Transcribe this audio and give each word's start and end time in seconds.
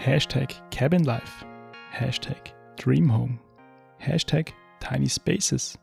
Hashtag 0.00 0.54
Cabin 0.70 1.02
Life, 1.02 1.44
Hashtag 1.90 2.54
Dream 2.76 3.12
Home, 3.12 3.40
Hashtag 3.98 4.54
Tiny 4.78 5.08
Spaces. 5.08 5.76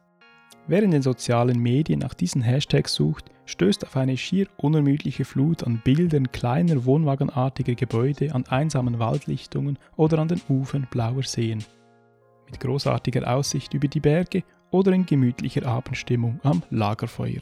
Wer 0.67 0.83
in 0.83 0.91
den 0.91 1.01
sozialen 1.01 1.59
Medien 1.59 1.99
nach 1.99 2.13
diesen 2.13 2.41
Hashtags 2.41 2.93
sucht, 2.93 3.25
stößt 3.45 3.85
auf 3.85 3.97
eine 3.97 4.15
schier 4.15 4.47
unermüdliche 4.55 5.25
Flut 5.25 5.65
an 5.65 5.81
Bildern 5.83 6.31
kleiner 6.31 6.85
wohnwagenartiger 6.85 7.75
Gebäude 7.75 8.33
an 8.33 8.45
einsamen 8.47 8.99
Waldlichtungen 8.99 9.77
oder 9.97 10.19
an 10.19 10.29
den 10.29 10.41
Ufern 10.47 10.87
blauer 10.89 11.23
Seen. 11.23 11.65
Mit 12.45 12.61
großartiger 12.61 13.29
Aussicht 13.29 13.73
über 13.73 13.89
die 13.89 13.99
Berge 13.99 14.43
oder 14.71 14.93
in 14.93 15.05
gemütlicher 15.05 15.65
Abendstimmung 15.67 16.39
am 16.43 16.63
Lagerfeuer. 16.69 17.41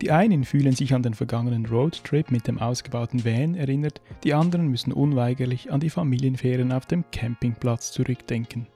Die 0.00 0.12
einen 0.12 0.44
fühlen 0.44 0.74
sich 0.74 0.94
an 0.94 1.02
den 1.02 1.14
vergangenen 1.14 1.66
Roadtrip 1.66 2.30
mit 2.30 2.46
dem 2.46 2.58
ausgebauten 2.58 3.24
Van 3.24 3.56
erinnert, 3.56 4.00
die 4.22 4.32
anderen 4.32 4.68
müssen 4.68 4.92
unweigerlich 4.92 5.72
an 5.72 5.80
die 5.80 5.90
Familienferien 5.90 6.70
auf 6.70 6.86
dem 6.86 7.04
Campingplatz 7.10 7.90
zurückdenken. 7.90 8.68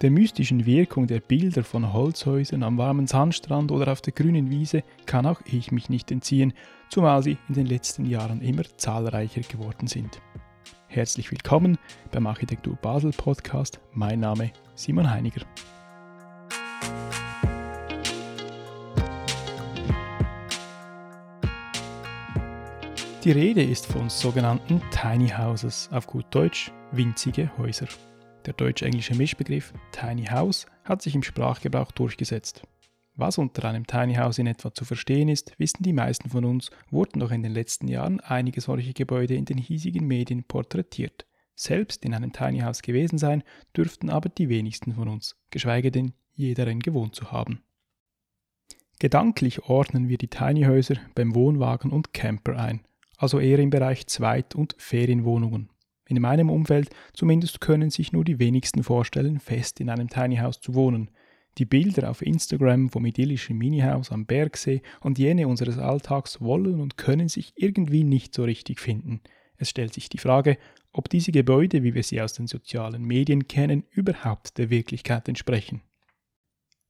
Der 0.00 0.10
mystischen 0.10 0.64
Wirkung 0.64 1.06
der 1.06 1.20
Bilder 1.20 1.64
von 1.64 1.92
Holzhäusern 1.92 2.62
am 2.62 2.78
warmen 2.78 3.06
Sandstrand 3.06 3.70
oder 3.70 3.90
auf 3.90 4.00
der 4.00 4.12
grünen 4.12 4.50
Wiese 4.50 4.82
kann 5.06 5.26
auch 5.26 5.40
ich 5.44 5.72
mich 5.72 5.88
nicht 5.88 6.10
entziehen, 6.10 6.52
zumal 6.88 7.22
sie 7.22 7.38
in 7.48 7.54
den 7.54 7.66
letzten 7.66 8.04
Jahren 8.06 8.42
immer 8.42 8.64
zahlreicher 8.76 9.42
geworden 9.42 9.86
sind. 9.86 10.20
Herzlich 10.88 11.30
willkommen 11.30 11.78
beim 12.10 12.26
Architektur 12.26 12.76
Basel 12.76 13.12
Podcast. 13.12 13.80
Mein 13.92 14.20
Name 14.20 14.52
Simon 14.74 15.10
Heiniger. 15.10 15.42
Die 23.24 23.30
Rede 23.30 23.62
ist 23.62 23.86
von 23.86 24.10
sogenannten 24.10 24.82
Tiny 24.90 25.28
Houses, 25.28 25.88
auf 25.92 26.08
gut 26.08 26.26
Deutsch 26.32 26.72
winzige 26.90 27.56
Häuser. 27.56 27.86
Der 28.46 28.52
deutsch-englische 28.52 29.14
Mischbegriff 29.14 29.72
Tiny 29.92 30.24
House 30.24 30.66
hat 30.82 31.02
sich 31.02 31.14
im 31.14 31.22
Sprachgebrauch 31.22 31.92
durchgesetzt. 31.92 32.64
Was 33.14 33.38
unter 33.38 33.68
einem 33.68 33.86
Tiny 33.86 34.14
House 34.14 34.38
in 34.38 34.48
etwa 34.48 34.74
zu 34.74 34.84
verstehen 34.84 35.28
ist, 35.28 35.56
wissen 35.56 35.84
die 35.84 35.92
meisten 35.92 36.30
von 36.30 36.44
uns, 36.44 36.72
wurden 36.90 37.20
doch 37.20 37.30
in 37.30 37.44
den 37.44 37.52
letzten 37.52 37.86
Jahren 37.86 38.18
einige 38.18 38.60
solche 38.60 38.92
Gebäude 38.92 39.36
in 39.36 39.44
den 39.44 39.58
hiesigen 39.58 40.08
Medien 40.08 40.42
porträtiert. 40.42 41.24
Selbst 41.54 42.04
in 42.04 42.14
einem 42.14 42.32
Tiny 42.32 42.58
House 42.58 42.82
gewesen 42.82 43.18
sein, 43.18 43.44
dürften 43.76 44.10
aber 44.10 44.30
die 44.30 44.48
wenigsten 44.48 44.94
von 44.94 45.06
uns, 45.06 45.36
geschweige 45.50 45.92
denn 45.92 46.12
jeder 46.32 46.66
ein 46.66 46.80
gewohnt 46.80 47.14
zu 47.14 47.30
haben. 47.30 47.62
Gedanklich 48.98 49.62
ordnen 49.68 50.08
wir 50.08 50.18
die 50.18 50.26
Tiny 50.26 50.64
Häuser 50.64 50.96
beim 51.14 51.36
Wohnwagen 51.36 51.92
und 51.92 52.12
Camper 52.12 52.58
ein, 52.58 52.80
also 53.22 53.38
eher 53.38 53.60
im 53.60 53.70
Bereich 53.70 54.08
Zweit- 54.08 54.56
und 54.56 54.74
Ferienwohnungen. 54.78 55.68
In 56.08 56.20
meinem 56.20 56.50
Umfeld 56.50 56.90
zumindest 57.12 57.60
können 57.60 57.90
sich 57.90 58.12
nur 58.12 58.24
die 58.24 58.40
wenigsten 58.40 58.82
vorstellen, 58.82 59.38
fest 59.38 59.80
in 59.80 59.88
einem 59.88 60.08
Tiny 60.08 60.36
House 60.36 60.60
zu 60.60 60.74
wohnen. 60.74 61.08
Die 61.58 61.64
Bilder 61.64 62.10
auf 62.10 62.20
Instagram 62.20 62.90
vom 62.90 63.06
idyllischen 63.06 63.56
Minihaus 63.56 64.10
am 64.10 64.26
Bergsee 64.26 64.82
und 65.00 65.18
jene 65.18 65.46
unseres 65.46 65.78
Alltags 65.78 66.40
wollen 66.40 66.80
und 66.80 66.96
können 66.96 67.28
sich 67.28 67.52
irgendwie 67.54 68.02
nicht 68.02 68.34
so 68.34 68.42
richtig 68.42 68.80
finden. 68.80 69.20
Es 69.56 69.70
stellt 69.70 69.94
sich 69.94 70.08
die 70.08 70.18
Frage, 70.18 70.58
ob 70.92 71.08
diese 71.08 71.30
Gebäude, 71.30 71.84
wie 71.84 71.94
wir 71.94 72.02
sie 72.02 72.20
aus 72.20 72.32
den 72.32 72.48
sozialen 72.48 73.04
Medien 73.04 73.46
kennen, 73.46 73.84
überhaupt 73.90 74.58
der 74.58 74.68
Wirklichkeit 74.68 75.28
entsprechen. 75.28 75.82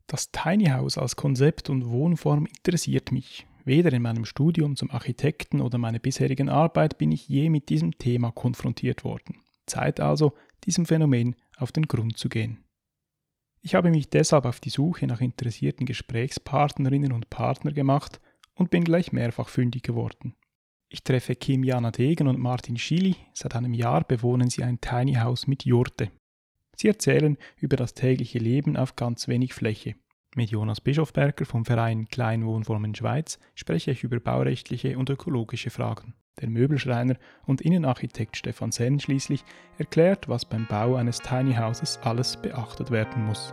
Das 0.07 0.31
Tiny 0.31 0.67
House 0.67 0.97
als 0.97 1.15
Konzept 1.15 1.69
und 1.69 1.91
Wohnform 1.91 2.47
interessiert 2.47 3.13
mich. 3.13 3.47
Weder 3.65 3.93
in 3.93 4.03
meinem 4.03 4.25
Studium 4.25 4.77
zum 4.77 4.91
Architekten 4.91 5.61
oder 5.61 5.79
meiner 5.79 6.01
bisherigen 6.01 6.49
Arbeit 6.49 6.99
bin 6.99 7.13
ich 7.13 7.29
je 7.29 7.49
mit 7.49 7.69
diesem 7.69 7.97
Thema 7.99 8.33
konfrontiert 8.33 9.05
worden. 9.05 9.37
Zeit 9.67 10.01
also, 10.01 10.33
diesem 10.65 10.87
Phänomen 10.87 11.37
auf 11.57 11.71
den 11.71 11.87
Grund 11.87 12.19
zu 12.19 12.29
gehen. 12.29 12.65
Ich 13.61 13.77
habe 13.77 13.91
mich 13.91 14.11
deshalb 14.11 14.45
auf 14.45 14.59
die 14.59 14.71
Suche 14.71 15.07
nach 15.07 15.21
interessierten 15.21 15.87
Gesprächspartnerinnen 15.87 17.13
und 17.13 17.31
Partner 17.31 17.73
gemacht 17.73 18.21
und 18.55 18.71
bin 18.71 18.83
gleich 18.83 19.13
mehrfach 19.13 19.49
fündig 19.49 19.85
geworden. 19.85 20.35
Ich 20.89 21.05
treffe 21.05 21.37
Kim 21.37 21.63
Jana 21.63 21.93
Degen 21.93 22.27
und 22.27 22.41
Martin 22.41 22.77
Schili. 22.77 23.17
Seit 23.33 23.55
einem 23.55 23.73
Jahr 23.73 24.05
bewohnen 24.05 24.51
sie 24.51 24.65
ein 24.65 24.81
Tiny 24.81 25.15
House 25.15 25.47
mit 25.47 25.65
Jurte. 25.65 26.11
Sie 26.77 26.89
erzählen 26.89 27.39
über 27.57 27.77
das 27.77 27.95
tägliche 27.95 28.39
Leben 28.39 28.77
auf 28.77 28.97
ganz 28.97 29.29
wenig 29.29 29.55
Fläche. 29.55 29.95
Mit 30.35 30.51
Jonas 30.51 30.81
Bischofberger 30.81 31.45
vom 31.45 31.67
Verein 31.67 32.09
Kleinwohnformen 32.09 32.95
Schweiz 32.95 33.39
spreche 33.55 33.91
ich 33.91 34.03
über 34.03 34.19
baurechtliche 34.19 34.97
und 34.97 35.11
ökologische 35.11 35.69
Fragen. 35.69 36.15
Der 36.41 36.49
Möbelschreiner 36.49 37.17
und 37.45 37.61
Innenarchitekt 37.61 38.39
Stefan 38.39 38.73
Senn 38.73 38.99
schließlich 38.99 39.45
erklärt, 39.77 40.31
was 40.31 40.47
beim 40.47 40.67
Bau 40.67 40.95
eines 40.97 41.19
Tiny 41.19 41.55
Houses 41.55 41.99
alles 42.03 42.41
beachtet 42.41 42.91
werden 42.91 43.27
muss. 43.27 43.53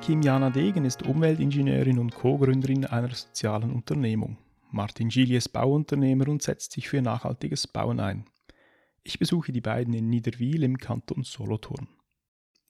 Kim 0.00 0.20
Jana 0.20 0.50
Degen 0.50 0.84
ist 0.84 1.04
Umweltingenieurin 1.04 2.00
und 2.00 2.12
Co-Gründerin 2.12 2.86
einer 2.86 3.14
sozialen 3.14 3.70
Unternehmung. 3.70 4.36
Martin 4.72 5.10
Gilli 5.10 5.36
ist 5.36 5.50
Bauunternehmer 5.50 6.26
und 6.26 6.42
setzt 6.42 6.72
sich 6.72 6.88
für 6.88 7.00
nachhaltiges 7.00 7.68
Bauen 7.68 8.00
ein. 8.00 8.24
Ich 9.06 9.18
besuche 9.18 9.52
die 9.52 9.60
beiden 9.60 9.92
in 9.92 10.08
Niederwil 10.08 10.62
im 10.62 10.78
Kanton 10.78 11.24
Solothurn. 11.24 11.88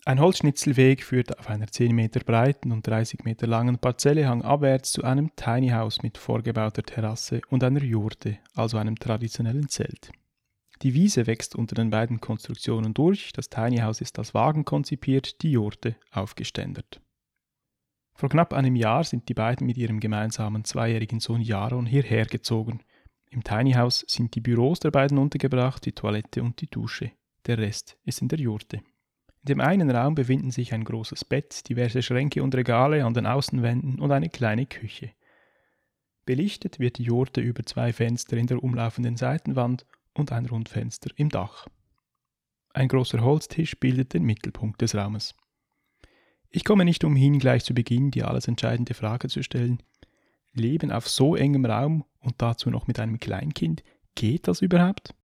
Ein 0.05 0.21
Holzschnitzelweg 0.21 1.05
führt 1.05 1.39
auf 1.39 1.49
einer 1.49 1.69
10 1.69 1.95
Meter 1.95 2.21
breiten 2.21 2.73
und 2.73 2.87
30 2.87 3.25
Meter 3.25 3.47
langen 3.47 3.79
Parzelle 3.79 4.29
hangabwärts 4.29 4.93
zu 4.93 5.05
einem 5.05 5.35
Tiny 5.37 5.69
House 5.69 6.03
mit 6.03 6.19
vorgebauter 6.19 6.83
Terrasse 6.83 7.41
und 7.49 7.63
einer 7.63 7.83
Jurte, 7.83 8.39
also 8.55 8.77
einem 8.77 8.97
traditionellen 8.97 9.69
Zelt. 9.69 10.11
Die 10.83 10.93
Wiese 10.93 11.29
wächst 11.29 11.55
unter 11.55 11.77
den 11.77 11.91
beiden 11.91 12.21
Konstruktionen 12.21 12.93
durch, 12.93 13.33
das 13.33 13.49
Tiny 13.49 13.79
House 13.79 14.01
ist 14.01 14.19
als 14.19 14.35
Wagen 14.35 14.65
konzipiert, 14.65 15.41
die 15.41 15.53
Jurte 15.53 15.97
aufgeständert. 16.11 17.01
Vor 18.13 18.29
knapp 18.29 18.53
einem 18.53 18.75
Jahr 18.75 19.05
sind 19.05 19.29
die 19.29 19.35
beiden 19.35 19.67
mit 19.67 19.79
ihrem 19.79 20.01
gemeinsamen 20.01 20.65
zweijährigen 20.65 21.21
Sohn 21.21 21.41
Jaron 21.41 21.87
hierher 21.87 22.27
gezogen– 22.27 22.81
im 23.35 23.43
Tiny 23.43 23.73
House 23.73 24.05
sind 24.09 24.35
die 24.35 24.41
Büros 24.41 24.81
der 24.81 24.91
beiden 24.91 25.19
untergebracht, 25.19 25.85
die 25.85 25.93
Toilette 25.93 26.43
und 26.43 26.61
die 26.61 26.69
Dusche. 26.69 27.11
Der 27.47 27.59
Rest 27.59 27.99
ist 28.05 28.23
in 28.23 28.29
der 28.29 28.39
Jurte. 28.39 28.77
In 28.77 29.47
dem 29.49 29.61
einen 29.61 29.91
Raum 29.91 30.15
befinden 30.15 30.51
sich 30.51 30.73
ein 30.73 30.85
großes 30.85 31.25
Bett, 31.25 31.69
diverse 31.69 32.01
Schränke 32.01 32.43
und 32.43 32.55
Regale 32.55 33.05
an 33.05 33.13
den 33.13 33.27
Außenwänden 33.27 33.99
und 34.01 34.13
eine 34.13 34.31
kleine 34.31 34.67
Küche. 34.67 35.11
Belichtet 36.25 36.79
wird 36.79 36.97
die 36.99 37.03
Jurte 37.03 37.41
über 37.41 37.65
zwei 37.65 37.93
Fenster 37.93 38.37
in 38.37 38.47
der 38.47 38.63
umlaufenden 38.63 39.17
Seitenwand 39.17 39.85
und 40.15 40.33
ein 40.33 40.47
Rundfenster 40.47 41.11
im 41.17 41.29
Dach. 41.29 41.67
Ein 42.73 42.89
großer 42.89 43.21
Holztisch 43.21 43.79
bildet 43.79 44.15
den 44.15 44.25
Mittelpunkt 44.25 44.81
des 44.81 44.95
Raumes. 44.95 45.35
Ich 46.49 46.65
komme 46.65 46.85
nicht 46.85 47.05
umhin, 47.05 47.41
gleich 47.41 47.65
zu 47.65 47.75
Beginn 47.75 48.13
die 48.13 48.23
alles 48.23 48.47
entscheidende 48.47 48.95
Frage 48.95 49.29
zu 49.29 49.43
stellen. 49.43 49.83
Leben 50.55 50.91
auf 50.91 51.09
so 51.09 51.37
engem 51.37 51.67
Raum 51.67 52.05
und 52.21 52.35
dazu 52.39 52.71
noch 52.71 52.87
mit 52.87 52.99
einem 52.99 53.21
Kleinkind. 53.21 53.83
Geht 54.15 54.49
das 54.49 54.63
überhaupt? 54.63 55.15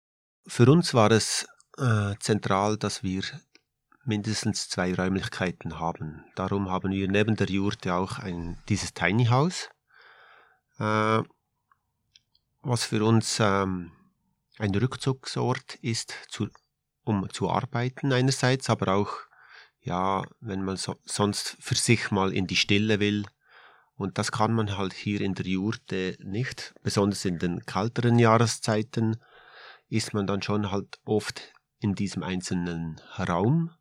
Für 0.46 0.70
uns 0.70 0.94
war 0.94 1.10
es 1.10 1.46
äh, 1.78 2.14
zentral, 2.18 2.76
dass 2.76 3.02
wir 3.02 3.22
mindestens 4.04 4.68
zwei 4.68 4.94
Räumlichkeiten 4.94 5.78
haben. 5.78 6.24
Darum 6.34 6.70
haben 6.70 6.92
wir 6.92 7.08
neben 7.08 7.36
der 7.36 7.48
Jurte 7.48 7.94
auch 7.94 8.18
ein, 8.18 8.58
dieses 8.68 8.92
Tiny 8.92 9.26
House, 9.26 9.68
äh, 10.78 11.22
was 12.62 12.84
für 12.84 13.04
uns 13.04 13.38
ähm, 13.40 13.92
ein 14.58 14.74
Rückzugsort 14.74 15.76
ist, 15.76 16.14
zu, 16.28 16.48
um 17.04 17.28
zu 17.30 17.50
arbeiten 17.50 18.12
einerseits, 18.12 18.68
aber 18.68 18.94
auch, 18.94 19.12
ja, 19.80 20.24
wenn 20.40 20.62
man 20.62 20.76
so, 20.76 20.96
sonst 21.04 21.56
für 21.60 21.74
sich 21.76 22.10
mal 22.10 22.32
in 22.32 22.46
die 22.46 22.56
Stille 22.56 23.00
will, 23.00 23.24
und 24.00 24.16
das 24.16 24.32
kann 24.32 24.54
man 24.54 24.78
halt 24.78 24.94
hier 24.94 25.20
in 25.20 25.34
der 25.34 25.44
Jurte 25.44 26.16
nicht. 26.22 26.74
Besonders 26.82 27.26
in 27.26 27.38
den 27.38 27.66
kalteren 27.66 28.18
Jahreszeiten 28.18 29.20
ist 29.90 30.14
man 30.14 30.26
dann 30.26 30.40
schon 30.40 30.70
halt 30.70 30.98
oft 31.04 31.52
in 31.80 31.94
diesem 31.94 32.22
einzelnen 32.22 32.98
Raum. 33.18 33.72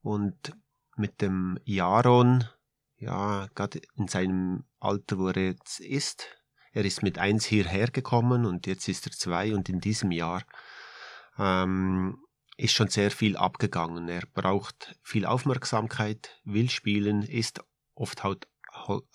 Und 0.00 0.56
mit 0.96 1.20
dem 1.20 1.58
Jaron, 1.64 2.48
ja, 2.96 3.46
gerade 3.54 3.82
in 3.94 4.08
seinem 4.08 4.64
Alter, 4.80 5.18
wo 5.18 5.28
er 5.28 5.48
jetzt 5.48 5.80
ist, 5.80 6.28
er 6.72 6.86
ist 6.86 7.02
mit 7.02 7.18
eins 7.18 7.44
hierher 7.44 7.88
gekommen 7.88 8.46
und 8.46 8.66
jetzt 8.66 8.88
ist 8.88 9.04
er 9.06 9.12
zwei 9.12 9.54
und 9.54 9.68
in 9.68 9.80
diesem 9.80 10.12
Jahr 10.12 10.44
ähm, 11.36 12.24
ist 12.56 12.72
schon 12.72 12.88
sehr 12.88 13.10
viel 13.10 13.36
abgegangen. 13.36 14.08
Er 14.08 14.22
braucht 14.32 14.98
viel 15.02 15.26
Aufmerksamkeit, 15.26 16.40
will 16.42 16.70
spielen, 16.70 17.22
ist 17.22 17.60
oft 17.94 18.24
halt 18.24 18.48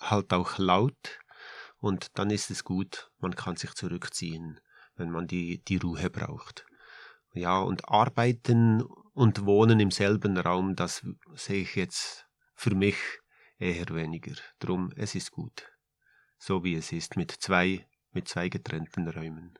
halt 0.00 0.32
auch 0.32 0.58
laut 0.58 1.18
und 1.78 2.18
dann 2.18 2.30
ist 2.30 2.50
es 2.50 2.64
gut, 2.64 3.10
man 3.18 3.34
kann 3.34 3.56
sich 3.56 3.72
zurückziehen, 3.74 4.60
wenn 4.96 5.10
man 5.10 5.26
die, 5.26 5.62
die 5.64 5.76
Ruhe 5.76 6.10
braucht. 6.10 6.66
Ja, 7.34 7.60
und 7.60 7.88
arbeiten 7.88 8.82
und 9.14 9.44
wohnen 9.44 9.80
im 9.80 9.90
selben 9.90 10.36
Raum, 10.38 10.74
das 10.74 11.04
sehe 11.34 11.62
ich 11.62 11.76
jetzt 11.76 12.26
für 12.54 12.74
mich 12.74 12.96
eher 13.58 13.88
weniger. 13.90 14.34
Drum, 14.58 14.92
es 14.96 15.14
ist 15.14 15.30
gut. 15.30 15.68
so 16.38 16.62
wie 16.64 16.74
es 16.76 16.92
ist, 16.92 17.16
mit 17.16 17.32
zwei, 17.32 17.86
mit 18.12 18.28
zwei 18.28 18.48
getrennten 18.48 19.08
Räumen. 19.08 19.58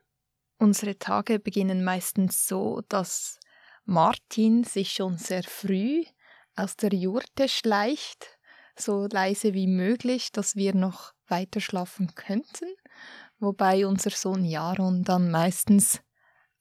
Unsere 0.59 0.99
Tage 0.99 1.39
beginnen 1.39 1.85
meistens 1.85 2.47
so, 2.47 2.83
dass 2.89 3.39
Martin 3.85 4.65
sich 4.65 4.93
schon 4.93 5.19
sehr 5.19 5.43
früh 5.43 6.05
aus 6.57 6.77
der 6.77 6.93
Jurte 6.93 7.49
schleicht, 7.49 8.38
so 8.81 9.07
leise 9.11 9.55
wie 9.55 9.67
möglich, 9.67 10.33
dass 10.33 10.57
wir 10.57 10.75
noch 10.75 11.13
weiter 11.27 11.61
schlafen 11.61 12.15
könnten, 12.15 12.67
wobei 13.39 13.87
unser 13.87 14.11
Sohn 14.11 14.45
Jaron 14.45 15.05
dann 15.05 15.31
meistens 15.31 16.01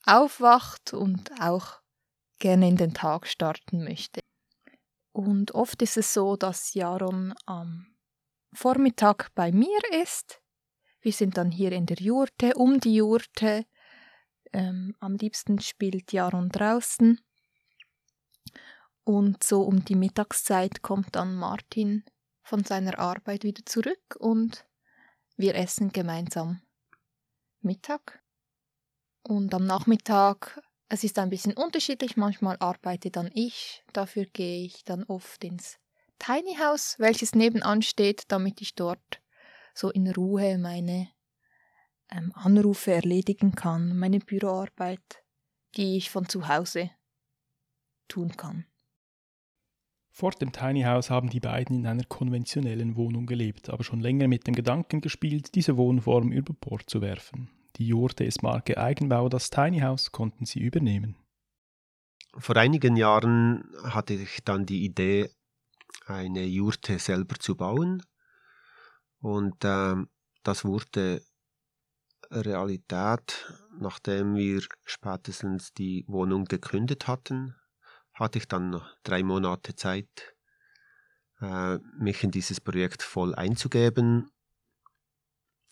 aufwacht 0.05 0.93
und 0.93 1.31
auch 1.39 1.81
gerne 2.39 2.67
in 2.67 2.77
den 2.77 2.93
Tag 2.93 3.27
starten 3.27 3.83
möchte. 3.83 4.21
Und 5.11 5.55
oft 5.55 5.81
ist 5.81 5.97
es 5.97 6.13
so, 6.13 6.35
dass 6.35 6.73
Jaron 6.73 7.33
am 7.45 7.87
Vormittag 8.53 9.33
bei 9.33 9.51
mir 9.51 9.79
ist. 10.03 10.41
Wir 11.01 11.11
sind 11.11 11.37
dann 11.37 11.51
hier 11.51 11.71
in 11.71 11.85
der 11.85 11.97
Jurte, 11.97 12.53
um 12.55 12.79
die 12.79 12.95
Jurte. 12.95 13.65
Ähm, 14.53 14.95
am 14.99 15.15
liebsten 15.15 15.59
spielt 15.59 16.11
Jaron 16.13 16.49
draußen. 16.49 17.19
Und 19.07 19.41
so 19.41 19.61
um 19.61 19.85
die 19.85 19.95
Mittagszeit 19.95 20.81
kommt 20.81 21.15
dann 21.15 21.37
Martin 21.37 22.03
von 22.41 22.65
seiner 22.65 22.99
Arbeit 22.99 23.45
wieder 23.45 23.65
zurück 23.65 24.17
und 24.19 24.65
wir 25.37 25.55
essen 25.55 25.93
gemeinsam 25.93 26.61
Mittag. 27.61 28.21
Und 29.23 29.53
am 29.53 29.65
Nachmittag, 29.65 30.61
es 30.89 31.05
ist 31.05 31.17
ein 31.19 31.29
bisschen 31.29 31.53
unterschiedlich, 31.53 32.17
manchmal 32.17 32.57
arbeite 32.59 33.09
dann 33.09 33.31
ich, 33.33 33.81
dafür 33.93 34.25
gehe 34.25 34.65
ich 34.65 34.83
dann 34.83 35.05
oft 35.05 35.41
ins 35.45 35.79
Tiny 36.19 36.57
House, 36.57 36.99
welches 36.99 37.33
nebenan 37.33 37.83
steht, 37.83 38.23
damit 38.27 38.59
ich 38.59 38.75
dort 38.75 39.21
so 39.73 39.89
in 39.89 40.11
Ruhe 40.11 40.57
meine 40.57 41.07
ähm, 42.11 42.33
Anrufe 42.35 42.91
erledigen 42.91 43.53
kann, 43.53 43.97
meine 43.97 44.19
Büroarbeit, 44.19 45.23
die 45.77 45.95
ich 45.95 46.09
von 46.09 46.27
zu 46.27 46.49
Hause 46.49 46.91
tun 48.09 48.35
kann. 48.35 48.65
Vor 50.19 50.31
dem 50.31 50.51
Tiny 50.51 50.81
House 50.81 51.11
haben 51.11 51.29
die 51.29 51.39
beiden 51.39 51.75
in 51.75 51.85
einer 51.85 52.03
konventionellen 52.03 52.95
Wohnung 52.95 53.27
gelebt, 53.27 53.69
aber 53.69 53.83
schon 53.83 53.99
länger 53.99 54.27
mit 54.27 54.47
dem 54.47 54.55
Gedanken 54.55 54.99
gespielt, 54.99 55.53
diese 55.53 55.77
Wohnform 55.77 56.31
über 56.31 56.55
Bord 56.55 56.89
zu 56.89 57.01
werfen. 57.01 57.51
Die 57.75 57.85
Jurte 57.85 58.23
ist 58.23 58.41
Marke 58.41 58.79
Eigenbau, 58.79 59.29
das 59.29 59.51
Tiny 59.51 59.81
House 59.81 60.11
konnten 60.11 60.47
sie 60.47 60.59
übernehmen. 60.59 61.17
Vor 62.35 62.55
einigen 62.55 62.95
Jahren 62.95 63.69
hatte 63.83 64.15
ich 64.15 64.43
dann 64.43 64.65
die 64.65 64.85
Idee, 64.85 65.29
eine 66.07 66.45
Jurte 66.45 66.97
selber 66.97 67.35
zu 67.35 67.55
bauen. 67.55 68.01
Und 69.19 69.63
äh, 69.63 69.97
das 70.41 70.65
wurde 70.65 71.21
Realität, 72.31 73.53
nachdem 73.79 74.33
wir 74.33 74.63
spätestens 74.83 75.75
die 75.75 76.05
Wohnung 76.07 76.45
gekündigt 76.45 77.05
hatten, 77.05 77.53
hatte 78.19 78.39
ich 78.39 78.47
dann 78.47 78.81
drei 79.03 79.23
Monate 79.23 79.75
Zeit, 79.75 80.35
äh, 81.39 81.77
mich 81.99 82.23
in 82.23 82.31
dieses 82.31 82.59
Projekt 82.59 83.03
voll 83.03 83.35
einzugeben. 83.35 84.31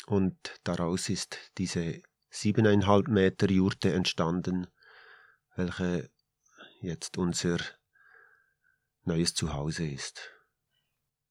Und 0.05 0.37
daraus 0.63 1.09
ist 1.09 1.37
diese 1.57 2.01
siebeneinhalb 2.29 3.07
Meter 3.07 3.49
Jurte 3.49 3.93
entstanden, 3.93 4.67
welche 5.55 6.11
jetzt 6.81 7.17
unser 7.17 7.57
neues 9.03 9.33
Zuhause 9.33 9.87
ist. 9.87 10.29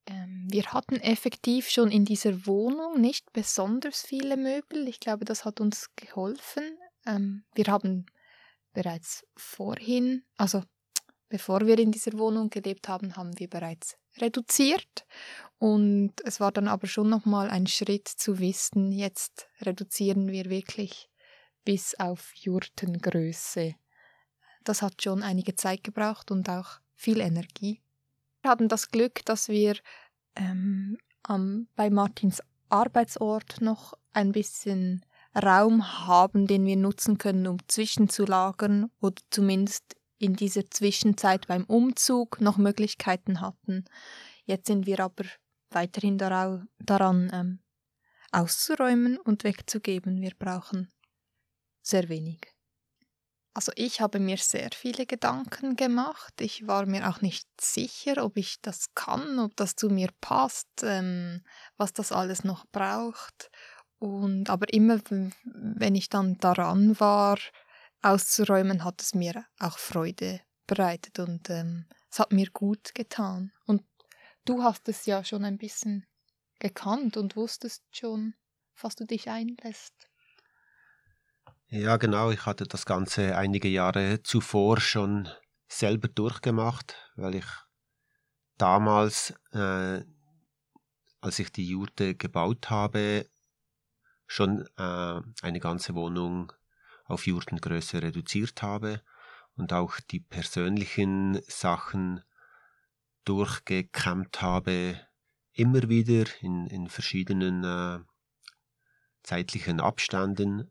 Ähm, 0.06 0.48
wir 0.50 0.72
hatten 0.72 0.96
effektiv 0.96 1.70
schon 1.70 1.90
in 1.90 2.04
dieser 2.04 2.46
Wohnung 2.46 3.00
nicht 3.00 3.32
besonders 3.32 4.02
viele 4.02 4.36
Möbel. 4.36 4.88
Ich 4.88 4.98
glaube, 4.98 5.24
das 5.24 5.44
hat 5.44 5.60
uns 5.60 5.90
geholfen. 5.94 6.76
Ähm, 7.06 7.44
wir 7.54 7.66
haben 7.66 8.06
bereits 8.72 9.24
vorhin, 9.36 10.24
also 10.36 10.64
bevor 11.34 11.66
wir 11.66 11.76
in 11.80 11.90
dieser 11.90 12.12
Wohnung 12.12 12.48
gelebt 12.48 12.86
haben, 12.86 13.16
haben 13.16 13.36
wir 13.40 13.50
bereits 13.50 13.96
reduziert. 14.18 15.04
Und 15.58 16.12
es 16.24 16.38
war 16.38 16.52
dann 16.52 16.68
aber 16.68 16.86
schon 16.86 17.10
nochmal 17.10 17.50
ein 17.50 17.66
Schritt 17.66 18.06
zu 18.06 18.38
wissen, 18.38 18.92
jetzt 18.92 19.48
reduzieren 19.60 20.28
wir 20.28 20.44
wirklich 20.44 21.10
bis 21.64 21.98
auf 21.98 22.32
Jurtengröße. 22.36 23.74
Das 24.62 24.80
hat 24.80 25.02
schon 25.02 25.24
einige 25.24 25.56
Zeit 25.56 25.82
gebraucht 25.82 26.30
und 26.30 26.48
auch 26.48 26.78
viel 26.94 27.18
Energie. 27.18 27.82
Wir 28.42 28.52
hatten 28.52 28.68
das 28.68 28.92
Glück, 28.92 29.24
dass 29.24 29.48
wir 29.48 29.74
ähm, 30.36 30.98
am, 31.24 31.66
bei 31.74 31.90
Martins 31.90 32.44
Arbeitsort 32.68 33.60
noch 33.60 33.94
ein 34.12 34.30
bisschen 34.30 35.04
Raum 35.34 36.06
haben, 36.06 36.46
den 36.46 36.64
wir 36.64 36.76
nutzen 36.76 37.18
können, 37.18 37.48
um 37.48 37.58
zwischenzulagern 37.66 38.92
oder 39.00 39.20
zumindest 39.30 39.96
in 40.24 40.34
dieser 40.34 40.70
Zwischenzeit 40.70 41.46
beim 41.46 41.64
Umzug 41.64 42.40
noch 42.40 42.56
Möglichkeiten 42.56 43.40
hatten. 43.40 43.84
Jetzt 44.44 44.66
sind 44.66 44.86
wir 44.86 45.00
aber 45.00 45.24
weiterhin 45.70 46.18
daran, 46.18 47.30
ähm, 47.32 47.58
auszuräumen 48.32 49.18
und 49.18 49.44
wegzugeben. 49.44 50.20
Wir 50.20 50.32
brauchen 50.36 50.92
sehr 51.82 52.08
wenig. 52.08 52.40
Also 53.52 53.70
ich 53.76 54.00
habe 54.00 54.18
mir 54.18 54.38
sehr 54.38 54.70
viele 54.74 55.06
Gedanken 55.06 55.76
gemacht. 55.76 56.40
Ich 56.40 56.66
war 56.66 56.86
mir 56.86 57.08
auch 57.08 57.20
nicht 57.20 57.48
sicher, 57.60 58.24
ob 58.24 58.36
ich 58.36 58.60
das 58.60 58.94
kann, 58.94 59.38
ob 59.38 59.54
das 59.56 59.76
zu 59.76 59.88
mir 59.90 60.08
passt, 60.20 60.82
ähm, 60.82 61.44
was 61.76 61.92
das 61.92 62.10
alles 62.10 62.42
noch 62.42 62.66
braucht. 62.72 63.50
Und 64.00 64.50
aber 64.50 64.72
immer, 64.72 64.98
wenn 65.44 65.94
ich 65.94 66.08
dann 66.08 66.36
daran 66.38 66.98
war, 66.98 67.38
auszuräumen, 68.04 68.84
hat 68.84 69.00
es 69.00 69.14
mir 69.14 69.44
auch 69.58 69.78
Freude 69.78 70.40
bereitet 70.66 71.18
und 71.18 71.50
ähm, 71.50 71.86
es 72.10 72.18
hat 72.18 72.32
mir 72.32 72.48
gut 72.52 72.94
getan. 72.94 73.52
Und 73.66 73.82
du 74.44 74.62
hast 74.62 74.88
es 74.88 75.06
ja 75.06 75.24
schon 75.24 75.44
ein 75.44 75.58
bisschen 75.58 76.06
gekannt 76.58 77.16
und 77.16 77.36
wusstest 77.36 77.82
schon, 77.92 78.34
was 78.80 78.94
du 78.94 79.04
dich 79.04 79.28
einlässt. 79.28 80.08
Ja, 81.68 81.96
genau. 81.96 82.30
Ich 82.30 82.46
hatte 82.46 82.64
das 82.64 82.86
Ganze 82.86 83.36
einige 83.36 83.68
Jahre 83.68 84.22
zuvor 84.22 84.80
schon 84.80 85.28
selber 85.68 86.08
durchgemacht, 86.08 86.94
weil 87.16 87.36
ich 87.36 87.46
damals, 88.58 89.34
äh, 89.52 90.04
als 91.20 91.38
ich 91.38 91.50
die 91.50 91.66
Jurte 91.66 92.14
gebaut 92.14 92.70
habe, 92.70 93.28
schon 94.26 94.66
äh, 94.76 95.20
eine 95.42 95.60
ganze 95.60 95.94
Wohnung 95.94 96.52
auf 97.04 97.26
Jurtengröße 97.26 98.02
reduziert 98.02 98.62
habe 98.62 99.02
und 99.56 99.72
auch 99.72 100.00
die 100.00 100.20
persönlichen 100.20 101.40
Sachen 101.46 102.22
durchgekämmt 103.24 104.42
habe, 104.42 105.00
immer 105.52 105.88
wieder 105.88 106.24
in, 106.40 106.66
in 106.66 106.88
verschiedenen 106.88 107.64
äh, 107.64 108.00
zeitlichen 109.22 109.80
Abständen 109.80 110.70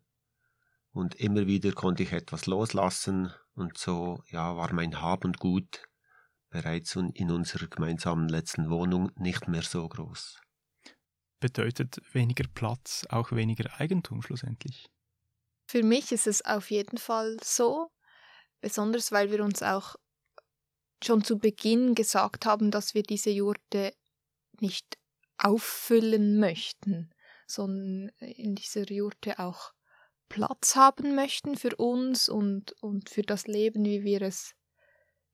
und 0.91 1.15
immer 1.15 1.47
wieder 1.47 1.71
konnte 1.71 2.03
ich 2.03 2.11
etwas 2.11 2.45
loslassen 2.45 3.33
und 3.55 3.77
so 3.77 4.23
ja 4.27 4.55
war 4.55 4.73
mein 4.73 5.01
Hab 5.01 5.25
und 5.25 5.39
Gut 5.39 5.87
bereits 6.49 6.95
in 6.95 7.31
unserer 7.31 7.67
gemeinsamen 7.67 8.29
letzten 8.29 8.69
Wohnung 8.69 9.11
nicht 9.15 9.47
mehr 9.47 9.63
so 9.63 9.87
groß. 9.87 10.39
Bedeutet 11.39 11.99
weniger 12.13 12.47
Platz 12.47 13.07
auch 13.09 13.31
weniger 13.31 13.79
Eigentum 13.79 14.21
schlussendlich? 14.21 14.89
Für 15.73 15.81
mich 15.81 16.11
ist 16.11 16.27
es 16.27 16.45
auf 16.45 16.69
jeden 16.69 16.99
Fall 16.99 17.35
so, 17.43 17.89
besonders 18.61 19.11
weil 19.11 19.31
wir 19.31 19.43
uns 19.43 19.63
auch 19.63 19.95
schon 21.03 21.23
zu 21.23 21.39
Beginn 21.39 21.95
gesagt 21.95 22.45
haben, 22.45 22.69
dass 22.69 22.93
wir 22.93 23.01
diese 23.01 23.31
Jurte 23.31 23.91
nicht 24.59 24.99
auffüllen 25.39 26.39
möchten, 26.39 27.09
sondern 27.47 28.09
in 28.19 28.53
dieser 28.53 28.83
Jurte 28.83 29.39
auch 29.39 29.73
Platz 30.29 30.75
haben 30.75 31.15
möchten 31.15 31.57
für 31.57 31.75
uns 31.77 32.29
und, 32.29 32.73
und 32.83 33.09
für 33.09 33.23
das 33.23 33.47
Leben, 33.47 33.83
wie 33.83 34.03
wir 34.03 34.21
es 34.21 34.53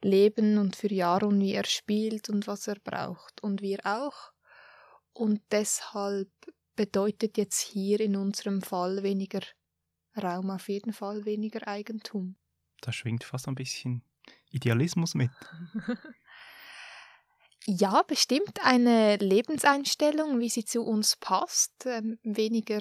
leben 0.01 0.57
und 0.57 0.77
für 0.77 0.93
Jaron, 0.93 1.41
wie 1.41 1.51
er 1.51 1.65
spielt 1.65 2.29
und 2.29 2.47
was 2.47 2.65
er 2.65 2.79
braucht 2.81 3.43
und 3.43 3.61
wir 3.61 3.79
auch. 3.83 4.31
Und 5.11 5.41
deshalb 5.51 6.31
bedeutet 6.77 7.37
jetzt 7.37 7.59
hier 7.59 7.99
in 7.99 8.15
unserem 8.15 8.61
Fall 8.61 9.03
weniger 9.03 9.41
Raum 10.19 10.49
auf 10.49 10.69
jeden 10.69 10.93
Fall 10.93 11.25
weniger 11.25 11.67
Eigentum. 11.67 12.35
Da 12.81 12.91
schwingt 12.91 13.23
fast 13.23 13.47
ein 13.47 13.55
bisschen 13.55 14.03
Idealismus 14.51 15.15
mit. 15.15 15.31
ja, 17.65 18.01
bestimmt 18.03 18.63
eine 18.63 19.17
Lebenseinstellung, 19.17 20.39
wie 20.39 20.49
sie 20.49 20.65
zu 20.65 20.83
uns 20.83 21.15
passt. 21.15 21.85
Ähm, 21.85 22.19
weniger 22.23 22.79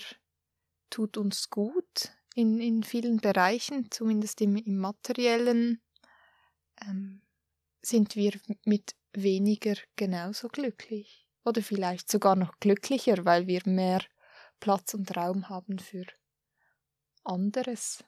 tut 0.90 1.16
uns 1.16 1.50
gut 1.50 2.12
in, 2.34 2.60
in 2.60 2.82
vielen 2.82 3.18
Bereichen, 3.18 3.90
zumindest 3.90 4.40
im, 4.40 4.56
im 4.56 4.78
materiellen. 4.78 5.82
Ähm, 6.80 7.22
sind 7.82 8.16
wir 8.16 8.32
mit 8.64 8.94
weniger 9.12 9.74
genauso 9.96 10.48
glücklich. 10.48 11.26
Oder 11.44 11.62
vielleicht 11.62 12.10
sogar 12.10 12.36
noch 12.36 12.58
glücklicher, 12.60 13.24
weil 13.24 13.46
wir 13.46 13.62
mehr 13.64 14.02
Platz 14.60 14.94
und 14.94 15.16
Raum 15.16 15.48
haben 15.48 15.78
für 15.78 16.04
anderes. 17.28 18.04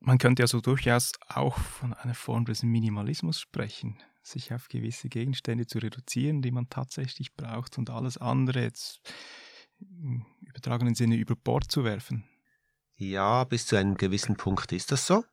Man 0.00 0.18
könnte 0.18 0.42
also 0.42 0.60
durchaus 0.60 1.12
auch 1.28 1.58
von 1.58 1.94
einer 1.94 2.14
Form 2.14 2.44
des 2.44 2.62
Minimalismus 2.62 3.40
sprechen, 3.40 3.98
sich 4.22 4.52
auf 4.52 4.68
gewisse 4.68 5.08
Gegenstände 5.08 5.66
zu 5.66 5.78
reduzieren, 5.78 6.42
die 6.42 6.50
man 6.50 6.68
tatsächlich 6.68 7.34
braucht 7.34 7.78
und 7.78 7.90
alles 7.90 8.18
andere 8.18 8.62
jetzt 8.62 9.00
im 9.80 10.24
übertragenen 10.40 10.94
Sinne 10.94 11.16
über 11.16 11.36
Bord 11.36 11.70
zu 11.70 11.84
werfen. 11.84 12.24
Ja, 12.96 13.44
bis 13.44 13.66
zu 13.66 13.76
einem 13.76 13.96
gewissen 13.96 14.36
Punkt 14.36 14.72
ist 14.72 14.90
das 14.90 15.06
so. 15.06 15.24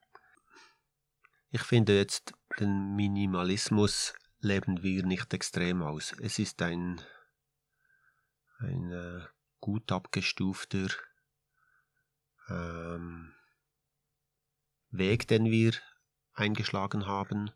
Ich 1.50 1.62
finde 1.62 1.96
jetzt, 1.96 2.34
den 2.60 2.96
Minimalismus 2.96 4.14
leben 4.40 4.84
wir 4.84 5.06
nicht 5.06 5.34
extrem 5.34 5.82
aus. 5.82 6.14
Es 6.20 6.40
ist 6.40 6.62
ein, 6.62 7.00
ein 8.60 8.92
äh, 8.92 9.22
gut 9.60 9.92
abgestufter 9.92 10.88
ähm, 12.50 13.34
Weg, 14.90 15.28
den 15.28 15.46
wir 15.46 15.74
eingeschlagen 16.34 17.06
haben. 17.06 17.52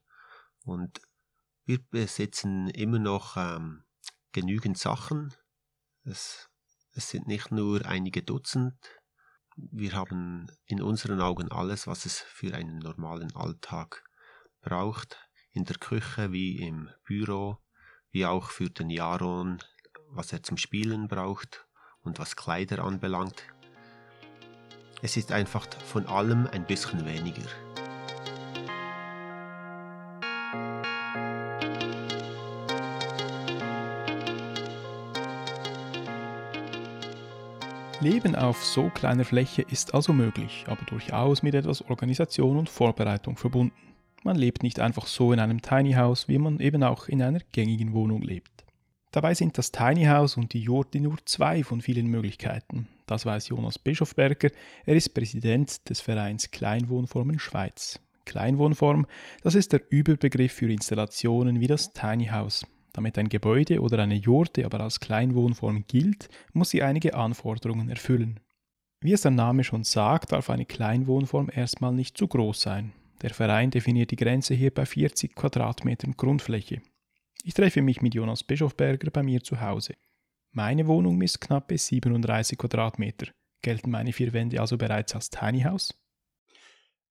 Und 0.64 1.02
wir 1.66 1.80
besitzen 1.90 2.70
immer 2.70 3.00
noch 3.00 3.38
ähm, 3.38 3.84
genügend 4.32 4.78
Sachen. 4.78 5.34
Es, 6.04 6.50
es 6.94 7.10
sind 7.10 7.28
nicht 7.28 7.52
nur 7.52 7.86
einige 7.86 8.24
Dutzend. 8.24 8.78
Wir 9.56 9.94
haben 9.94 10.48
in 10.66 10.82
unseren 10.82 11.22
Augen 11.22 11.52
alles, 11.52 11.88
was 11.88 12.06
es 12.06 12.20
für 12.20 12.54
einen 12.54 12.80
normalen 12.80 13.36
Alltag 13.36 14.04
braucht. 14.62 15.18
In 15.52 15.66
der 15.66 15.78
Küche 15.78 16.32
wie 16.32 16.60
im 16.60 16.90
Büro, 17.04 17.58
wie 18.12 18.26
auch 18.26 18.50
für 18.50 18.70
den 18.70 18.90
Jaron, 18.90 19.58
was 20.10 20.32
er 20.32 20.44
zum 20.44 20.58
Spielen 20.58 21.08
braucht 21.08 21.68
und 22.02 22.20
was 22.20 22.36
Kleider 22.36 22.84
anbelangt. 22.84 23.44
Es 25.00 25.16
ist 25.16 25.32
einfach 25.32 25.68
von 25.86 26.08
allem 26.08 26.48
ein 26.52 26.66
bisschen 26.66 27.06
weniger. 27.06 27.44
Leben 38.00 38.36
auf 38.36 38.64
so 38.64 38.90
kleiner 38.90 39.26
Fläche 39.26 39.62
ist 39.64 39.94
also 39.94 40.14
möglich, 40.14 40.66
aber 40.68 40.84
durchaus 40.86 41.44
mit 41.44 41.54
etwas 41.54 41.84
Organisation 41.84 42.58
und 42.58 42.70
Vorbereitung 42.70 43.38
verbunden. 43.38 43.74
Man 44.24 44.36
lebt 44.36 44.64
nicht 44.64 44.80
einfach 44.80 45.06
so 45.06 45.32
in 45.32 45.40
einem 45.40 45.62
Tiny 45.62 45.94
House, 45.94 46.28
wie 46.28 46.40
man 46.40 46.60
eben 46.60 46.84
auch 46.84 47.08
in 47.08 47.22
einer 47.22 47.40
gängigen 47.52 47.94
Wohnung 47.94 48.24
lebt. 48.24 48.66
Dabei 49.12 49.36
sind 49.36 49.58
das 49.60 49.72
Tiny 49.72 50.06
House 50.06 50.38
und 50.38 50.54
die 50.54 50.62
Jurte 50.62 51.00
nur 51.00 51.18
zwei 51.26 51.64
von 51.64 51.82
vielen 51.82 52.08
Möglichkeiten. 52.08 52.88
Das 53.08 53.26
weiß 53.26 53.48
Jonas 53.48 53.80
Bischofberger. 53.80 54.50
Er 54.86 54.96
ist 54.96 55.14
Präsident 55.14 55.90
des 55.90 56.02
Vereins 56.02 56.52
Kleinwohnformen 56.52 57.40
Schweiz. 57.40 58.00
Kleinwohnform, 58.26 59.08
das 59.42 59.56
ist 59.56 59.72
der 59.72 59.82
Überbegriff 59.90 60.52
für 60.52 60.70
Installationen 60.70 61.62
wie 61.62 61.68
das 61.68 61.94
Tiny 61.94 62.28
House. 62.28 62.68
Damit 62.92 63.18
ein 63.18 63.30
Gebäude 63.30 63.80
oder 63.80 64.00
eine 64.00 64.16
Jurte 64.16 64.66
aber 64.66 64.82
als 64.82 65.00
Kleinwohnform 65.00 65.86
gilt, 65.88 66.28
muss 66.52 66.72
sie 66.72 66.84
einige 66.84 67.14
Anforderungen 67.14 67.90
erfüllen. 67.90 68.42
Wie 69.00 69.14
es 69.14 69.22
der 69.22 69.32
Name 69.32 69.64
schon 69.64 69.86
sagt, 69.86 70.34
darf 70.34 70.50
eine 70.50 70.66
Kleinwohnform 70.66 71.50
erstmal 71.54 71.94
nicht 71.94 72.18
zu 72.18 72.28
groß 72.28 72.60
sein. 72.60 72.92
Der 73.22 73.30
Verein 73.30 73.72
definiert 73.72 74.12
die 74.12 74.18
Grenze 74.18 74.54
hier 74.54 74.74
bei 74.74 74.86
40 74.86 75.34
Quadratmetern 75.34 76.18
Grundfläche. 76.18 76.82
Ich 77.44 77.54
treffe 77.54 77.82
mich 77.82 78.02
mit 78.02 78.16
Jonas 78.16 78.44
Bischofberger 78.44 79.10
bei 79.12 79.24
mir 79.24 79.42
zu 79.42 79.62
Hause. 79.62 79.94
Meine 80.52 80.88
Wohnung 80.88 81.18
misst 81.18 81.42
knappe 81.42 81.78
37 81.78 82.58
Quadratmeter. 82.58 83.28
Gelten 83.62 83.92
meine 83.92 84.14
vier 84.14 84.34
Wände 84.34 84.62
also 84.62 84.78
bereits 84.78 85.14
als 85.16 85.30
Tiny 85.30 85.62
House? 85.62 85.94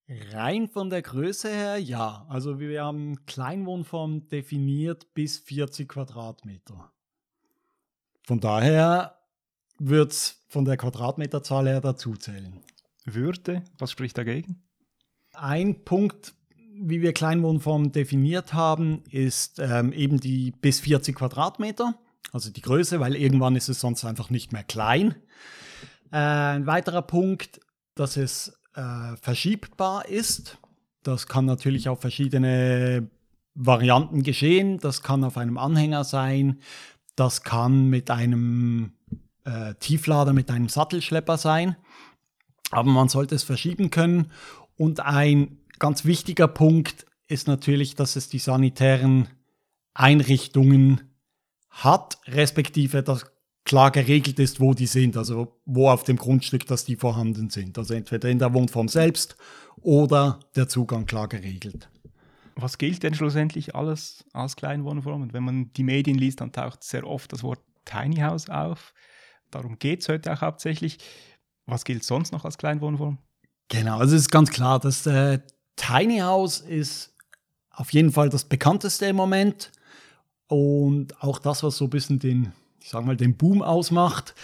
Rein 0.09 0.69
von 0.69 0.89
der 0.89 1.03
Größe 1.03 1.49
her 1.49 1.79
ja. 1.79 2.27
Also 2.29 2.61
wir 2.61 2.85
haben 2.85 3.27
Kleinwohnform 3.27 4.29
definiert 4.29 5.13
bis 5.15 5.39
40 5.39 5.89
Quadratmeter. 5.89 6.93
Von 8.25 8.41
daher 8.41 9.19
wird 9.79 10.13
es 10.13 10.45
von 10.49 10.65
der 10.65 10.77
Quadratmeterzahl 10.77 11.67
her 11.67 11.81
dazuzählen. 11.81 12.61
Würde? 13.05 13.63
Was 13.79 13.91
spricht 13.91 14.17
dagegen? 14.17 14.63
Ein 15.33 15.85
Punkt, 15.85 16.35
wie 16.75 17.03
wir 17.03 17.13
Kleinwohnform 17.13 17.93
definiert 17.93 18.53
haben, 18.55 19.03
ist 19.11 19.59
ähm, 19.59 19.93
eben 19.93 20.19
die 20.19 20.53
bis 20.53 20.81
40 20.81 21.17
Quadratmeter 21.17 21.99
also 22.33 22.51
die 22.51 22.61
Größe, 22.61 23.01
weil 23.01 23.15
irgendwann 23.15 23.57
ist 23.57 23.69
es 23.69 23.81
sonst 23.81 24.05
einfach 24.05 24.31
nicht 24.31 24.53
mehr 24.53 24.65
klein. 24.65 25.15
Äh, 26.13 26.17
ein 26.17 26.67
weiterer 26.67 27.03
Punkt, 27.03 27.61
dass 27.95 28.17
es 28.17 28.59
äh, 28.75 29.17
verschiebbar 29.21 30.09
ist. 30.09 30.59
Das 31.03 31.27
kann 31.27 31.45
natürlich 31.45 31.89
auf 31.89 32.01
verschiedene 32.01 33.09
Varianten 33.55 34.23
geschehen. 34.23 34.79
Das 34.79 35.03
kann 35.03 35.25
auf 35.25 35.37
einem 35.37 35.59
Anhänger 35.59 36.05
sein. 36.05 36.61
Das 37.15 37.43
kann 37.43 37.89
mit 37.89 38.11
einem 38.11 38.93
äh, 39.45 39.75
Tieflader, 39.77 40.33
mit 40.33 40.51
einem 40.51 40.69
Sattelschlepper 40.69 41.39
sein. 41.39 41.77
Aber 42.71 42.91
man 42.91 43.09
sollte 43.09 43.35
es 43.35 43.45
verschieben 43.45 43.91
können. 43.91 44.31
Und 44.77 45.01
ein 45.01 45.59
ganz 45.79 46.05
wichtiger 46.05 46.49
Punkt 46.49 47.07
ist 47.29 47.49
natürlich, 47.49 47.95
dass 47.95 48.17
es 48.17 48.29
die 48.29 48.39
sanitären 48.39 49.29
Einrichtungen 49.95 51.16
hat, 51.85 52.19
respektive 52.27 53.03
dass 53.03 53.27
klar 53.65 53.91
geregelt 53.91 54.39
ist, 54.39 54.61
wo 54.61 54.75
die 54.75 54.87
sind, 54.87 55.17
also 55.17 55.59
wo 55.65 55.91
auf 55.91 56.05
dem 56.05 56.17
Grundstück, 56.17 56.67
dass 56.67 56.85
die 56.85 56.97
vorhanden 56.97 57.51
sind. 57.51 57.77
Also 57.77 57.95
entweder 57.95 58.29
in 58.29 58.39
der 58.39 58.55
Wohnform 58.55 58.89
selbst 58.89 59.37
oder 59.83 60.41
der 60.55 60.69
Zugang 60.69 61.05
klar 61.05 61.29
geregelt. 61.29 61.91
Was 62.55 62.79
gilt 62.79 63.03
denn 63.03 63.15
schlussendlich 63.15 63.75
alles 63.75 64.25
als 64.33 64.57
Kleinwohnform? 64.57 65.21
Und 65.21 65.33
wenn 65.35 65.45
man 65.45 65.73
die 65.75 65.83
Medien 65.83 66.17
liest, 66.17 66.41
dann 66.41 66.53
taucht 66.53 66.85
sehr 66.85 67.07
oft 67.07 67.33
das 67.33 67.43
Wort 67.43 67.61
Tiny 67.85 68.17
House 68.17 68.49
auf. 68.49 68.95
Darum 69.51 69.79
geht 69.79 70.01
es 70.01 70.09
heute 70.09 70.33
auch 70.33 70.41
hauptsächlich. 70.41 70.99
Was 71.67 71.85
gilt 71.85 72.05
sonst 72.05 72.33
noch 72.33 72.45
als 72.45 72.57
Kleinwohnform? 72.57 73.19
Genau, 73.69 73.99
also 73.99 74.15
es 74.15 74.23
ist 74.23 74.31
ganz 74.31 74.51
klar, 74.51 74.79
das 74.79 75.07
äh, 75.07 75.41
Tiny 75.75 76.19
House 76.19 76.61
ist 76.61 77.15
auf 77.71 77.93
jeden 77.93 78.13
Fall 78.13 78.29
das 78.29 78.45
bekannteste 78.45 79.07
im 79.07 79.17
Moment. 79.17 79.73
Und 80.49 81.21
auch 81.23 81.39
das, 81.39 81.63
was 81.63 81.77
so 81.77 81.85
ein 81.85 81.91
bisschen 81.91 82.19
den, 82.19 82.53
ich 82.81 82.91
sag 82.91 83.05
mal, 83.05 83.17
den 83.17 83.37
Boom 83.37 83.63
ausmacht. 83.63 84.35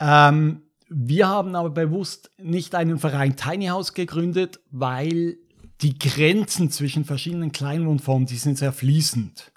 Ähm, 0.00 0.62
wir 0.88 1.28
haben 1.28 1.54
aber 1.54 1.70
bewusst 1.70 2.30
nicht 2.38 2.74
einen 2.74 2.98
Verein 2.98 3.36
Tiny 3.36 3.66
House 3.66 3.92
gegründet, 3.92 4.60
weil 4.70 5.36
die 5.80 5.98
Grenzen 5.98 6.70
zwischen 6.70 7.04
verschiedenen 7.04 7.52
Kleinwohnformen, 7.52 8.26
die 8.26 8.36
sind 8.36 8.56
sehr 8.56 8.72
fließend. 8.72 9.52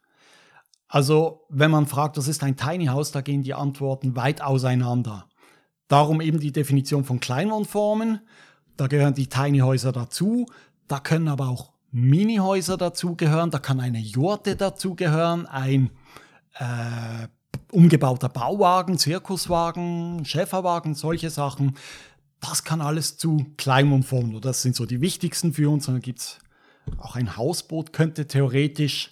Also, 0.87 1.45
wenn 1.49 1.71
man 1.71 1.85
fragt, 1.85 2.17
was 2.17 2.27
ist 2.27 2.43
ein 2.43 2.57
Tiny 2.57 2.87
House, 2.87 3.11
da 3.11 3.21
gehen 3.21 3.43
die 3.43 3.53
Antworten 3.53 4.15
weit 4.15 4.41
auseinander. 4.41 5.27
Darum 5.87 6.19
eben 6.19 6.39
die 6.39 6.51
Definition 6.51 7.03
von 7.03 7.19
Kleinwohnformen. 7.19 8.21
Da 8.75 8.87
gehören 8.87 9.13
die 9.13 9.27
Tiny 9.27 9.59
Häuser 9.59 9.91
dazu. 9.91 10.47
Da 10.87 10.99
können 10.99 11.27
aber 11.27 11.47
auch 11.47 11.73
Minihäuser 11.91 12.77
dazugehören, 12.77 13.51
da 13.51 13.59
kann 13.59 13.79
eine 13.79 13.99
Jurte 13.99 14.55
dazugehören, 14.55 15.45
ein 15.47 15.89
äh, 16.55 17.27
umgebauter 17.71 18.29
Bauwagen, 18.29 18.97
Zirkuswagen, 18.97 20.25
Schäferwagen, 20.25 20.95
solche 20.95 21.29
Sachen. 21.29 21.75
Das 22.39 22.63
kann 22.63 22.81
alles 22.81 23.17
zu 23.17 23.45
Kleinwohnformen. 23.57 24.39
Das 24.41 24.61
sind 24.61 24.75
so 24.75 24.85
die 24.85 25.01
wichtigsten 25.01 25.53
für 25.53 25.69
uns. 25.69 25.87
Und 25.87 25.95
dann 25.95 26.01
gibt 26.01 26.19
es 26.19 26.39
auch 26.97 27.15
ein 27.15 27.37
Hausboot, 27.37 27.93
könnte 27.93 28.27
theoretisch 28.27 29.11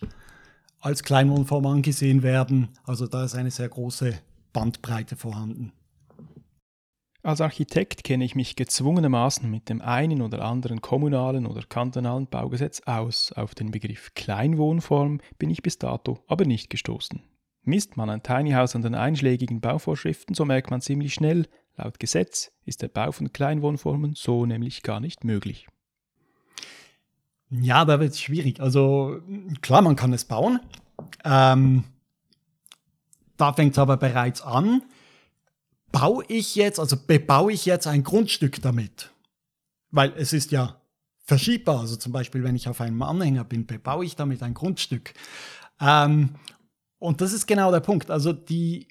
als 0.80 1.04
Kleinwohnform 1.04 1.66
angesehen 1.66 2.24
werden. 2.24 2.70
Also 2.84 3.08
da 3.08 3.26
ist 3.26 3.36
eine 3.36 3.52
sehr 3.52 3.70
große 3.70 4.18
Bandbreite 4.54 5.16
vorhanden. 5.16 5.74
Als 7.28 7.42
Architekt 7.42 8.06
kenne 8.06 8.24
ich 8.24 8.36
mich 8.36 8.56
gezwungenermaßen 8.56 9.52
mit 9.52 9.68
dem 9.68 9.82
einen 9.82 10.22
oder 10.22 10.46
anderen 10.46 10.80
kommunalen 10.80 11.46
oder 11.46 11.62
kantonalen 11.62 12.28
Baugesetz 12.28 12.84
aus. 12.86 13.34
Auf 13.34 13.54
den 13.54 13.70
Begriff 13.70 14.14
Kleinwohnform 14.14 15.20
bin 15.38 15.50
ich 15.50 15.62
bis 15.62 15.78
dato 15.78 16.24
aber 16.28 16.46
nicht 16.46 16.70
gestoßen. 16.70 17.22
Misst 17.64 17.98
man 17.98 18.10
ein 18.10 18.24
Tiny 18.24 18.52
House 18.52 18.78
an 18.78 18.82
den 18.82 18.96
einschlägigen 18.96 19.60
Bauvorschriften, 19.60 20.36
so 20.36 20.46
merkt 20.46 20.72
man 20.72 20.80
ziemlich 20.80 21.14
schnell, 21.14 21.48
laut 21.76 22.00
Gesetz 22.00 22.54
ist 22.64 22.82
der 22.82 22.88
Bau 22.88 23.12
von 23.12 23.34
Kleinwohnformen 23.34 24.14
so 24.16 24.46
nämlich 24.46 24.82
gar 24.82 25.02
nicht 25.02 25.26
möglich. 25.26 25.68
Ja, 27.50 27.84
da 27.84 28.00
wird 28.00 28.12
es 28.12 28.22
schwierig. 28.22 28.62
Also 28.62 29.20
klar, 29.60 29.82
man 29.82 29.98
kann 29.98 30.14
es 30.14 30.24
bauen. 30.24 30.62
Ähm, 31.26 31.84
da 33.36 33.52
fängt 33.52 33.74
es 33.74 33.80
aber 33.80 33.98
bereits 33.98 34.42
an 34.42 34.82
baue 35.92 36.24
ich 36.28 36.56
jetzt, 36.56 36.80
also 36.80 36.98
bebaue 36.98 37.52
ich 37.52 37.66
jetzt 37.66 37.88
ein 37.88 38.04
Grundstück 38.04 38.62
damit? 38.62 39.12
Weil 39.92 40.14
es 40.18 40.34
ist 40.34 40.52
ja 40.52 40.82
verschiebbar. 41.24 41.82
Also 41.82 41.96
zum 41.96 42.12
Beispiel, 42.12 42.44
wenn 42.44 42.56
ich 42.56 42.68
auf 42.68 42.82
einem 42.82 43.02
Anhänger 43.02 43.44
bin, 43.44 43.66
bebaue 43.66 44.06
ich 44.06 44.16
damit 44.16 44.42
ein 44.44 44.54
Grundstück. 44.54 45.14
Ähm, 45.80 46.36
und 47.00 47.22
das 47.22 47.34
ist 47.34 47.48
genau 47.48 47.72
der 47.72 47.82
Punkt. 47.82 48.10
Also 48.10 48.34
die 48.34 48.88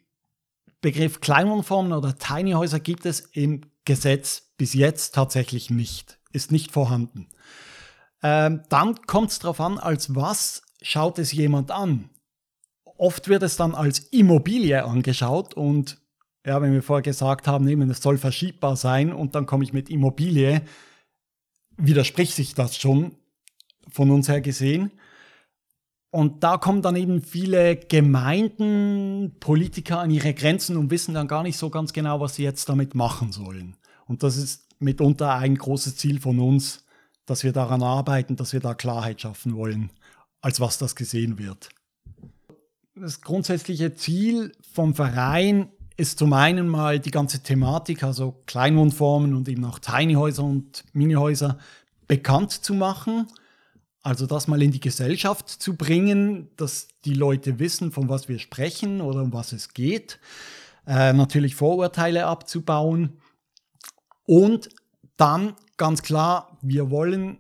Begriff 0.81 1.21
Kleinwohnformen 1.21 1.93
oder 1.93 2.17
Tiny 2.17 2.53
Häuser 2.53 2.81
gibt 2.81 3.07
es 3.07 3.21
im 3.21 3.63
Gesetz 3.85 4.53
bis 4.57 4.75
jetzt 4.75 5.15
tatsächlich 5.15 5.71
nicht, 5.71 6.19
ist 6.33 6.53
nicht 6.53 6.71
vorhanden. 6.71 7.29
Ähm, 8.23 8.63
dann 8.69 8.95
kommt 9.07 9.31
es 9.31 9.39
darauf 9.39 9.61
an, 9.61 9.79
als 9.79 10.15
was 10.15 10.63
schaut 10.83 11.19
es 11.19 11.33
jemand 11.33 11.71
an. 11.71 12.11
Oft 12.85 13.29
wird 13.29 13.43
es 13.43 13.57
dann 13.57 13.75
als 13.75 13.99
Immobilie 13.99 14.85
angeschaut 14.85 15.55
und 15.55 15.99
ja, 16.47 16.63
wenn 16.63 16.73
wir 16.73 16.83
vorher 16.83 17.03
gesagt 17.03 17.49
haben, 17.49 17.67
eben, 17.67 17.91
es 17.91 18.01
soll 18.01 18.19
verschiebbar 18.19 18.77
sein 18.77 19.13
und 19.13 19.35
dann 19.35 19.47
komme 19.47 19.65
ich 19.65 19.73
mit 19.73 19.91
Immobilie, 19.91 20.63
widerspricht 21.77 22.35
sich 22.35 22.55
das 22.55 22.77
schon 22.77 23.17
von 23.89 24.11
uns 24.13 24.29
her 24.29 24.41
gesehen. 24.41 24.93
Und 26.11 26.45
da 26.45 26.57
kommen 26.57 26.83
dann 26.83 26.95
eben 26.95 27.21
viele 27.21 27.77
Gemeinden, 27.77 29.37
Politiker 29.41 29.99
an 29.99 30.11
ihre 30.11 30.35
Grenzen 30.35 30.77
und 30.77 30.91
wissen 30.91 31.15
dann 31.15 31.27
gar 31.27 31.43
nicht 31.43 31.59
so 31.59 31.69
ganz 31.69 31.93
genau, 31.93 32.21
was 32.21 32.37
sie 32.37 32.45
jetzt 32.45 32.69
damit 32.69 32.95
machen 32.95 33.33
sollen. 33.33 33.77
Und 34.07 34.23
das 34.23 34.37
ist 34.37 34.69
mitunter 34.79 35.35
ein 35.35 35.57
großes 35.57 35.97
Ziel 35.97 36.21
von 36.21 36.39
uns, 36.39 36.85
dass 37.27 37.43
wir 37.43 37.53
daran 37.53 37.83
arbeiten, 37.83 38.37
dass 38.37 38.53
wir 38.53 38.61
da 38.61 38.75
Klarheit 38.75 39.21
schaffen 39.21 39.57
wollen, 39.57 39.91
als 40.41 40.61
was 40.61 40.79
das 40.79 40.95
gesehen 40.95 41.39
wird. 41.39 41.71
Das 42.95 43.21
grundsätzliche 43.21 43.95
Ziel 43.95 44.53
vom 44.73 44.95
Verein 44.95 45.71
ist 45.97 46.19
zum 46.19 46.33
einen 46.33 46.69
mal 46.69 47.01
die 47.01 47.11
ganze 47.11 47.43
Thematik, 47.43 48.03
also 48.03 48.43
Kleinwohnformen 48.47 49.35
und 49.35 49.49
eben 49.49 49.65
auch 49.65 49.79
Tiny 49.79 50.15
Häuser 50.15 50.45
und 50.45 50.85
Minihäuser 50.93 51.59
bekannt 52.07 52.53
zu 52.53 52.75
machen 52.75 53.27
also 54.07 54.27
das 54.27 54.47
mal 54.47 54.63
in 54.63 54.71
die 54.71 54.79
Gesellschaft 54.79 55.49
zu 55.49 55.75
bringen, 55.75 56.49
dass 56.57 56.87
die 57.05 57.15
Leute 57.15 57.59
wissen, 57.59 57.91
von 57.91 58.09
was 58.09 58.29
wir 58.29 58.39
sprechen 58.39 59.01
oder 59.01 59.21
um 59.21 59.33
was 59.33 59.53
es 59.53 59.75
geht. 59.75 60.21
Äh, 60.87 61.13
natürlich 61.13 61.57
Vorurteile 61.57 62.27
abzubauen. 62.27 63.19
Und 64.23 64.69
dann 65.17 65.55
ganz 65.77 66.03
klar, 66.03 66.57
wir 66.63 66.93
wollen 66.93 67.39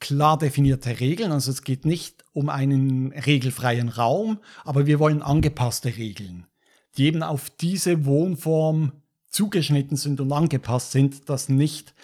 klar 0.00 0.38
definierte 0.38 0.98
Regeln. 0.98 1.30
Also 1.30 1.52
es 1.52 1.62
geht 1.62 1.84
nicht 1.84 2.24
um 2.32 2.48
einen 2.48 3.12
regelfreien 3.12 3.88
Raum, 3.88 4.40
aber 4.64 4.86
wir 4.86 4.98
wollen 4.98 5.22
angepasste 5.22 5.96
Regeln, 5.96 6.48
die 6.96 7.06
eben 7.06 7.22
auf 7.22 7.50
diese 7.50 8.04
Wohnform 8.04 8.92
zugeschnitten 9.28 9.96
sind 9.96 10.20
und 10.20 10.32
angepasst 10.32 10.92
sind, 10.92 11.28
dass 11.28 11.48
nicht 11.48 11.94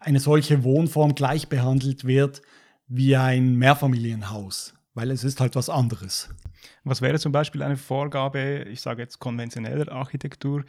eine 0.00 0.20
solche 0.20 0.64
Wohnform 0.64 1.14
gleich 1.14 1.48
behandelt 1.48 2.04
wird 2.04 2.42
wie 2.88 3.16
ein 3.16 3.56
Mehrfamilienhaus, 3.56 4.74
weil 4.94 5.10
es 5.10 5.24
ist 5.24 5.40
halt 5.40 5.56
was 5.56 5.68
anderes. 5.68 6.30
Was 6.84 7.02
wäre 7.02 7.18
zum 7.18 7.32
Beispiel 7.32 7.62
eine 7.62 7.76
Vorgabe, 7.76 8.64
ich 8.70 8.80
sage 8.80 9.02
jetzt 9.02 9.18
konventioneller 9.18 9.90
Architektur, 9.92 10.64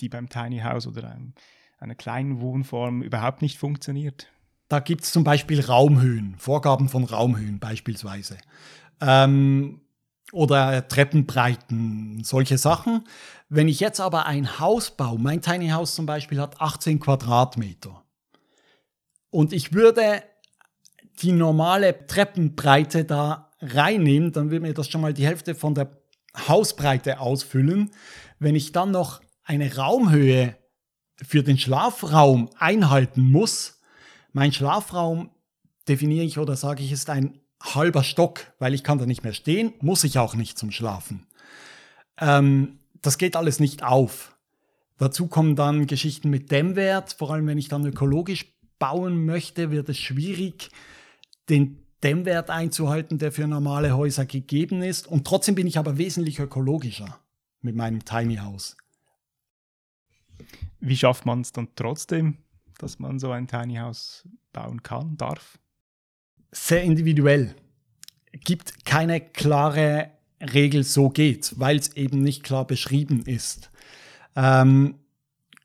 die 0.00 0.08
beim 0.08 0.28
Tiny 0.28 0.60
House 0.60 0.86
oder 0.86 1.10
einem, 1.10 1.34
einer 1.78 1.94
kleinen 1.94 2.40
Wohnform 2.40 3.02
überhaupt 3.02 3.42
nicht 3.42 3.58
funktioniert? 3.58 4.28
Da 4.68 4.80
gibt 4.80 5.04
es 5.04 5.12
zum 5.12 5.22
Beispiel 5.22 5.60
Raumhöhen, 5.60 6.34
Vorgaben 6.38 6.88
von 6.88 7.04
Raumhöhen 7.04 7.60
beispielsweise. 7.60 8.38
Ähm, 9.00 9.81
oder 10.32 10.88
Treppenbreiten, 10.88 12.24
solche 12.24 12.58
Sachen. 12.58 13.04
Wenn 13.48 13.68
ich 13.68 13.78
jetzt 13.78 14.00
aber 14.00 14.26
ein 14.26 14.58
Haus 14.58 14.90
baue, 14.90 15.18
mein 15.18 15.42
Tiny 15.42 15.68
House 15.68 15.94
zum 15.94 16.06
Beispiel 16.06 16.40
hat 16.40 16.60
18 16.60 16.98
Quadratmeter. 16.98 18.02
Und 19.30 19.52
ich 19.52 19.72
würde 19.72 20.24
die 21.20 21.32
normale 21.32 22.06
Treppenbreite 22.06 23.04
da 23.04 23.50
reinnehme, 23.60 24.30
dann 24.30 24.50
wird 24.50 24.62
mir 24.62 24.74
das 24.74 24.88
schon 24.88 25.02
mal 25.02 25.14
die 25.14 25.26
Hälfte 25.26 25.54
von 25.54 25.74
der 25.74 25.90
Hausbreite 26.48 27.20
ausfüllen. 27.20 27.90
Wenn 28.38 28.56
ich 28.56 28.72
dann 28.72 28.90
noch 28.90 29.20
eine 29.44 29.76
Raumhöhe 29.76 30.56
für 31.22 31.42
den 31.42 31.58
Schlafraum 31.58 32.48
einhalten 32.58 33.30
muss, 33.30 33.80
mein 34.32 34.52
Schlafraum 34.52 35.30
definiere 35.86 36.24
ich 36.24 36.38
oder 36.38 36.56
sage 36.56 36.82
ich 36.82 36.90
ist 36.90 37.10
ein 37.10 37.41
halber 37.62 38.02
Stock, 38.02 38.52
weil 38.58 38.74
ich 38.74 38.84
kann 38.84 38.98
da 38.98 39.06
nicht 39.06 39.22
mehr 39.24 39.32
stehen, 39.32 39.72
muss 39.80 40.04
ich 40.04 40.18
auch 40.18 40.34
nicht 40.34 40.58
zum 40.58 40.70
Schlafen. 40.70 41.26
Ähm, 42.18 42.78
das 43.00 43.18
geht 43.18 43.36
alles 43.36 43.60
nicht 43.60 43.82
auf. 43.82 44.36
Dazu 44.98 45.26
kommen 45.26 45.56
dann 45.56 45.86
Geschichten 45.86 46.30
mit 46.30 46.50
Dämmwert, 46.50 47.14
vor 47.14 47.32
allem 47.32 47.46
wenn 47.46 47.58
ich 47.58 47.68
dann 47.68 47.84
ökologisch 47.86 48.46
bauen 48.78 49.24
möchte, 49.24 49.70
wird 49.70 49.88
es 49.88 49.98
schwierig, 49.98 50.70
den 51.48 51.78
Dämmwert 52.02 52.50
einzuhalten, 52.50 53.18
der 53.18 53.32
für 53.32 53.46
normale 53.46 53.96
Häuser 53.96 54.26
gegeben 54.26 54.82
ist. 54.82 55.06
Und 55.06 55.26
trotzdem 55.26 55.54
bin 55.54 55.66
ich 55.66 55.78
aber 55.78 55.98
wesentlich 55.98 56.40
ökologischer 56.40 57.18
mit 57.60 57.76
meinem 57.76 58.04
Tiny 58.04 58.36
House. 58.36 58.76
Wie 60.80 60.96
schafft 60.96 61.26
man 61.26 61.42
es 61.42 61.52
dann 61.52 61.68
trotzdem, 61.76 62.38
dass 62.78 62.98
man 62.98 63.20
so 63.20 63.30
ein 63.30 63.46
Tiny 63.46 63.76
House 63.76 64.28
bauen 64.52 64.82
kann, 64.82 65.16
darf? 65.16 65.58
Sehr 66.52 66.82
individuell. 66.82 67.54
Gibt 68.44 68.84
keine 68.84 69.20
klare 69.20 70.10
Regel, 70.40 70.84
so 70.84 71.08
geht, 71.08 71.58
weil 71.58 71.76
es 71.76 71.96
eben 71.96 72.22
nicht 72.22 72.42
klar 72.42 72.66
beschrieben 72.66 73.22
ist. 73.26 73.70
Ähm, 74.36 74.96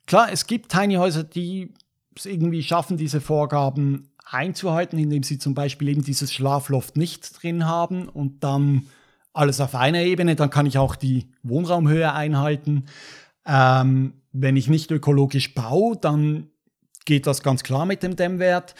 klar, 0.06 0.28
es 0.32 0.46
gibt 0.46 0.70
Tiny 0.70 0.94
Häuser, 0.94 1.24
die 1.24 1.74
es 2.16 2.26
irgendwie 2.26 2.62
schaffen, 2.62 2.96
diese 2.96 3.20
Vorgaben 3.20 4.08
einzuhalten, 4.24 4.98
indem 4.98 5.22
sie 5.22 5.38
zum 5.38 5.54
Beispiel 5.54 5.88
eben 5.88 6.02
dieses 6.02 6.32
Schlafloft 6.32 6.96
nicht 6.96 7.42
drin 7.42 7.66
haben 7.66 8.08
und 8.08 8.44
dann 8.44 8.86
alles 9.32 9.60
auf 9.60 9.74
einer 9.74 10.02
Ebene, 10.02 10.36
dann 10.36 10.50
kann 10.50 10.66
ich 10.66 10.78
auch 10.78 10.96
die 10.96 11.30
Wohnraumhöhe 11.42 12.12
einhalten. 12.12 12.86
Ähm, 13.46 14.14
wenn 14.32 14.56
ich 14.56 14.68
nicht 14.68 14.90
ökologisch 14.90 15.54
baue, 15.54 15.96
dann 15.96 16.48
geht 17.04 17.26
das 17.26 17.42
ganz 17.42 17.62
klar 17.62 17.86
mit 17.86 18.02
dem 18.02 18.16
Dämmwert. 18.16 18.74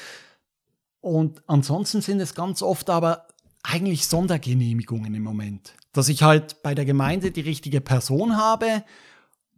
Und 1.09 1.43
ansonsten 1.47 2.01
sind 2.01 2.21
es 2.21 2.35
ganz 2.35 2.63
oft 2.63 2.91
aber 2.91 3.27
eigentlich 3.63 4.07
Sondergenehmigungen 4.07 5.15
im 5.15 5.23
Moment. 5.23 5.75
Dass 5.93 6.09
ich 6.09 6.23
halt 6.23 6.63
bei 6.63 6.75
der 6.75 6.85
Gemeinde 6.85 7.31
die 7.31 7.41
richtige 7.41 7.81
Person 7.81 8.37
habe 8.37 8.85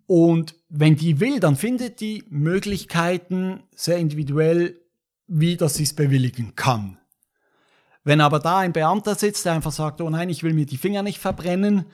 und 0.06 0.54
wenn 0.68 0.96
die 0.96 1.20
will, 1.20 1.40
dann 1.40 1.56
findet 1.56 2.00
die 2.00 2.24
Möglichkeiten 2.28 3.64
sehr 3.74 3.98
individuell 3.98 4.80
wie 5.30 5.56
dass 5.56 5.74
sie 5.74 5.84
es 5.84 5.94
bewilligen 5.94 6.56
kann. 6.56 6.98
Wenn 8.02 8.20
aber 8.20 8.40
da 8.40 8.58
ein 8.58 8.72
Beamter 8.72 9.14
sitzt, 9.14 9.44
der 9.44 9.52
einfach 9.52 9.72
sagt, 9.72 10.00
oh 10.00 10.10
nein, 10.10 10.28
ich 10.28 10.42
will 10.42 10.54
mir 10.54 10.66
die 10.66 10.76
Finger 10.76 11.02
nicht 11.02 11.18
verbrennen, 11.18 11.86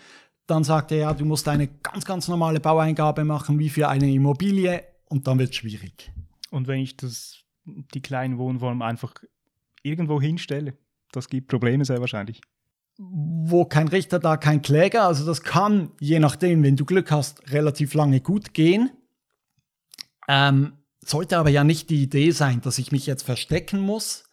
dann 0.46 0.64
sagt 0.64 0.92
er, 0.92 0.98
ja, 0.98 1.14
du 1.14 1.24
musst 1.24 1.46
eine 1.48 1.66
ganz, 1.66 2.04
ganz 2.04 2.28
normale 2.28 2.60
Baueingabe 2.60 3.24
machen, 3.24 3.58
wie 3.58 3.68
für 3.68 3.88
eine 3.88 4.10
Immobilie, 4.10 4.84
und 5.08 5.26
dann 5.26 5.38
wird 5.38 5.50
es 5.50 5.56
schwierig. 5.56 6.12
Und 6.50 6.66
wenn 6.68 6.80
ich 6.80 6.96
das, 6.96 7.44
die 7.64 8.00
kleinen 8.00 8.38
Wohnformen 8.38 8.82
einfach 8.82 9.14
irgendwo 9.86 10.20
hinstelle, 10.20 10.76
das 11.12 11.28
gibt 11.28 11.48
Probleme 11.48 11.84
sehr 11.84 12.00
wahrscheinlich. 12.00 12.40
Wo 12.98 13.64
kein 13.64 13.88
Richter, 13.88 14.18
da 14.18 14.36
kein 14.36 14.62
Kläger. 14.62 15.06
Also 15.06 15.26
das 15.26 15.42
kann, 15.42 15.92
je 16.00 16.18
nachdem, 16.18 16.62
wenn 16.62 16.76
du 16.76 16.84
Glück 16.84 17.10
hast, 17.10 17.50
relativ 17.52 17.94
lange 17.94 18.20
gut 18.20 18.54
gehen. 18.54 18.90
Ähm, 20.28 20.72
sollte 21.04 21.38
aber 21.38 21.50
ja 21.50 21.62
nicht 21.62 21.90
die 21.90 22.02
Idee 22.02 22.30
sein, 22.32 22.60
dass 22.62 22.78
ich 22.78 22.92
mich 22.92 23.06
jetzt 23.06 23.22
verstecken 23.22 23.80
muss 23.80 24.24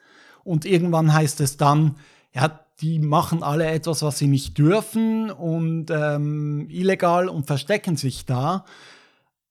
und 0.43 0.65
irgendwann 0.65 1.13
heißt 1.13 1.39
es 1.41 1.57
dann, 1.57 1.97
ja, 2.33 2.59
die 2.81 2.99
machen 2.99 3.43
alle 3.43 3.67
etwas, 3.67 4.01
was 4.01 4.17
sie 4.17 4.27
nicht 4.27 4.57
dürfen 4.57 5.31
und 5.31 5.91
ähm, 5.91 6.67
illegal 6.69 7.29
und 7.29 7.45
verstecken 7.45 7.95
sich 7.95 8.25
da. 8.25 8.65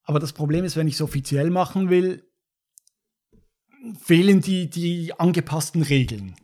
Aber 0.03 0.19
das 0.19 0.33
Problem 0.33 0.65
ist, 0.65 0.75
wenn 0.75 0.87
ich 0.87 0.95
es 0.95 1.01
offiziell 1.01 1.49
machen 1.49 1.89
will, 1.89 2.27
fehlen 3.99 4.41
die, 4.41 4.69
die 4.69 5.13
angepassten 5.17 5.81
Regeln. 5.81 6.35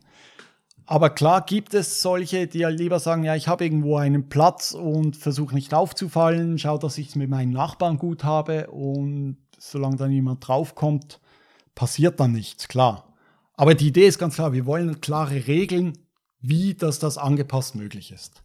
Aber 0.85 1.11
klar 1.11 1.45
gibt 1.45 1.75
es 1.75 2.01
solche, 2.01 2.47
die 2.47 2.59
ja 2.59 2.69
lieber 2.69 2.99
sagen, 2.99 3.23
ja, 3.23 3.35
ich 3.35 3.47
habe 3.47 3.63
irgendwo 3.63 3.97
einen 3.97 4.27
Platz 4.27 4.71
und 4.71 5.15
versuche 5.15 5.53
nicht 5.53 5.73
aufzufallen, 5.73 6.57
schau, 6.57 6.79
dass 6.79 6.97
ich 6.97 7.09
es 7.09 7.15
mit 7.15 7.29
meinen 7.29 7.51
Nachbarn 7.51 7.99
gut 7.99 8.23
habe 8.23 8.71
und 8.71 9.37
solange 9.59 9.97
da 9.97 10.07
niemand 10.07 10.47
draufkommt, 10.47 11.19
passiert 11.75 12.19
dann 12.19 12.31
nichts, 12.31 12.67
klar. 12.67 13.13
Aber 13.53 13.75
die 13.75 13.89
Idee 13.89 14.07
ist 14.07 14.17
ganz 14.17 14.35
klar, 14.35 14.51
wir 14.53 14.65
wollen 14.65 14.99
klare 14.99 15.45
Regeln, 15.45 15.93
wie 16.39 16.73
dass 16.73 16.97
das 16.97 17.17
angepasst 17.17 17.75
möglich 17.75 18.11
ist. 18.11 18.41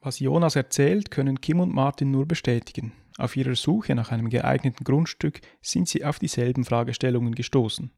Was 0.00 0.18
Jonas 0.20 0.56
erzählt, 0.56 1.10
können 1.10 1.40
Kim 1.40 1.60
und 1.60 1.72
Martin 1.72 2.10
nur 2.10 2.26
bestätigen. 2.26 2.92
Auf 3.16 3.36
ihrer 3.36 3.54
Suche 3.54 3.94
nach 3.94 4.12
einem 4.12 4.28
geeigneten 4.28 4.84
Grundstück 4.84 5.40
sind 5.60 5.88
sie 5.88 6.04
auf 6.04 6.18
dieselben 6.18 6.64
Fragestellungen 6.64 7.34
gestoßen. 7.34 7.92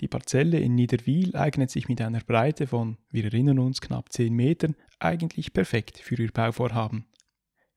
Die 0.00 0.08
Parzelle 0.08 0.58
in 0.58 0.74
Niederwil 0.74 1.36
eignet 1.36 1.70
sich 1.70 1.88
mit 1.88 2.00
einer 2.00 2.20
Breite 2.20 2.66
von, 2.66 2.96
wir 3.10 3.24
erinnern 3.24 3.58
uns, 3.58 3.80
knapp 3.80 4.12
10 4.12 4.34
Metern 4.34 4.74
eigentlich 4.98 5.52
perfekt 5.52 5.98
für 5.98 6.20
ihr 6.20 6.32
Bauvorhaben. 6.32 7.06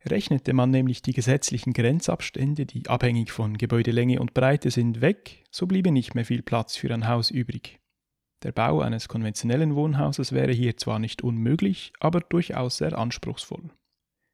Rechnete 0.08 0.54
man 0.54 0.70
nämlich 0.70 1.02
die 1.02 1.14
gesetzlichen 1.14 1.74
Grenzabstände, 1.74 2.66
die 2.66 2.88
abhängig 2.88 3.32
von 3.32 3.58
Gebäudelänge 3.58 4.20
und 4.20 4.36
Breite 4.36 4.70
sind, 4.70 5.02
weg, 5.02 5.44
so 5.50 5.66
bliebe 5.66 5.92
nicht 5.92 6.14
mehr 6.14 6.26
viel 6.26 6.44
Platz 6.44 6.76
für 6.76 6.94
ein 6.94 7.08
Haus 7.08 7.32
übrig. 7.32 7.80
Der 8.44 8.52
Bau 8.52 8.82
eines 8.82 9.08
konventionellen 9.08 9.76
Wohnhauses 9.76 10.32
wäre 10.32 10.52
hier 10.52 10.78
zwar 10.78 11.00
nicht 11.00 11.24
unmöglich, 11.24 11.92
aber 12.00 12.20
durchaus 12.20 12.78
sehr 12.78 12.96
anspruchsvoll. 12.96 13.72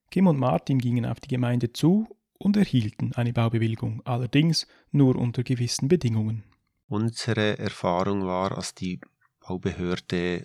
Kim 0.09 0.27
und 0.27 0.37
Martin 0.37 0.79
gingen 0.79 1.05
auf 1.05 1.21
die 1.21 1.29
Gemeinde 1.29 1.71
zu 1.71 2.05
und 2.37 2.57
erhielten 2.57 3.13
eine 3.13 3.31
Baubewilligung, 3.31 4.01
allerdings 4.03 4.67
nur 4.91 5.15
unter 5.15 5.43
gewissen 5.43 5.87
Bedingungen. 5.87 6.43
Unsere 6.91 7.57
Erfahrung 7.57 8.25
war, 8.25 8.57
als 8.57 8.75
die 8.75 8.99
Baubehörde 9.39 10.39
äh, 10.39 10.43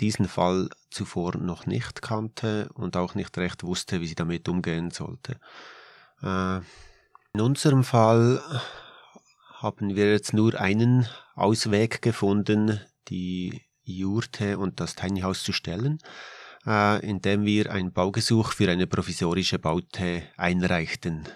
diesen 0.00 0.26
Fall 0.26 0.68
zuvor 0.90 1.36
noch 1.36 1.66
nicht 1.66 2.02
kannte 2.02 2.68
und 2.74 2.96
auch 2.96 3.14
nicht 3.14 3.38
recht 3.38 3.62
wusste, 3.62 4.00
wie 4.00 4.08
sie 4.08 4.16
damit 4.16 4.48
umgehen 4.48 4.90
sollte. 4.90 5.38
Äh, 6.20 6.56
in 7.32 7.40
unserem 7.40 7.84
Fall 7.84 8.42
haben 9.52 9.94
wir 9.94 10.10
jetzt 10.10 10.32
nur 10.32 10.60
einen 10.60 11.06
Ausweg 11.36 12.02
gefunden, 12.02 12.80
die 13.06 13.62
Jurte 13.84 14.58
und 14.58 14.80
das 14.80 14.96
Tiny 14.96 15.20
House 15.20 15.44
zu 15.44 15.52
stellen, 15.52 16.00
äh, 16.66 17.08
indem 17.08 17.44
wir 17.44 17.70
ein 17.70 17.92
Baugesuch 17.92 18.50
für 18.50 18.68
eine 18.68 18.88
provisorische 18.88 19.60
Baute 19.60 20.24
einreichten. 20.36 21.28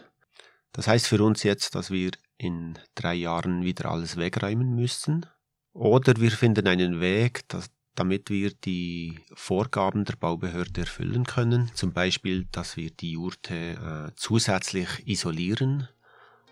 Das 0.73 0.89
heißt 0.89 1.07
für 1.07 1.23
uns 1.23 1.45
jetzt, 1.45 1.77
dass 1.77 1.93
wir 1.93 2.11
in 2.38 2.79
drei 2.94 3.14
Jahren 3.14 3.62
wieder 3.62 3.90
alles 3.90 4.16
wegräumen 4.16 4.75
müssen. 4.75 5.27
Oder 5.72 6.14
wir 6.16 6.31
finden 6.31 6.66
einen 6.66 7.01
Weg, 7.01 7.49
dass, 7.49 7.70
damit 7.94 8.31
wir 8.31 8.53
die 8.53 9.18
Vorgaben 9.35 10.05
der 10.05 10.16
Baubehörde 10.16 10.83
erfüllen 10.83 11.25
können. 11.25 11.70
Zum 11.75 11.92
Beispiel, 11.92 12.46
dass 12.53 12.77
wir 12.77 12.90
die 12.90 13.12
Jurte 13.12 13.55
äh, 13.55 14.12
zusätzlich 14.16 15.07
isolieren. 15.07 15.88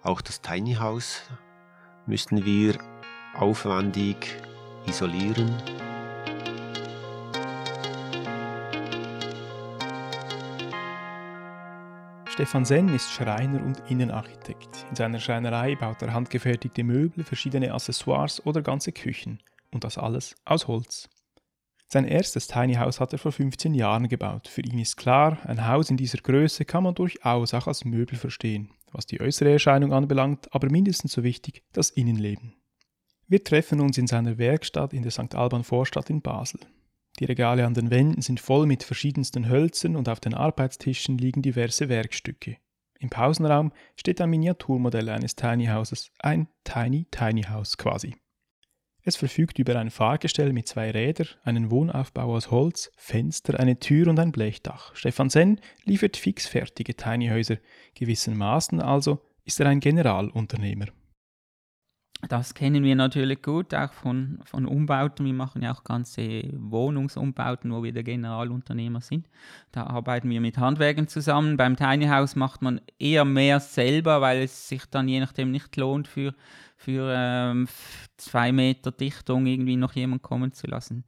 Auch 0.03 0.21
das 0.21 0.41
Tiny 0.43 0.75
House 0.75 1.23
müssten 2.07 2.45
wir 2.45 2.79
aufwendig 3.35 4.37
isolieren. 4.87 5.94
Stefan 12.35 12.65
Senn 12.65 12.89
ist 12.89 13.13
Schreiner 13.13 13.63
und 13.63 13.81
Innenarchitekt. 13.89 14.87
In 14.91 14.97
seiner 14.97 15.21
Schreinerei 15.21 15.77
baut 15.77 16.03
er 16.03 16.13
handgefertigte 16.13 16.83
Möbel, 16.83 17.23
verschiedene 17.23 17.73
Accessoires 17.73 18.45
oder 18.45 18.61
ganze 18.61 18.91
Küchen. 18.91 19.41
Und 19.71 19.85
das 19.85 19.99
alles 19.99 20.35
aus 20.45 20.67
Holz. 20.67 21.09
Sein 21.87 22.05
erstes 22.05 22.49
Tiny 22.49 22.75
House 22.75 22.99
hat 22.99 23.13
er 23.13 23.21
vor 23.21 23.31
15 23.31 23.73
Jahren 23.73 24.09
gebaut. 24.09 24.49
Für 24.49 24.63
ihn 24.63 24.81
ist 24.81 24.97
klar, 24.97 25.39
ein 25.45 25.69
Haus 25.69 25.91
in 25.91 25.97
dieser 25.97 26.19
Größe 26.19 26.65
kann 26.65 26.83
man 26.83 26.97
durchaus 26.97 27.55
auch 27.55 27.69
als 27.69 27.85
Möbel 27.85 28.19
verstehen, 28.19 28.73
was 28.91 29.07
die 29.07 29.21
äußere 29.21 29.53
Erscheinung 29.53 29.93
anbelangt, 29.93 30.53
aber 30.53 30.69
mindestens 30.69 31.13
so 31.13 31.23
wichtig 31.23 31.63
das 31.73 31.91
Innenleben. 31.91 32.57
Wir 33.29 33.45
treffen 33.45 33.79
uns 33.79 33.97
in 33.97 34.09
seiner 34.09 34.39
Werkstatt 34.39 34.93
in 34.93 35.03
der 35.03 35.13
St. 35.13 35.37
Alban 35.37 35.63
Vorstadt 35.63 36.11
in 36.11 36.21
Basel. 36.21 36.59
Die 37.21 37.27
Regale 37.27 37.65
an 37.65 37.75
den 37.75 37.91
Wänden 37.91 38.23
sind 38.23 38.41
voll 38.41 38.67
mit 38.67 38.83
verschiedensten 38.83 39.49
Hölzern 39.49 39.97
und 39.97 40.09
auf 40.09 40.21
den 40.21 40.35
Arbeitstischen 40.35 41.17
liegen 41.19 41.43
diverse 41.43 41.89
Werkstücke. 41.89 42.57
Im 42.99 43.11
Pausenraum 43.11 43.73
steht 43.97 44.21
ein 44.21 44.31
Miniaturmodell 44.31 45.09
eines 45.09 45.37
Tiny 45.37 45.67
Houses, 45.67 46.11
ein 46.19 46.49
Tiny 46.65 47.07
Tiny 47.11 47.43
House 47.43 47.77
quasi. 47.77 48.17
Es 49.03 49.17
verfügt 49.17 49.59
über 49.59 49.79
ein 49.79 49.91
Fahrgestell 49.91 50.55
mit 50.55 50.67
zwei 50.67 50.91
Rädern, 50.91 51.29
einen 51.43 51.71
Wohnaufbau 51.71 52.35
aus 52.35 52.51
Holz, 52.51 52.91
Fenster, 52.97 53.61
eine 53.61 53.79
Tür 53.79 54.09
und 54.09 54.19
ein 54.19 54.33
Blechdach. 54.33 54.97
Stefan 54.97 55.29
Senn 55.29 55.61
liefert 55.85 56.17
fixfertige 56.17 56.97
Tiny 56.97 57.29
Häuser. 57.29 57.59
Gewissermaßen 57.95 58.81
also 58.81 59.21
ist 59.45 59.61
er 59.61 59.67
ein 59.67 59.81
Generalunternehmer. 59.81 60.87
Das 62.29 62.55
kennen 62.55 62.85
wir 62.85 62.97
natürlich 62.97 63.43
gut, 63.43 63.75
auch 63.75 63.93
von, 63.93 64.39
von 64.45 64.67
Umbauten. 64.67 65.27
Wir 65.27 65.35
machen 65.35 65.63
ja 65.63 65.73
auch 65.75 65.85
ganze 65.85 66.45
Wohnungsumbauten, 66.55 67.71
wo 67.71 67.83
wir 67.83 67.93
der 67.93 68.03
Generalunternehmer 68.03 69.01
sind. 69.01 69.29
Da 69.73 69.87
arbeiten 69.87 70.31
wir 70.31 70.41
mit 70.41 70.57
Handwerken 70.57 71.07
zusammen. 71.09 71.57
Beim 71.57 71.77
Tiny 71.77 72.07
House 72.07 72.35
macht 72.37 72.63
man 72.63 72.81
eher 72.99 73.25
mehr 73.25 73.61
selber, 73.61 74.21
weil 74.21 74.43
es 74.43 74.69
sich 74.69 74.87
dann 74.87 75.09
je 75.09 75.21
nachdem 75.21 75.51
nicht 75.51 75.77
lohnt, 75.77 76.09
für, 76.09 76.35
für 76.77 77.13
ähm, 77.15 77.69
zwei 78.17 78.53
Meter 78.53 78.91
Dichtung 78.91 79.47
irgendwie 79.47 79.77
noch 79.77 79.93
jemand 79.93 80.23
kommen 80.23 80.53
zu 80.53 80.67
lassen. 80.67 81.05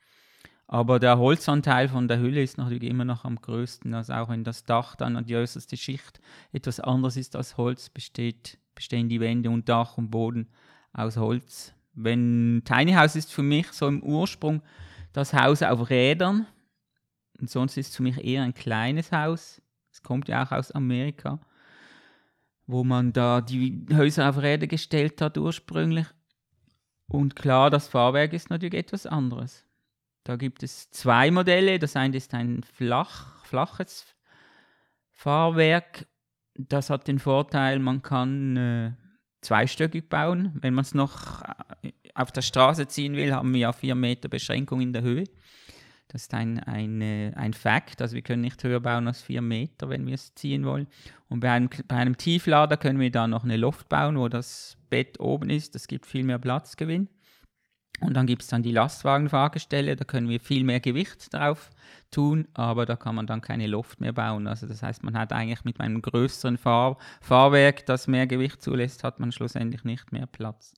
Aber 0.68 0.98
der 0.98 1.18
Holzanteil 1.18 1.88
von 1.88 2.08
der 2.08 2.18
Hülle 2.18 2.42
ist 2.42 2.58
natürlich 2.58 2.90
immer 2.90 3.04
noch 3.04 3.24
am 3.24 3.36
größten. 3.40 3.94
Also 3.94 4.12
auch 4.14 4.28
wenn 4.28 4.42
das 4.42 4.64
Dach 4.64 4.96
dann 4.96 5.16
an 5.16 5.24
die 5.24 5.36
äußerste 5.36 5.76
Schicht 5.76 6.20
etwas 6.52 6.80
anderes 6.80 7.16
ist 7.16 7.36
als 7.36 7.56
Holz, 7.56 7.88
besteht, 7.88 8.58
bestehen 8.74 9.08
die 9.08 9.20
Wände 9.20 9.48
und 9.48 9.68
Dach 9.68 9.96
und 9.96 10.10
Boden 10.10 10.48
aus 10.96 11.16
Holz. 11.16 11.74
Wenn 11.92 12.62
Tiny 12.64 12.92
House 12.92 13.16
ist 13.16 13.32
für 13.32 13.42
mich 13.42 13.68
so 13.72 13.86
im 13.86 14.02
Ursprung 14.02 14.62
das 15.12 15.32
Haus 15.32 15.62
auf 15.62 15.88
Rädern. 15.90 16.46
Und 17.40 17.50
sonst 17.50 17.76
ist 17.76 17.90
es 17.90 17.96
für 17.96 18.02
mich 18.02 18.22
eher 18.22 18.42
ein 18.42 18.54
kleines 18.54 19.12
Haus. 19.12 19.62
Es 19.92 20.02
kommt 20.02 20.28
ja 20.28 20.44
auch 20.44 20.52
aus 20.52 20.72
Amerika, 20.72 21.38
wo 22.66 22.84
man 22.84 23.12
da 23.12 23.40
die 23.40 23.86
Häuser 23.92 24.28
auf 24.28 24.38
Räder 24.38 24.66
gestellt 24.66 25.20
hat 25.20 25.38
ursprünglich. 25.38 26.06
Und 27.08 27.36
klar, 27.36 27.70
das 27.70 27.88
Fahrwerk 27.88 28.32
ist 28.32 28.50
natürlich 28.50 28.74
etwas 28.74 29.06
anderes. 29.06 29.64
Da 30.24 30.36
gibt 30.36 30.62
es 30.62 30.90
zwei 30.90 31.30
Modelle. 31.30 31.78
Das 31.78 31.96
eine 31.96 32.16
ist 32.16 32.34
ein 32.34 32.62
flach, 32.62 33.44
flaches 33.44 34.06
Fahrwerk. 35.12 36.06
Das 36.54 36.90
hat 36.90 37.06
den 37.06 37.18
Vorteil, 37.18 37.78
man 37.78 38.02
kann 38.02 38.56
äh, 38.56 38.92
zweistöckig 39.46 40.08
bauen. 40.08 40.52
Wenn 40.60 40.74
man 40.74 40.82
es 40.82 40.94
noch 40.94 41.42
äh, 41.82 41.92
auf 42.14 42.32
der 42.32 42.42
Straße 42.42 42.88
ziehen 42.88 43.14
will, 43.14 43.32
haben 43.32 43.52
wir 43.52 43.60
ja 43.60 43.72
vier 43.72 43.94
Meter 43.94 44.28
Beschränkung 44.28 44.80
in 44.80 44.92
der 44.92 45.02
Höhe. 45.02 45.24
Das 46.08 46.22
ist 46.22 46.34
ein, 46.34 46.60
ein, 46.60 47.02
ein 47.34 47.52
Fakt, 47.52 48.00
also 48.00 48.14
wir 48.14 48.22
können 48.22 48.42
nicht 48.42 48.62
höher 48.62 48.80
bauen 48.80 49.08
als 49.08 49.22
vier 49.22 49.42
Meter, 49.42 49.88
wenn 49.88 50.06
wir 50.06 50.14
es 50.14 50.34
ziehen 50.34 50.64
wollen. 50.64 50.86
Und 51.28 51.40
bei 51.40 51.50
einem, 51.50 51.68
bei 51.88 51.96
einem 51.96 52.16
Tieflader 52.16 52.76
können 52.76 53.00
wir 53.00 53.10
da 53.10 53.26
noch 53.26 53.42
eine 53.42 53.56
Loft 53.56 53.88
bauen, 53.88 54.16
wo 54.16 54.28
das 54.28 54.76
Bett 54.88 55.18
oben 55.18 55.50
ist. 55.50 55.74
Das 55.74 55.88
gibt 55.88 56.06
viel 56.06 56.22
mehr 56.22 56.38
Platzgewinn. 56.38 57.08
Und 58.00 58.14
dann 58.14 58.26
gibt 58.26 58.42
es 58.42 58.48
dann 58.48 58.62
die 58.62 58.72
Lastwagenfahrgestelle, 58.72 59.96
da 59.96 60.04
können 60.04 60.28
wir 60.28 60.38
viel 60.40 60.64
mehr 60.64 60.80
Gewicht 60.80 61.32
drauf 61.32 61.70
tun, 62.10 62.46
aber 62.52 62.84
da 62.84 62.94
kann 62.94 63.14
man 63.14 63.26
dann 63.26 63.40
keine 63.40 63.66
Loft 63.66 64.00
mehr 64.00 64.12
bauen. 64.12 64.46
Also 64.46 64.66
das 64.66 64.82
heißt, 64.82 65.02
man 65.02 65.16
hat 65.16 65.32
eigentlich 65.32 65.64
mit 65.64 65.80
einem 65.80 66.02
größeren 66.02 66.58
Fahr 66.58 66.98
Fahrwerk, 67.22 67.86
das 67.86 68.06
mehr 68.06 68.26
Gewicht 68.26 68.60
zulässt, 68.62 69.02
hat 69.02 69.18
man 69.18 69.32
schlussendlich 69.32 69.84
nicht 69.84 70.12
mehr 70.12 70.26
Platz. 70.26 70.74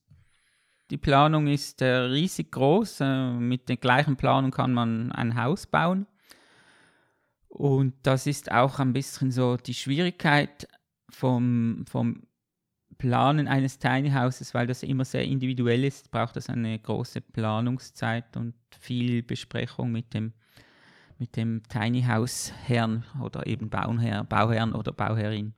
Die 0.90 0.96
Planung 0.96 1.48
ist 1.48 1.82
äh, 1.82 1.86
riesig 1.86 2.52
groß. 2.52 3.00
Äh, 3.00 3.32
mit 3.32 3.68
der 3.68 3.76
gleichen 3.76 4.16
Planung 4.16 4.50
kann 4.50 4.72
man 4.72 5.12
ein 5.12 5.40
Haus 5.40 5.66
bauen. 5.66 6.06
Und 7.48 7.94
das 8.04 8.26
ist 8.26 8.52
auch 8.52 8.78
ein 8.78 8.92
bisschen 8.92 9.30
so 9.30 9.56
die 9.56 9.74
Schwierigkeit 9.74 10.68
vom, 11.10 11.84
vom 11.88 12.22
Planen 12.98 13.46
eines 13.46 13.78
Tiny 13.78 14.10
Houses, 14.10 14.52
weil 14.54 14.66
das 14.66 14.82
immer 14.82 15.04
sehr 15.04 15.24
individuell 15.24 15.84
ist, 15.84 16.10
braucht 16.10 16.36
das 16.36 16.48
eine 16.48 16.78
große 16.78 17.20
Planungszeit 17.20 18.36
und 18.36 18.54
viel 18.78 19.22
Besprechung 19.22 19.92
mit 19.92 20.12
dem, 20.14 20.32
mit 21.18 21.36
dem 21.36 21.62
Tiny 21.68 22.02
House 22.02 22.52
Herrn 22.66 23.04
oder 23.22 23.46
eben 23.46 23.70
Bauherr, 23.70 24.24
Bauherrn 24.24 24.72
oder 24.72 24.92
Bauherrin. 24.92 25.54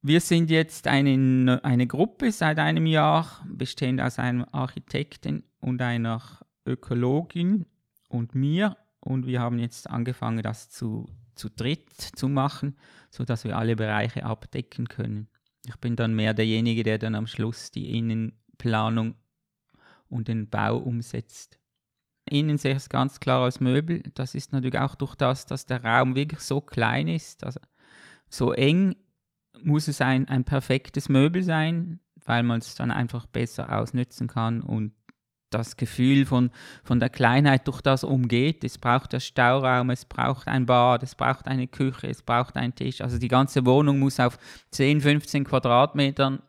Wir 0.00 0.20
sind 0.20 0.50
jetzt 0.50 0.86
eine, 0.86 1.60
eine 1.64 1.86
Gruppe 1.86 2.30
seit 2.30 2.58
einem 2.58 2.86
Jahr, 2.86 3.44
bestehend 3.48 4.00
aus 4.00 4.18
einem 4.18 4.44
Architekten 4.52 5.44
und 5.60 5.82
einer 5.82 6.20
Ökologin 6.66 7.66
und 8.08 8.34
mir. 8.34 8.76
Und 9.00 9.26
wir 9.26 9.40
haben 9.40 9.58
jetzt 9.58 9.88
angefangen, 9.88 10.42
das 10.42 10.68
zu, 10.68 11.06
zu 11.34 11.48
dritt 11.48 11.90
zu 12.00 12.28
machen, 12.28 12.76
sodass 13.10 13.44
wir 13.44 13.56
alle 13.56 13.76
Bereiche 13.76 14.24
abdecken 14.24 14.88
können. 14.88 15.28
Ich 15.66 15.76
bin 15.76 15.96
dann 15.96 16.14
mehr 16.14 16.34
derjenige, 16.34 16.82
der 16.82 16.98
dann 16.98 17.14
am 17.14 17.26
Schluss 17.26 17.70
die 17.70 17.96
Innenplanung 17.96 19.14
und 20.08 20.28
den 20.28 20.48
Bau 20.48 20.76
umsetzt. 20.76 21.58
Innen 22.28 22.56
sehe 22.56 22.72
ich 22.72 22.78
es 22.78 22.88
ganz 22.88 23.20
klar 23.20 23.44
als 23.44 23.60
Möbel. 23.60 24.02
Das 24.14 24.34
ist 24.34 24.52
natürlich 24.52 24.78
auch 24.78 24.94
durch 24.94 25.14
das, 25.14 25.46
dass 25.46 25.66
der 25.66 25.84
Raum 25.84 26.14
wirklich 26.14 26.40
so 26.40 26.60
klein 26.60 27.08
ist, 27.08 27.44
also 27.44 27.60
so 28.28 28.52
eng, 28.52 28.96
muss 29.62 29.88
es 29.88 30.00
ein, 30.00 30.28
ein 30.28 30.44
perfektes 30.44 31.08
Möbel 31.08 31.42
sein, 31.42 32.00
weil 32.24 32.42
man 32.42 32.58
es 32.58 32.74
dann 32.74 32.90
einfach 32.90 33.26
besser 33.26 33.78
ausnützen 33.78 34.26
kann 34.26 34.60
und 34.60 34.92
das 35.54 35.76
Gefühl 35.76 36.26
von, 36.26 36.50
von 36.82 37.00
der 37.00 37.08
Kleinheit 37.08 37.66
durch 37.66 37.80
das 37.80 38.04
umgeht. 38.04 38.64
Es 38.64 38.78
braucht 38.78 39.12
der 39.12 39.20
Stauraum, 39.20 39.90
es 39.90 40.04
braucht 40.04 40.48
ein 40.48 40.66
Bad, 40.66 41.02
es 41.02 41.14
braucht 41.14 41.46
eine 41.46 41.66
Küche, 41.66 42.08
es 42.08 42.22
braucht 42.22 42.56
einen 42.56 42.74
Tisch. 42.74 43.00
Also 43.00 43.18
die 43.18 43.28
ganze 43.28 43.64
Wohnung 43.64 43.98
muss 43.98 44.20
auf 44.20 44.38
10, 44.72 45.00
15 45.00 45.44
Quadratmetern 45.44 46.42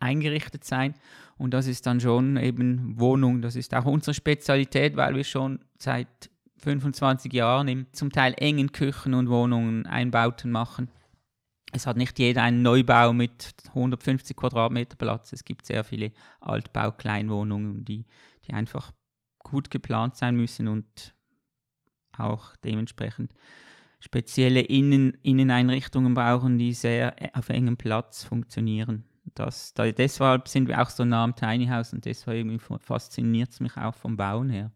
eingerichtet 0.00 0.64
sein. 0.64 0.94
Und 1.36 1.54
das 1.54 1.66
ist 1.66 1.86
dann 1.86 2.00
schon 2.00 2.36
eben 2.36 2.98
Wohnung. 2.98 3.42
Das 3.42 3.56
ist 3.56 3.74
auch 3.74 3.84
unsere 3.84 4.14
Spezialität, 4.14 4.96
weil 4.96 5.14
wir 5.14 5.24
schon 5.24 5.60
seit 5.78 6.30
25 6.58 7.32
Jahren 7.32 7.68
in 7.68 7.86
zum 7.92 8.10
Teil 8.10 8.34
engen 8.36 8.72
Küchen 8.72 9.14
und 9.14 9.28
Wohnungen 9.30 9.86
Einbauten 9.86 10.50
machen. 10.50 10.90
Es 11.72 11.86
hat 11.86 11.96
nicht 11.96 12.18
jeder 12.18 12.42
einen 12.42 12.62
Neubau 12.62 13.12
mit 13.12 13.54
150 13.68 14.36
Quadratmeter 14.36 14.96
Platz. 14.96 15.32
Es 15.32 15.44
gibt 15.44 15.66
sehr 15.66 15.84
viele 15.84 16.12
Altbau-Kleinwohnungen, 16.40 17.84
die 17.84 18.06
die 18.48 18.54
einfach 18.54 18.92
gut 19.38 19.70
geplant 19.70 20.16
sein 20.16 20.36
müssen 20.36 20.68
und 20.68 21.14
auch 22.16 22.56
dementsprechend 22.56 23.32
spezielle 24.00 24.60
Innen 24.60 25.14
Inneneinrichtungen 25.22 26.14
brauchen, 26.14 26.58
die 26.58 26.72
sehr 26.72 27.14
auf 27.32 27.48
engem 27.48 27.76
Platz 27.76 28.24
funktionieren. 28.24 29.04
Das, 29.34 29.74
da, 29.74 29.90
deshalb 29.90 30.48
sind 30.48 30.68
wir 30.68 30.80
auch 30.80 30.90
so 30.90 31.04
nah 31.04 31.24
am 31.24 31.34
Tiny 31.36 31.66
House 31.66 31.92
und 31.92 32.04
deshalb 32.04 32.62
fasziniert 32.80 33.50
es 33.50 33.60
mich 33.60 33.76
auch 33.76 33.94
vom 33.94 34.16
Bauen 34.16 34.48
her. 34.48 34.72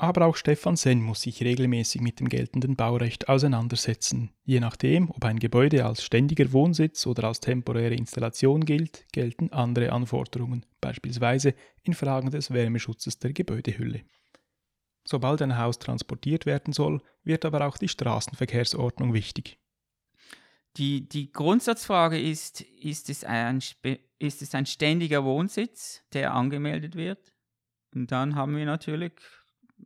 Aber 0.00 0.26
auch 0.26 0.36
Stefan 0.36 0.76
Senn 0.76 1.02
muss 1.02 1.22
sich 1.22 1.42
regelmäßig 1.42 2.00
mit 2.00 2.20
dem 2.20 2.28
geltenden 2.28 2.76
Baurecht 2.76 3.28
auseinandersetzen. 3.28 4.30
Je 4.44 4.60
nachdem, 4.60 5.10
ob 5.10 5.24
ein 5.24 5.40
Gebäude 5.40 5.84
als 5.84 6.04
ständiger 6.04 6.52
Wohnsitz 6.52 7.04
oder 7.04 7.24
als 7.24 7.40
temporäre 7.40 7.94
Installation 7.94 8.64
gilt, 8.64 9.06
gelten 9.12 9.52
andere 9.52 9.90
Anforderungen, 9.90 10.64
beispielsweise 10.80 11.52
in 11.82 11.94
Fragen 11.94 12.30
des 12.30 12.52
Wärmeschutzes 12.52 13.18
der 13.18 13.32
Gebäudehülle. 13.32 14.02
Sobald 15.04 15.42
ein 15.42 15.58
Haus 15.58 15.80
transportiert 15.80 16.46
werden 16.46 16.72
soll, 16.72 17.02
wird 17.24 17.44
aber 17.44 17.66
auch 17.66 17.76
die 17.76 17.88
Straßenverkehrsordnung 17.88 19.14
wichtig. 19.14 19.58
Die, 20.76 21.08
die 21.08 21.32
Grundsatzfrage 21.32 22.20
ist, 22.20 22.60
ist 22.60 23.10
es, 23.10 23.24
ein, 23.24 23.60
ist 24.20 24.42
es 24.42 24.54
ein 24.54 24.66
ständiger 24.66 25.24
Wohnsitz, 25.24 26.04
der 26.12 26.34
angemeldet 26.34 26.94
wird? 26.94 27.32
Und 27.94 28.12
dann 28.12 28.36
haben 28.36 28.56
wir 28.56 28.66
natürlich 28.66 29.14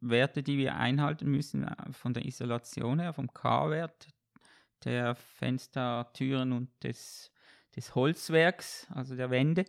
Werte, 0.00 0.42
die 0.42 0.58
wir 0.58 0.76
einhalten 0.76 1.30
müssen 1.30 1.64
äh, 1.64 1.92
von 1.92 2.14
der 2.14 2.24
Isolation 2.24 3.00
her, 3.00 3.12
vom 3.12 3.32
K-Wert 3.32 4.08
der 4.84 5.14
Fenster, 5.14 6.10
Türen 6.12 6.52
und 6.52 6.68
des, 6.82 7.30
des 7.76 7.94
Holzwerks, 7.94 8.86
also 8.90 9.14
der 9.14 9.30
Wände. 9.30 9.64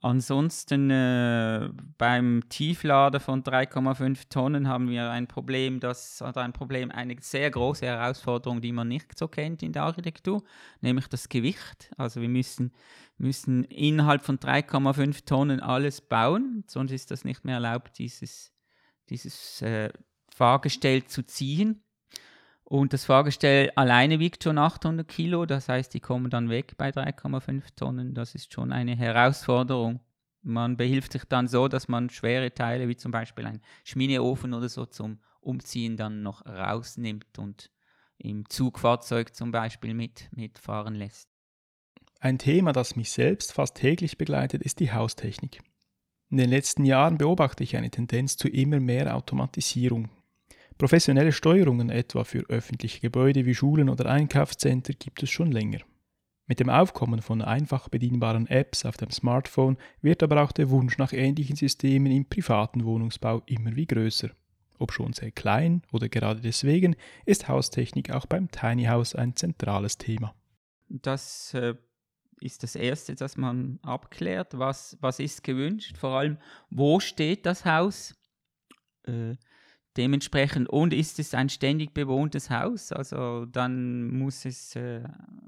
Ansonsten 0.00 0.90
äh, 0.90 1.70
beim 1.98 2.44
Tieflader 2.48 3.18
von 3.18 3.42
3,5 3.42 4.28
Tonnen 4.28 4.68
haben 4.68 4.88
wir 4.88 5.10
ein 5.10 5.26
Problem, 5.26 5.80
das 5.80 6.22
oder 6.22 6.42
ein 6.42 6.52
Problem, 6.52 6.92
eine 6.92 7.16
sehr 7.20 7.50
große 7.50 7.84
Herausforderung, 7.84 8.60
die 8.60 8.70
man 8.70 8.86
nicht 8.86 9.18
so 9.18 9.26
kennt 9.26 9.60
in 9.64 9.72
der 9.72 9.82
Architektur, 9.82 10.44
nämlich 10.80 11.08
das 11.08 11.28
Gewicht. 11.28 11.90
Also 11.96 12.20
wir 12.20 12.28
müssen, 12.28 12.72
müssen 13.16 13.64
innerhalb 13.64 14.22
von 14.22 14.38
3,5 14.38 15.24
Tonnen 15.24 15.58
alles 15.58 16.00
bauen, 16.00 16.62
sonst 16.68 16.92
ist 16.92 17.10
das 17.10 17.24
nicht 17.24 17.44
mehr 17.44 17.54
erlaubt, 17.54 17.98
dieses, 17.98 18.52
dieses 19.10 19.62
äh, 19.62 19.90
Fahrgestell 20.34 21.04
zu 21.04 21.22
ziehen. 21.24 21.82
Und 22.64 22.92
das 22.92 23.06
Fahrgestell 23.06 23.70
alleine 23.76 24.18
wiegt 24.18 24.44
schon 24.44 24.58
800 24.58 25.08
Kilo, 25.08 25.46
das 25.46 25.70
heißt, 25.70 25.94
die 25.94 26.00
kommen 26.00 26.28
dann 26.28 26.50
weg 26.50 26.76
bei 26.76 26.90
3,5 26.90 27.62
Tonnen. 27.74 28.14
Das 28.14 28.34
ist 28.34 28.52
schon 28.52 28.72
eine 28.72 28.94
Herausforderung. 28.94 30.00
Man 30.42 30.76
behilft 30.76 31.12
sich 31.12 31.24
dann 31.24 31.48
so, 31.48 31.68
dass 31.68 31.88
man 31.88 32.10
schwere 32.10 32.52
Teile 32.52 32.88
wie 32.88 32.96
zum 32.96 33.10
Beispiel 33.10 33.46
ein 33.46 33.62
Schmineofen 33.84 34.52
oder 34.52 34.68
so 34.68 34.84
zum 34.84 35.18
Umziehen 35.40 35.96
dann 35.96 36.22
noch 36.22 36.44
rausnimmt 36.44 37.38
und 37.38 37.70
im 38.18 38.48
Zugfahrzeug 38.48 39.34
zum 39.34 39.50
Beispiel 39.50 39.94
mit, 39.94 40.28
mitfahren 40.32 40.94
lässt. 40.94 41.28
Ein 42.20 42.38
Thema, 42.38 42.72
das 42.72 42.96
mich 42.96 43.12
selbst 43.12 43.52
fast 43.52 43.76
täglich 43.76 44.18
begleitet, 44.18 44.62
ist 44.62 44.80
die 44.80 44.92
Haustechnik. 44.92 45.60
In 46.30 46.36
den 46.36 46.50
letzten 46.50 46.84
Jahren 46.84 47.18
beobachte 47.18 47.64
ich 47.64 47.76
eine 47.76 47.90
Tendenz 47.90 48.36
zu 48.36 48.48
immer 48.48 48.80
mehr 48.80 49.16
Automatisierung 49.16 50.10
Professionelle 50.78 51.32
Steuerungen 51.32 51.90
etwa 51.90 52.22
für 52.22 52.48
öffentliche 52.48 53.00
Gebäude 53.00 53.44
wie 53.44 53.54
Schulen 53.54 53.88
oder 53.88 54.06
Einkaufszentren 54.06 54.94
gibt 54.96 55.20
es 55.24 55.30
schon 55.30 55.50
länger. 55.50 55.80
Mit 56.46 56.60
dem 56.60 56.70
Aufkommen 56.70 57.20
von 57.20 57.42
einfach 57.42 57.88
bedienbaren 57.88 58.46
Apps 58.46 58.86
auf 58.86 58.96
dem 58.96 59.10
Smartphone 59.10 59.76
wird 60.02 60.22
aber 60.22 60.40
auch 60.42 60.52
der 60.52 60.70
Wunsch 60.70 60.96
nach 60.96 61.12
ähnlichen 61.12 61.56
Systemen 61.56 62.12
im 62.12 62.24
privaten 62.26 62.84
Wohnungsbau 62.84 63.42
immer 63.46 63.74
wie 63.74 63.86
größer. 63.86 64.30
Ob 64.78 64.92
schon 64.92 65.12
sehr 65.12 65.32
klein 65.32 65.82
oder 65.90 66.08
gerade 66.08 66.40
deswegen 66.40 66.94
ist 67.26 67.48
Haustechnik 67.48 68.12
auch 68.12 68.26
beim 68.26 68.48
Tiny 68.48 68.84
House 68.84 69.16
ein 69.16 69.34
zentrales 69.34 69.98
Thema. 69.98 70.32
Das 70.88 71.52
äh, 71.54 71.74
ist 72.40 72.62
das 72.62 72.74
Erste, 72.74 73.14
das 73.14 73.36
man 73.36 73.78
abklärt. 73.82 74.58
Was, 74.58 74.96
was 75.00 75.18
ist 75.18 75.42
gewünscht? 75.42 75.96
Vor 75.96 76.18
allem, 76.18 76.38
wo 76.70 77.00
steht 77.00 77.46
das 77.46 77.64
Haus? 77.64 78.14
Äh, 79.04 79.36
Dementsprechend, 79.98 80.68
und 80.68 80.94
ist 80.94 81.18
es 81.18 81.34
ein 81.34 81.48
ständig 81.48 81.92
bewohntes 81.92 82.50
Haus, 82.50 82.92
also 82.92 83.46
dann 83.46 84.16
muss, 84.16 84.44
es, 84.44 84.76
äh, 84.76 85.02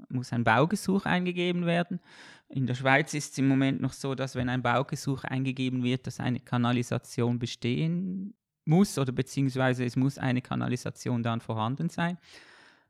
muss 0.09 0.33
ein 0.33 0.43
Baugesuch 0.43 1.05
eingegeben 1.05 1.65
werden. 1.65 2.01
In 2.49 2.67
der 2.67 2.75
Schweiz 2.75 3.13
ist 3.13 3.31
es 3.31 3.37
im 3.37 3.47
Moment 3.47 3.79
noch 3.79 3.93
so, 3.93 4.13
dass 4.13 4.35
wenn 4.35 4.49
ein 4.49 4.61
Baugesuch 4.61 5.23
eingegeben 5.23 5.83
wird, 5.83 6.05
dass 6.05 6.19
eine 6.19 6.41
Kanalisation 6.41 7.39
bestehen 7.39 8.33
muss 8.65 8.97
oder 8.97 9.13
beziehungsweise 9.13 9.85
es 9.85 9.95
muss 9.95 10.17
eine 10.17 10.41
Kanalisation 10.41 11.23
dann 11.23 11.39
vorhanden 11.39 11.87
sein. 11.87 12.17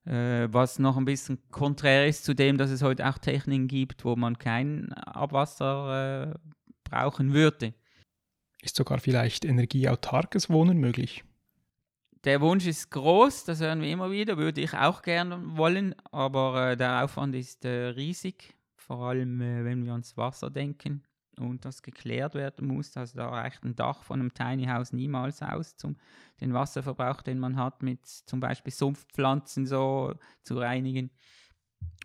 Äh, 0.05 0.47
was 0.51 0.79
noch 0.79 0.97
ein 0.97 1.05
bisschen 1.05 1.39
konträr 1.51 2.07
ist 2.07 2.23
zu 2.23 2.33
dem, 2.33 2.57
dass 2.57 2.71
es 2.71 2.81
heute 2.81 3.07
auch 3.07 3.17
Techniken 3.17 3.67
gibt, 3.67 4.03
wo 4.03 4.15
man 4.15 4.37
kein 4.39 4.91
Abwasser 4.93 6.31
äh, 6.31 6.39
brauchen 6.83 7.33
würde. 7.33 7.73
Ist 8.61 8.75
sogar 8.75 8.99
vielleicht 8.99 9.45
energieautarkes 9.45 10.49
Wohnen 10.49 10.77
möglich? 10.77 11.23
der 12.23 12.41
Wunsch 12.41 12.67
ist 12.67 12.91
groß, 12.91 13.45
das 13.45 13.61
hören 13.61 13.81
wir 13.81 13.89
immer 13.89 14.11
wieder, 14.11 14.37
würde 14.37 14.61
ich 14.61 14.73
auch 14.73 15.01
gerne 15.01 15.57
wollen, 15.57 15.95
aber 16.11 16.71
äh, 16.71 16.77
der 16.77 17.03
Aufwand 17.03 17.35
ist 17.35 17.65
äh, 17.65 17.87
riesig, 17.87 18.53
vor 18.75 19.09
allem 19.09 19.41
äh, 19.41 19.65
wenn 19.65 19.83
wir 19.85 19.93
ans 19.93 20.15
Wasser 20.17 20.49
denken 20.49 21.03
und 21.37 21.65
das 21.65 21.81
geklärt 21.81 22.35
werden 22.35 22.67
muss. 22.67 22.95
Also 22.97 23.17
da 23.17 23.29
reicht 23.29 23.63
ein 23.63 23.75
Dach 23.75 24.03
von 24.03 24.19
einem 24.19 24.33
Tiny 24.33 24.65
House 24.65 24.93
niemals 24.93 25.41
aus, 25.41 25.75
um 25.83 25.95
den 26.39 26.53
Wasserverbrauch, 26.53 27.21
den 27.21 27.39
man 27.39 27.57
hat, 27.57 27.83
mit 27.83 28.05
zum 28.05 28.39
Beispiel 28.39 28.73
Sumpfpflanzen 28.73 29.65
so 29.65 30.13
zu 30.43 30.57
reinigen. 30.57 31.11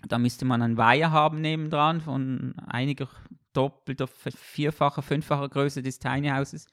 Da 0.08 0.18
müsste 0.18 0.44
man 0.44 0.62
einen 0.62 0.76
Weiher 0.76 1.10
haben 1.10 1.40
nebendran 1.40 2.00
von 2.00 2.54
einiger 2.66 3.08
doppelter, 3.52 4.06
vierfacher, 4.06 5.02
fünffacher 5.02 5.48
Größe 5.48 5.82
des 5.82 5.98
Tiny 5.98 6.28
Houses 6.28 6.66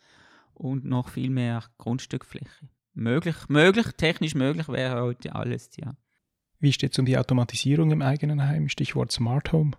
und 0.54 0.86
noch 0.86 1.10
viel 1.10 1.30
mehr 1.30 1.64
Grundstückfläche 1.78 2.70
möglich, 2.94 3.36
möglich, 3.50 3.88
technisch 3.98 4.36
möglich 4.36 4.68
wäre 4.70 5.02
heute 5.02 5.36
alles, 5.36 5.70
ja. 5.78 5.96
Wie 6.60 6.72
steht 6.72 6.94
es 6.94 7.00
um 7.00 7.06
die 7.06 7.18
Automatisierung 7.18 7.92
im 7.92 8.02
eigenen 8.02 8.48
Heim? 8.48 8.70
Stichwort 8.70 9.12
Smart 9.12 9.52
Home. 9.52 9.72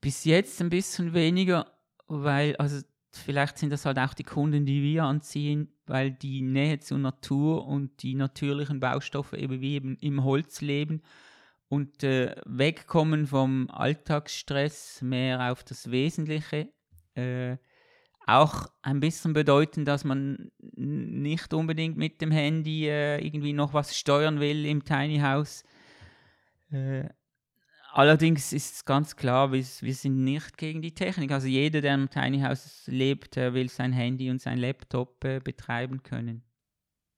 Bis 0.00 0.24
jetzt 0.24 0.60
ein 0.60 0.70
bisschen 0.70 1.12
weniger, 1.14 1.66
weil, 2.06 2.56
also 2.56 2.80
vielleicht 3.10 3.58
sind 3.58 3.70
das 3.70 3.84
halt 3.84 3.98
auch 3.98 4.14
die 4.14 4.24
Kunden, 4.24 4.64
die 4.64 4.82
wir 4.82 5.04
anziehen, 5.04 5.72
weil 5.86 6.10
die 6.10 6.42
Nähe 6.42 6.78
zur 6.80 6.98
Natur 6.98 7.66
und 7.66 8.02
die 8.02 8.14
natürlichen 8.14 8.80
Baustoffe 8.80 9.32
eben 9.32 9.60
wie 9.60 9.74
eben 9.74 9.96
im 10.00 10.24
Holz 10.24 10.60
leben 10.60 11.02
und 11.68 12.02
äh, 12.02 12.36
wegkommen 12.46 13.26
vom 13.26 13.68
Alltagsstress 13.70 15.02
mehr 15.02 15.52
auf 15.52 15.64
das 15.64 15.90
Wesentliche. 15.90 16.68
Äh, 17.14 17.56
auch 18.26 18.66
ein 18.82 19.00
bisschen 19.00 19.32
bedeuten, 19.32 19.84
dass 19.84 20.04
man 20.04 20.50
nicht 20.60 21.54
unbedingt 21.54 21.96
mit 21.96 22.20
dem 22.20 22.30
Handy 22.30 22.86
äh, 22.86 23.24
irgendwie 23.24 23.54
noch 23.54 23.72
was 23.72 23.96
steuern 23.96 24.38
will 24.38 24.66
im 24.66 24.84
Tiny 24.84 25.18
House. 25.20 25.64
Allerdings 27.98 28.52
ist 28.52 28.74
es 28.74 28.84
ganz 28.84 29.16
klar, 29.16 29.50
wir, 29.50 29.64
wir, 29.80 29.94
sind 29.94 30.22
nicht 30.22 30.56
gegen 30.56 30.80
die 30.80 30.94
Technik. 30.94 31.32
Also 31.32 31.48
jeder, 31.48 31.80
der 31.80 31.96
im 31.96 32.08
Tiny 32.08 32.38
House 32.42 32.84
lebt, 32.86 33.36
äh, 33.36 33.54
will 33.54 33.68
sein 33.68 33.92
Handy 33.92 34.30
und 34.30 34.40
sein 34.40 34.56
Laptop 34.56 35.24
äh, 35.24 35.40
betreiben 35.40 36.04
können. 36.04 36.44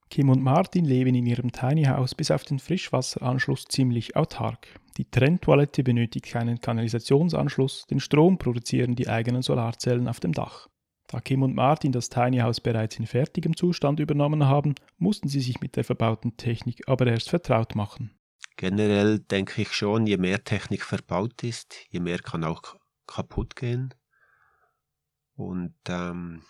Kim 0.09 0.31
und 0.31 0.43
Martin 0.43 0.87
leben 0.87 1.15
in 1.15 1.27
ihrem 1.27 1.53
Tiny 1.53 1.85
House 1.85 2.15
bis 2.15 2.31
auf 2.31 2.45
den 2.45 2.59
Frischwasseranschluss 2.59 3.67
ziemlich 3.67 4.17
autark. 4.17 4.69
Die 4.97 5.05
Trenntoilette 5.05 5.83
benötigt 5.83 6.25
keinen 6.25 6.63
Kanalisationsanschluss, 6.63 7.85
den 7.91 8.01
Strom 8.01 8.39
produzieren 8.39 8.95
die 8.95 9.07
eigenen 9.07 9.43
Solarzellen 9.43 10.09
auf 10.09 10.19
dem 10.19 10.33
Dach. 10.33 10.71
Da 11.09 11.21
Kim 11.21 11.43
und 11.43 11.55
Martin 11.55 11.93
das 11.93 12.09
Tiny 12.09 12.39
House 12.39 12.63
bereits 12.63 12.99
in 12.99 13.07
fertigem 13.07 13.55
Zustand 13.55 14.01
übernommen 14.01 14.47
haben, 14.47 14.77
mussten 14.97 15.29
sie 15.29 15.41
sich 15.41 15.61
mit 15.61 15.77
der 15.77 15.85
verbauten 15.85 16.39
Technik 16.39 16.89
aber 16.89 17.07
erst 17.07 17.29
vertraut 17.29 17.75
machen. 17.75 18.13
Generell 18.61 19.21
denke 19.21 19.63
ich 19.63 19.73
schon, 19.73 20.07
je 20.07 20.19
mehr 20.19 20.45
Technik 20.45 20.85
verbaut 20.85 21.43
ist, 21.43 21.75
je 21.89 22.01
mehr 22.01 22.19
kann 22.19 22.45
auch 22.45 22.77
kaputt 23.07 23.57
gehen. 23.57 23.95
Und 25.35 25.75
ähm, 25.89 26.43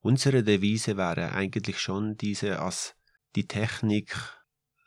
unsere 0.00 0.44
Devise 0.44 0.96
wäre 0.96 1.32
eigentlich 1.32 1.80
schon 1.80 2.16
diese, 2.16 2.60
als 2.60 2.94
die 3.34 3.48
Technik 3.48 4.16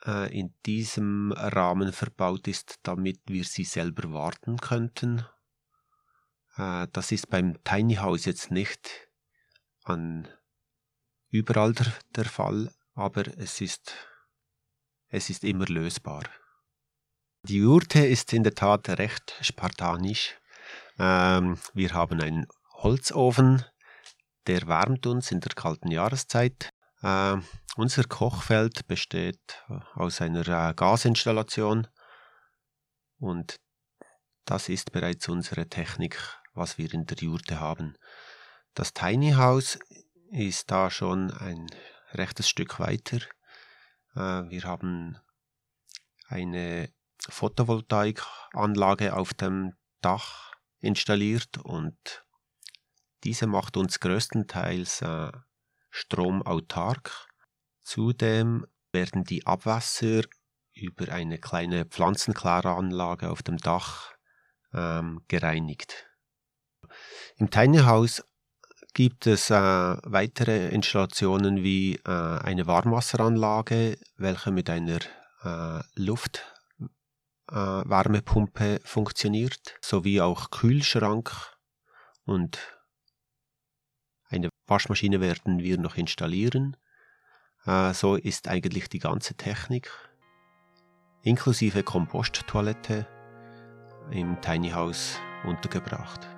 äh, 0.06 0.34
in 0.34 0.54
diesem 0.66 1.34
Rahmen 1.34 1.92
verbaut 1.92 2.48
ist, 2.48 2.80
damit 2.84 3.20
wir 3.26 3.44
sie 3.44 3.66
selber 3.66 4.14
warten 4.14 4.56
könnten 4.56 5.26
äh, 6.58 6.88
das 6.92 7.12
ist 7.12 7.30
beim 7.30 7.62
Tiny 7.64 7.96
House 7.96 8.26
jetzt 8.26 8.52
nicht 8.52 9.10
an 9.84 10.28
überall 11.30 11.74
der, 11.74 11.94
der 12.16 12.26
Fall, 12.26 12.74
aber 12.94 13.28
es 13.38 13.62
ist, 13.62 13.94
es 15.16 15.30
ist 15.30 15.46
immer 15.46 15.66
lösbar. 15.66 16.24
Die 17.44 17.60
Jurte 17.60 18.06
ist 18.06 18.34
in 18.34 18.44
der 18.44 18.54
Tat 18.54 18.90
recht 18.90 19.34
spartanisch. 19.40 20.36
Ähm, 21.00 21.58
wir 21.74 21.94
haben 21.94 22.20
einen 22.20 22.48
Holzofen, 22.74 23.64
der 24.48 24.68
wärmt 24.68 25.08
uns 25.08 25.32
in 25.32 25.40
der 25.40 25.54
kalten 25.54 25.90
Jahreszeit. 25.90 26.70
Äh, 27.02 27.38
unser 27.78 28.04
Kochfeld 28.04 28.88
besteht 28.88 29.64
aus 29.94 30.22
einer 30.22 30.48
äh, 30.48 30.74
Gasinstallation 30.74 31.88
und 33.18 33.56
das 34.46 34.68
ist 34.68 34.92
bereits 34.92 35.30
unsere 35.30 35.68
Technik, 35.68 36.20
was 36.54 36.78
wir 36.78 36.94
in 36.94 37.06
der 37.06 37.18
Jurte 37.18 37.60
haben. 37.60 37.96
Das 38.74 38.94
Tiny 38.94 39.32
House 39.32 39.80
ist 40.30 40.70
da 40.70 40.92
schon 40.92 41.32
ein 41.32 41.68
rechtes 42.12 42.50
Stück 42.50 42.80
weiter. 42.80 43.20
Äh, 44.16 44.50
wir 44.50 44.64
haben 44.64 45.18
eine 46.28 46.90
Photovoltaikanlage 47.30 49.16
auf 49.16 49.34
dem 49.34 49.74
Dach 50.02 50.54
installiert 50.80 51.58
und 51.58 52.26
diese 53.24 53.48
macht 53.48 53.78
uns 53.78 54.00
größtenteils 54.00 55.02
äh, 55.02 55.32
stromautark. 55.90 57.28
Zudem 57.82 58.66
werden 58.92 59.24
die 59.24 59.46
Abwässer 59.46 60.24
über 60.74 61.12
eine 61.12 61.40
kleine 61.40 61.86
Pflanzenkläranlage 61.86 63.30
auf 63.30 63.42
dem 63.42 63.58
Dach 63.58 64.14
ähm, 64.74 65.24
gereinigt. 65.28 66.08
Im 67.38 67.50
Tiny 67.50 67.80
House 67.80 68.24
gibt 68.96 69.28
es 69.28 69.52
äh, 69.52 69.54
weitere 69.54 70.70
Installationen 70.70 71.62
wie 71.62 71.98
äh, 71.98 72.10
eine 72.10 72.66
Warmwasseranlage, 72.66 74.00
welche 74.16 74.52
mit 74.52 74.70
einer 74.70 75.00
äh, 75.44 75.82
Luftwärmepumpe 75.96 78.76
äh, 78.76 78.80
funktioniert, 78.84 79.76
sowie 79.82 80.22
auch 80.22 80.50
Kühlschrank 80.50 81.30
und 82.24 82.58
eine 84.30 84.48
Waschmaschine 84.66 85.20
werden 85.20 85.60
wir 85.60 85.78
noch 85.78 85.98
installieren. 85.98 86.78
Äh, 87.66 87.94
so 87.94 88.16
ist 88.16 88.48
eigentlich 88.48 88.88
die 88.88 89.00
ganze 89.00 89.34
Technik 89.36 89.92
inklusive 91.22 91.84
Komposttoilette 91.84 93.06
im 94.12 94.40
Tiny 94.42 94.70
House 94.70 95.20
untergebracht. 95.44 96.35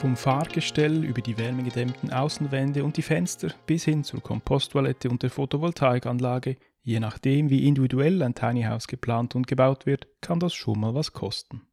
Vom 0.00 0.16
Fahrgestell 0.16 1.04
über 1.04 1.20
die 1.20 1.36
wärmegedämmten 1.36 2.10
Außenwände 2.10 2.84
und 2.84 2.96
die 2.96 3.02
Fenster 3.02 3.52
bis 3.66 3.84
hin 3.84 4.02
zur 4.02 4.22
Komposttoilette 4.22 5.10
und 5.10 5.22
der 5.22 5.28
Photovoltaikanlage, 5.28 6.56
je 6.82 7.00
nachdem 7.00 7.50
wie 7.50 7.68
individuell 7.68 8.22
ein 8.22 8.34
Tiny 8.34 8.62
House 8.62 8.86
geplant 8.86 9.34
und 9.34 9.46
gebaut 9.46 9.84
wird, 9.84 10.08
kann 10.22 10.40
das 10.40 10.54
schon 10.54 10.80
mal 10.80 10.94
was 10.94 11.12
kosten. 11.12 11.66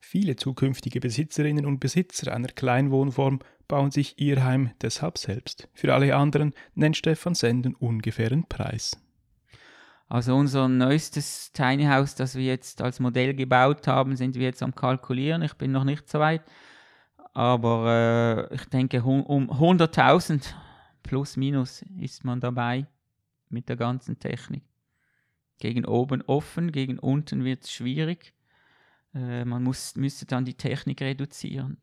Viele 0.00 0.34
zukünftige 0.34 0.98
Besitzerinnen 0.98 1.64
und 1.64 1.78
Besitzer 1.78 2.34
einer 2.34 2.48
Kleinwohnform 2.48 3.38
bauen 3.68 3.92
sich 3.92 4.18
ihr 4.18 4.42
Heim 4.42 4.72
deshalb 4.82 5.16
selbst. 5.16 5.68
Für 5.72 5.94
alle 5.94 6.16
anderen 6.16 6.54
nennt 6.74 6.96
Stefan 6.96 7.36
Senden 7.36 7.76
ungefähren 7.76 8.48
Preis. 8.48 9.00
Also 10.08 10.34
unser 10.34 10.66
neuestes 10.66 11.52
Tiny 11.52 11.84
House, 11.84 12.16
das 12.16 12.34
wir 12.34 12.46
jetzt 12.46 12.82
als 12.82 12.98
Modell 12.98 13.32
gebaut 13.32 13.86
haben, 13.86 14.16
sind 14.16 14.34
wir 14.34 14.42
jetzt 14.42 14.64
am 14.64 14.74
Kalkulieren. 14.74 15.42
Ich 15.42 15.54
bin 15.54 15.70
noch 15.70 15.84
nicht 15.84 16.08
so 16.08 16.18
weit. 16.18 16.42
Aber 17.32 18.48
äh, 18.50 18.54
ich 18.54 18.64
denke, 18.66 19.02
um 19.02 19.50
100.000 19.50 20.52
plus 21.02 21.36
minus 21.36 21.82
ist 22.00 22.24
man 22.24 22.40
dabei 22.40 22.86
mit 23.48 23.68
der 23.68 23.76
ganzen 23.76 24.18
Technik. 24.18 24.64
Gegen 25.58 25.84
oben 25.84 26.22
offen, 26.22 26.72
gegen 26.72 26.98
unten 26.98 27.44
wird 27.44 27.64
es 27.64 27.72
schwierig. 27.72 28.34
Äh, 29.14 29.44
man 29.44 29.62
muss, 29.62 29.96
müsste 29.96 30.26
dann 30.26 30.44
die 30.44 30.54
Technik 30.54 31.02
reduzieren. 31.02 31.78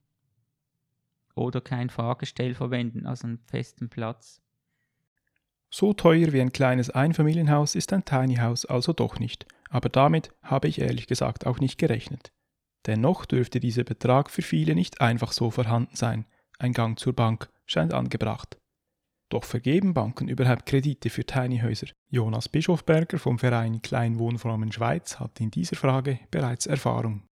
Oder 1.36 1.62
kein 1.62 1.90
Fahrgestell 1.90 2.56
verwenden, 2.56 3.06
also 3.06 3.28
einen 3.28 3.40
festen 3.46 3.90
Platz. 3.90 4.42
So 5.70 5.94
teuer 5.94 6.34
wie 6.34 6.42
ein 6.42 6.52
kleines 6.52 6.90
Einfamilienhaus 6.90 7.76
ist 7.76 7.94
ein 7.94 8.06
Tiny 8.06 8.38
House 8.38 8.66
also 8.66 8.94
doch 8.94 9.20
nicht, 9.20 9.46
aber 9.70 9.90
damit 9.90 10.32
habe 10.42 10.68
ich 10.70 10.80
ehrlich 10.80 11.08
gesagt 11.08 11.46
auch 11.46 11.60
nicht 11.60 11.78
gerechnet. 11.78 12.32
Dennoch 12.88 13.26
dürfte 13.26 13.60
dieser 13.60 13.84
Betrag 13.84 14.32
für 14.32 14.42
viele 14.42 14.74
nicht 14.74 15.02
einfach 15.02 15.34
so 15.34 15.52
vorhanden 15.52 15.96
sein. 15.96 16.26
Ein 16.58 16.74
Gang 16.74 16.98
zur 16.98 17.14
Bank 17.14 17.50
scheint 17.66 17.94
angebracht. 17.94 18.58
Doch 19.30 19.44
vergeben 19.44 19.94
Banken 19.94 20.30
überhaupt 20.30 20.66
Kredite 20.66 21.10
für 21.10 21.26
Tiny-Häuser? 21.26 21.88
Jonas 22.10 22.48
Bischofberger 22.48 23.20
vom 23.20 23.40
Verein 23.40 23.82
Kleinwohnformen 23.82 24.72
Schweiz 24.72 25.20
hat 25.20 25.42
in 25.42 25.52
dieser 25.52 25.76
Frage 25.76 26.20
bereits 26.32 26.66
Erfahrung. 26.66 27.28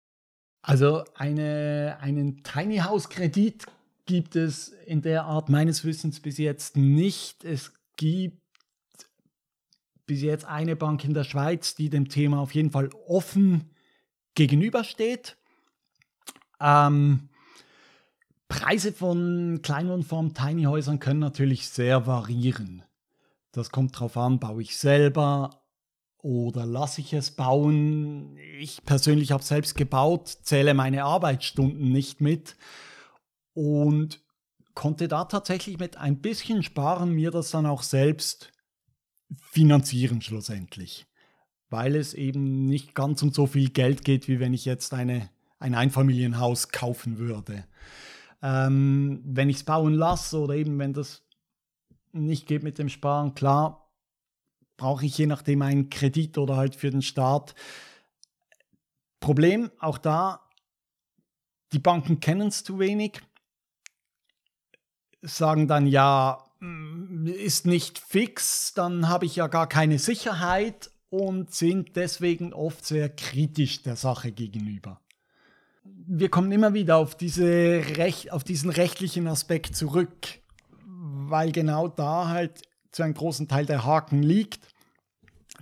Also 0.63 1.03
eine, 1.13 1.97
einen 2.01 2.41
Tiny 2.41 2.77
House 2.77 3.09
Kredit 3.09 3.65
gibt 4.05 4.35
es 4.35 4.69
in 4.87 5.03
der 5.03 5.25
Art 5.25 5.49
meines 5.49 5.85
Wissens 5.85 6.19
bis 6.19 6.39
jetzt 6.39 6.77
nicht. 6.77 7.43
Es 7.43 7.73
gibt 7.95 8.41
bis 10.07 10.23
jetzt 10.23 10.45
eine 10.45 10.75
Bank 10.75 11.05
in 11.05 11.13
der 11.13 11.23
Schweiz, 11.23 11.75
die 11.75 11.89
dem 11.89 12.09
Thema 12.09 12.39
auf 12.39 12.55
jeden 12.55 12.71
Fall 12.71 12.89
offen 13.07 13.69
gegenübersteht. 14.33 15.37
Ähm, 16.63 17.29
Preise 18.47 18.93
von 18.93 19.61
Kleinwohnform 19.61 20.33
Tiny 20.33 20.63
Häusern 20.63 20.99
können 20.99 21.19
natürlich 21.19 21.69
sehr 21.69 22.07
variieren. 22.07 22.83
Das 23.51 23.71
kommt 23.71 23.95
darauf 23.95 24.17
an, 24.17 24.39
baue 24.39 24.61
ich 24.61 24.77
selber 24.77 25.63
oder 26.19 26.65
lasse 26.65 27.01
ich 27.01 27.13
es 27.13 27.31
bauen. 27.31 28.37
Ich 28.59 28.83
persönlich 28.85 29.31
habe 29.31 29.43
selbst 29.43 29.75
gebaut, 29.75 30.29
zähle 30.43 30.73
meine 30.73 31.03
Arbeitsstunden 31.03 31.91
nicht 31.91 32.21
mit 32.21 32.55
und 33.53 34.21
konnte 34.73 35.07
da 35.07 35.25
tatsächlich 35.25 35.77
mit 35.77 35.97
ein 35.97 36.21
bisschen 36.21 36.63
Sparen 36.63 37.11
mir 37.11 37.29
das 37.29 37.51
dann 37.51 37.65
auch 37.65 37.83
selbst 37.83 38.51
finanzieren 39.51 40.21
schlussendlich 40.21 41.07
weil 41.73 41.95
es 41.95 42.13
eben 42.13 42.67
nicht 42.67 42.93
ganz 42.93 43.23
um 43.23 43.33
so 43.33 43.47
viel 43.47 43.71
Geld 43.71 44.05
geht, 44.05 44.27
wie 44.27 44.39
wenn 44.39 44.53
ich 44.53 44.63
jetzt 44.63 44.93
eine, 44.93 45.31
ein 45.63 45.75
Einfamilienhaus 45.75 46.69
kaufen 46.69 47.17
würde. 47.17 47.65
Ähm, 48.41 49.21
wenn 49.25 49.49
ich 49.49 49.57
es 49.57 49.63
bauen 49.63 49.93
lasse 49.93 50.37
oder 50.37 50.55
eben 50.55 50.77
wenn 50.77 50.91
das 50.91 51.23
nicht 52.11 52.47
geht 52.47 52.63
mit 52.63 52.77
dem 52.77 52.89
Sparen, 52.89 53.33
klar, 53.33 53.89
brauche 54.75 55.05
ich 55.05 55.17
je 55.17 55.25
nachdem 55.25 55.61
einen 55.61 55.89
Kredit 55.89 56.37
oder 56.37 56.57
halt 56.57 56.75
für 56.75 56.91
den 56.91 57.01
Start. 57.01 57.55
Problem 59.21 59.71
auch 59.79 59.97
da, 59.97 60.41
die 61.71 61.79
Banken 61.79 62.19
kennen 62.19 62.49
es 62.49 62.65
zu 62.65 62.77
wenig, 62.77 63.21
sagen 65.21 65.69
dann 65.69 65.87
ja, 65.87 66.43
mm, 66.59 67.27
ist 67.27 67.65
nicht 67.65 67.99
fix, 67.99 68.73
dann 68.73 69.07
habe 69.07 69.25
ich 69.25 69.37
ja 69.37 69.47
gar 69.47 69.67
keine 69.67 69.97
Sicherheit 69.97 70.91
und 71.09 71.53
sind 71.53 71.95
deswegen 71.95 72.51
oft 72.51 72.85
sehr 72.85 73.07
kritisch 73.07 73.81
der 73.83 73.95
Sache 73.95 74.33
gegenüber. 74.33 74.99
Wir 76.05 76.29
kommen 76.29 76.51
immer 76.51 76.73
wieder 76.73 76.97
auf, 76.97 77.15
diese 77.15 77.45
Rech 77.97 78.31
auf 78.31 78.43
diesen 78.43 78.69
rechtlichen 78.69 79.27
Aspekt 79.27 79.75
zurück, 79.75 80.27
weil 80.85 81.51
genau 81.51 81.87
da 81.87 82.27
halt 82.27 82.61
zu 82.91 83.03
einem 83.03 83.13
großen 83.13 83.47
Teil 83.47 83.65
der 83.65 83.85
Haken 83.85 84.21
liegt, 84.21 84.67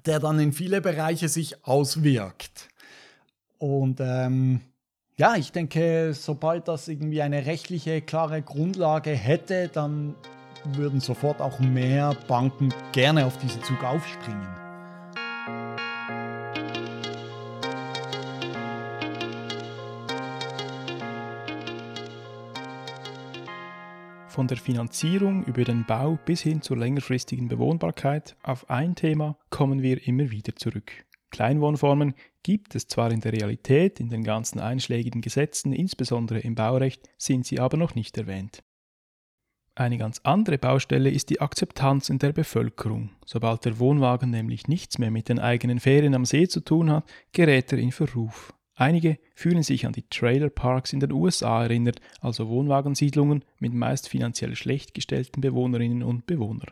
der 0.05 0.19
dann 0.19 0.39
in 0.39 0.53
viele 0.53 0.81
Bereiche 0.81 1.29
sich 1.29 1.65
auswirkt. 1.65 2.69
Und 3.57 3.99
ähm, 4.01 4.61
ja, 5.17 5.35
ich 5.35 5.51
denke, 5.51 6.13
sobald 6.13 6.67
das 6.67 6.87
irgendwie 6.87 7.21
eine 7.21 7.45
rechtliche, 7.45 8.01
klare 8.01 8.41
Grundlage 8.41 9.11
hätte, 9.11 9.67
dann 9.67 10.15
würden 10.73 10.99
sofort 10.99 11.41
auch 11.41 11.59
mehr 11.59 12.15
Banken 12.27 12.73
gerne 12.91 13.25
auf 13.25 13.37
diesen 13.37 13.63
Zug 13.63 13.83
aufspringen. 13.83 14.60
Von 24.31 24.47
der 24.47 24.55
Finanzierung 24.55 25.43
über 25.43 25.65
den 25.65 25.85
Bau 25.85 26.17
bis 26.25 26.39
hin 26.39 26.61
zur 26.61 26.77
längerfristigen 26.77 27.49
Bewohnbarkeit 27.49 28.37
auf 28.43 28.69
ein 28.69 28.95
Thema 28.95 29.37
kommen 29.49 29.81
wir 29.81 30.07
immer 30.07 30.31
wieder 30.31 30.55
zurück. 30.55 30.93
Kleinwohnformen 31.31 32.13
gibt 32.41 32.73
es 32.73 32.87
zwar 32.87 33.11
in 33.11 33.19
der 33.19 33.33
Realität, 33.33 33.99
in 33.99 34.07
den 34.07 34.23
ganzen 34.23 34.61
einschlägigen 34.61 35.19
Gesetzen, 35.19 35.73
insbesondere 35.73 36.39
im 36.39 36.55
Baurecht, 36.55 37.09
sind 37.17 37.45
sie 37.45 37.59
aber 37.59 37.75
noch 37.75 37.93
nicht 37.93 38.17
erwähnt. 38.17 38.63
Eine 39.75 39.97
ganz 39.97 40.21
andere 40.23 40.57
Baustelle 40.57 41.09
ist 41.09 41.29
die 41.29 41.41
Akzeptanz 41.41 42.07
in 42.07 42.17
der 42.17 42.31
Bevölkerung. 42.31 43.09
Sobald 43.25 43.65
der 43.65 43.79
Wohnwagen 43.79 44.29
nämlich 44.29 44.69
nichts 44.69 44.97
mehr 44.97 45.11
mit 45.11 45.27
den 45.27 45.39
eigenen 45.39 45.81
Ferien 45.81 46.15
am 46.15 46.23
See 46.23 46.47
zu 46.47 46.61
tun 46.61 46.89
hat, 46.89 47.03
gerät 47.33 47.73
er 47.73 47.79
in 47.79 47.91
Verruf. 47.91 48.53
Einige 48.81 49.19
fühlen 49.35 49.61
sich 49.61 49.85
an 49.85 49.93
die 49.93 50.09
Trailerparks 50.09 50.91
in 50.91 50.99
den 50.99 51.11
USA 51.11 51.61
erinnert, 51.61 52.01
also 52.19 52.49
Wohnwagensiedlungen 52.49 53.45
mit 53.59 53.75
meist 53.75 54.09
finanziell 54.09 54.55
schlecht 54.55 54.95
gestellten 54.95 55.39
Bewohnerinnen 55.39 56.01
und 56.01 56.25
Bewohnern. 56.25 56.71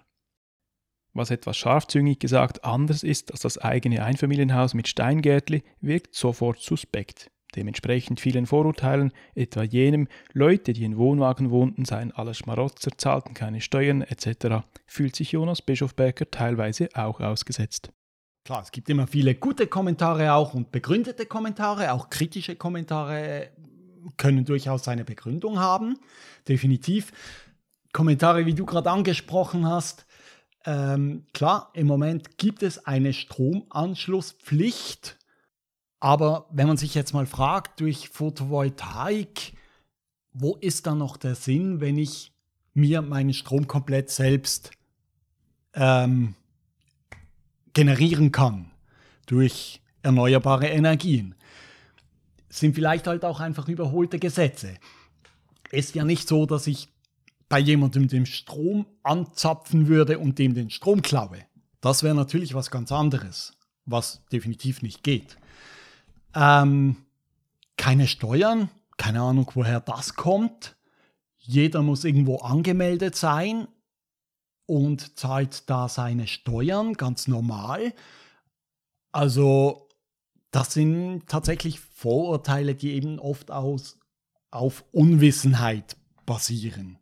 Was 1.14 1.30
etwas 1.30 1.56
scharfzüngig 1.58 2.18
gesagt 2.18 2.66
anders 2.66 3.04
ist 3.04 3.32
als 3.32 3.42
das 3.42 3.60
eigene 3.60 4.04
Einfamilienhaus 4.04 4.74
mit 4.74 4.88
Steingärtli, 4.88 5.62
wirkt 5.82 6.16
sofort 6.16 6.58
suspekt. 6.62 7.30
Dementsprechend 7.56 8.20
vielen 8.20 8.48
Vorurteilen, 8.48 9.12
etwa 9.36 9.62
jenem, 9.62 10.08
Leute, 10.34 10.74
die 10.74 10.86
in 10.86 10.98
Wohnwagen 10.98 11.52
wohnten, 11.52 11.86
seien 11.86 12.12
alles 12.12 12.38
Schmarotzer, 12.38 12.90
zahlten 12.98 13.36
keine 13.36 13.62
Steuern 13.62 14.02
etc., 14.02 14.66
fühlt 14.88 15.16
sich 15.16 15.34
Jonas 15.34 15.62
Bischofberger 15.62 16.32
teilweise 16.32 16.90
auch 16.96 17.20
ausgesetzt. 17.20 17.92
Klar, 18.50 18.64
es 18.64 18.72
gibt 18.72 18.90
immer 18.90 19.06
viele 19.06 19.36
gute 19.36 19.68
Kommentare 19.68 20.34
auch 20.34 20.56
und 20.56 20.72
begründete 20.72 21.28
Kommentare, 21.28 21.92
auch 21.92 22.10
kritische 22.10 22.56
Kommentare 22.56 23.52
können 24.18 24.44
durchaus 24.44 24.88
eine 24.88 25.06
Begründung 25.06 25.60
haben, 25.60 26.00
definitiv. 26.48 27.12
Kommentare, 27.94 28.48
wie 28.48 28.56
du 28.56 28.66
gerade 28.66 28.90
angesprochen 28.90 29.68
hast, 29.68 30.08
ähm, 30.66 31.28
klar, 31.32 31.70
im 31.74 31.86
Moment 31.86 32.40
gibt 32.40 32.64
es 32.64 32.88
eine 32.88 33.14
Stromanschlusspflicht. 33.14 35.20
Aber 36.00 36.48
wenn 36.50 36.68
man 36.68 36.78
sich 36.78 36.96
jetzt 36.96 37.14
mal 37.14 37.28
fragt, 37.28 37.80
durch 37.82 38.10
Photovoltaik, 38.10 39.54
wo 40.34 40.56
ist 40.56 40.88
da 40.88 40.96
noch 40.96 41.18
der 41.18 41.36
Sinn, 41.36 41.82
wenn 41.82 42.00
ich 42.00 42.32
mir 42.74 43.04
meinen 43.04 43.36
Strom 43.36 43.68
komplett 43.68 44.10
selbst 44.10 44.72
ähm, 45.76 46.34
generieren 47.74 48.32
kann 48.32 48.72
durch 49.26 49.82
erneuerbare 50.02 50.68
Energien? 50.68 51.36
Sind 52.50 52.76
vielleicht 52.76 53.08
halt 53.08 53.26
auch 53.26 53.40
einfach 53.40 53.68
überholte 53.68 54.20
Gesetze. 54.20 54.76
Ist 55.72 55.96
ja 55.96 56.04
nicht 56.04 56.28
so, 56.28 56.46
dass 56.46 56.68
ich 56.68 56.90
bei 57.48 57.60
jemandem 57.60 58.08
den 58.08 58.26
Strom 58.26 58.86
anzapfen 59.04 59.88
würde 59.88 60.20
und 60.20 60.40
dem 60.40 60.54
den 60.54 60.70
Strom 60.70 61.02
klaue. 61.02 61.46
Das 61.82 62.04
wäre 62.04 62.16
natürlich 62.16 62.54
was 62.54 62.72
ganz 62.72 62.92
anderes, 62.92 63.58
was 63.86 64.26
definitiv 64.32 64.82
nicht 64.82 65.04
geht. 65.04 65.38
Ähm, 66.36 66.98
keine 67.78 68.08
Steuern, 68.08 68.70
keine 68.98 69.22
Ahnung, 69.22 69.50
woher 69.54 69.80
das 69.80 70.16
kommt. 70.16 70.76
Jeder 71.38 71.82
muss 71.82 72.04
irgendwo 72.04 72.38
angemeldet 72.38 73.16
sein 73.16 73.68
und 74.70 75.18
zahlt 75.18 75.68
da 75.68 75.90
seine 75.90 76.28
Steuern 76.28 76.94
ganz 76.94 77.28
normal. 77.28 77.92
Also 79.12 79.90
das 80.52 80.74
sind 80.74 81.24
tatsächlich 81.28 81.80
Vorurteile, 81.80 82.76
die 82.76 82.94
eben 82.94 83.18
oft 83.18 83.50
aus, 83.50 83.98
auf 84.52 84.86
Unwissenheit 84.92 85.98
basieren. 86.28 87.00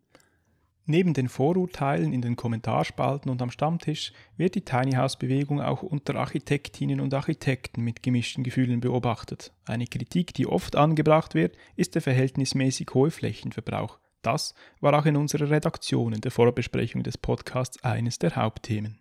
Neben 0.86 1.12
den 1.12 1.28
Vorurteilen 1.28 2.14
in 2.14 2.22
den 2.22 2.36
Kommentarspalten 2.36 3.30
und 3.30 3.42
am 3.42 3.50
Stammtisch 3.50 4.14
wird 4.38 4.54
die 4.54 4.64
Tiny 4.64 4.92
House 4.92 5.18
Bewegung 5.18 5.60
auch 5.60 5.82
unter 5.82 6.14
Architektinnen 6.14 7.00
und 7.00 7.12
Architekten 7.12 7.82
mit 7.82 8.02
gemischten 8.02 8.44
Gefühlen 8.44 8.80
beobachtet. 8.80 9.52
Eine 9.66 9.86
Kritik, 9.86 10.32
die 10.32 10.46
oft 10.46 10.74
angebracht 10.74 11.34
wird, 11.34 11.54
ist 11.76 11.94
der 11.94 12.00
verhältnismäßig 12.00 12.88
hohe 12.94 13.10
Flächenverbrauch. 13.10 13.98
Das 14.22 14.54
war 14.80 14.98
auch 14.98 15.06
in 15.06 15.16
unserer 15.16 15.50
Redaktion 15.50 16.12
in 16.12 16.20
der 16.20 16.30
Vorbesprechung 16.30 17.02
des 17.02 17.18
Podcasts 17.18 17.82
eines 17.82 18.18
der 18.18 18.36
Hauptthemen. 18.36 18.98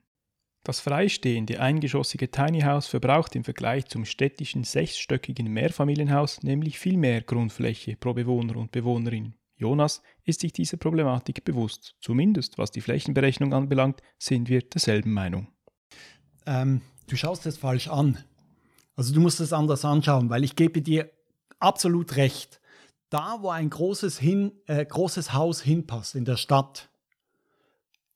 Das 0.64 0.82
freistehende 0.82 1.62
eingeschossige 1.62 2.30
Tiny 2.30 2.62
House 2.62 2.88
verbraucht 2.88 3.36
im 3.36 3.46
Vergleich 3.46 3.86
zum 3.86 4.04
städtischen 4.04 4.66
sechsstöckigen 4.66 5.48
Mehrfamilienhaus 5.48 6.44
nämlich 6.44 6.78
viel 6.78 6.98
mehr 6.98 7.22
Grundfläche 7.22 7.96
pro 7.96 8.14
Bewohner 8.14 8.58
und 8.58 8.72
Bewohnerin. 8.72 9.34
Jonas 9.56 10.02
ist 10.24 10.42
sich 10.42 10.54
dieser 10.54 10.78
Problematik 10.78 11.44
bewusst. 11.46 11.96
Zumindest 12.02 12.58
was 12.58 12.72
die 12.72 12.82
Flächenberechnung 12.82 13.54
anbelangt, 13.54 14.02
sind 14.20 14.50
wir 14.50 14.62
derselben 14.62 15.14
Meinung. 15.14 15.48
Ähm, 16.46 16.82
du 17.08 17.16
schaust 17.16 17.46
es 17.46 17.58
falsch 17.58 17.88
an. 17.88 18.24
Also 18.96 19.14
du 19.14 19.22
musst 19.22 19.40
es 19.40 19.54
anders 19.54 19.86
anschauen, 19.86 20.30
weil 20.30 20.44
ich 20.44 20.56
gebe 20.56 20.82
dir 20.82 21.10
absolut 21.60 22.18
recht. 22.18 22.60
Da, 23.10 23.38
wo 23.42 23.50
ein 23.50 23.70
großes, 23.70 24.20
hin, 24.20 24.52
äh, 24.66 24.86
großes 24.86 25.34
Haus 25.34 25.62
hinpasst 25.62 26.16
in 26.16 26.26
der 26.26 26.38
Stadt, 26.38 26.90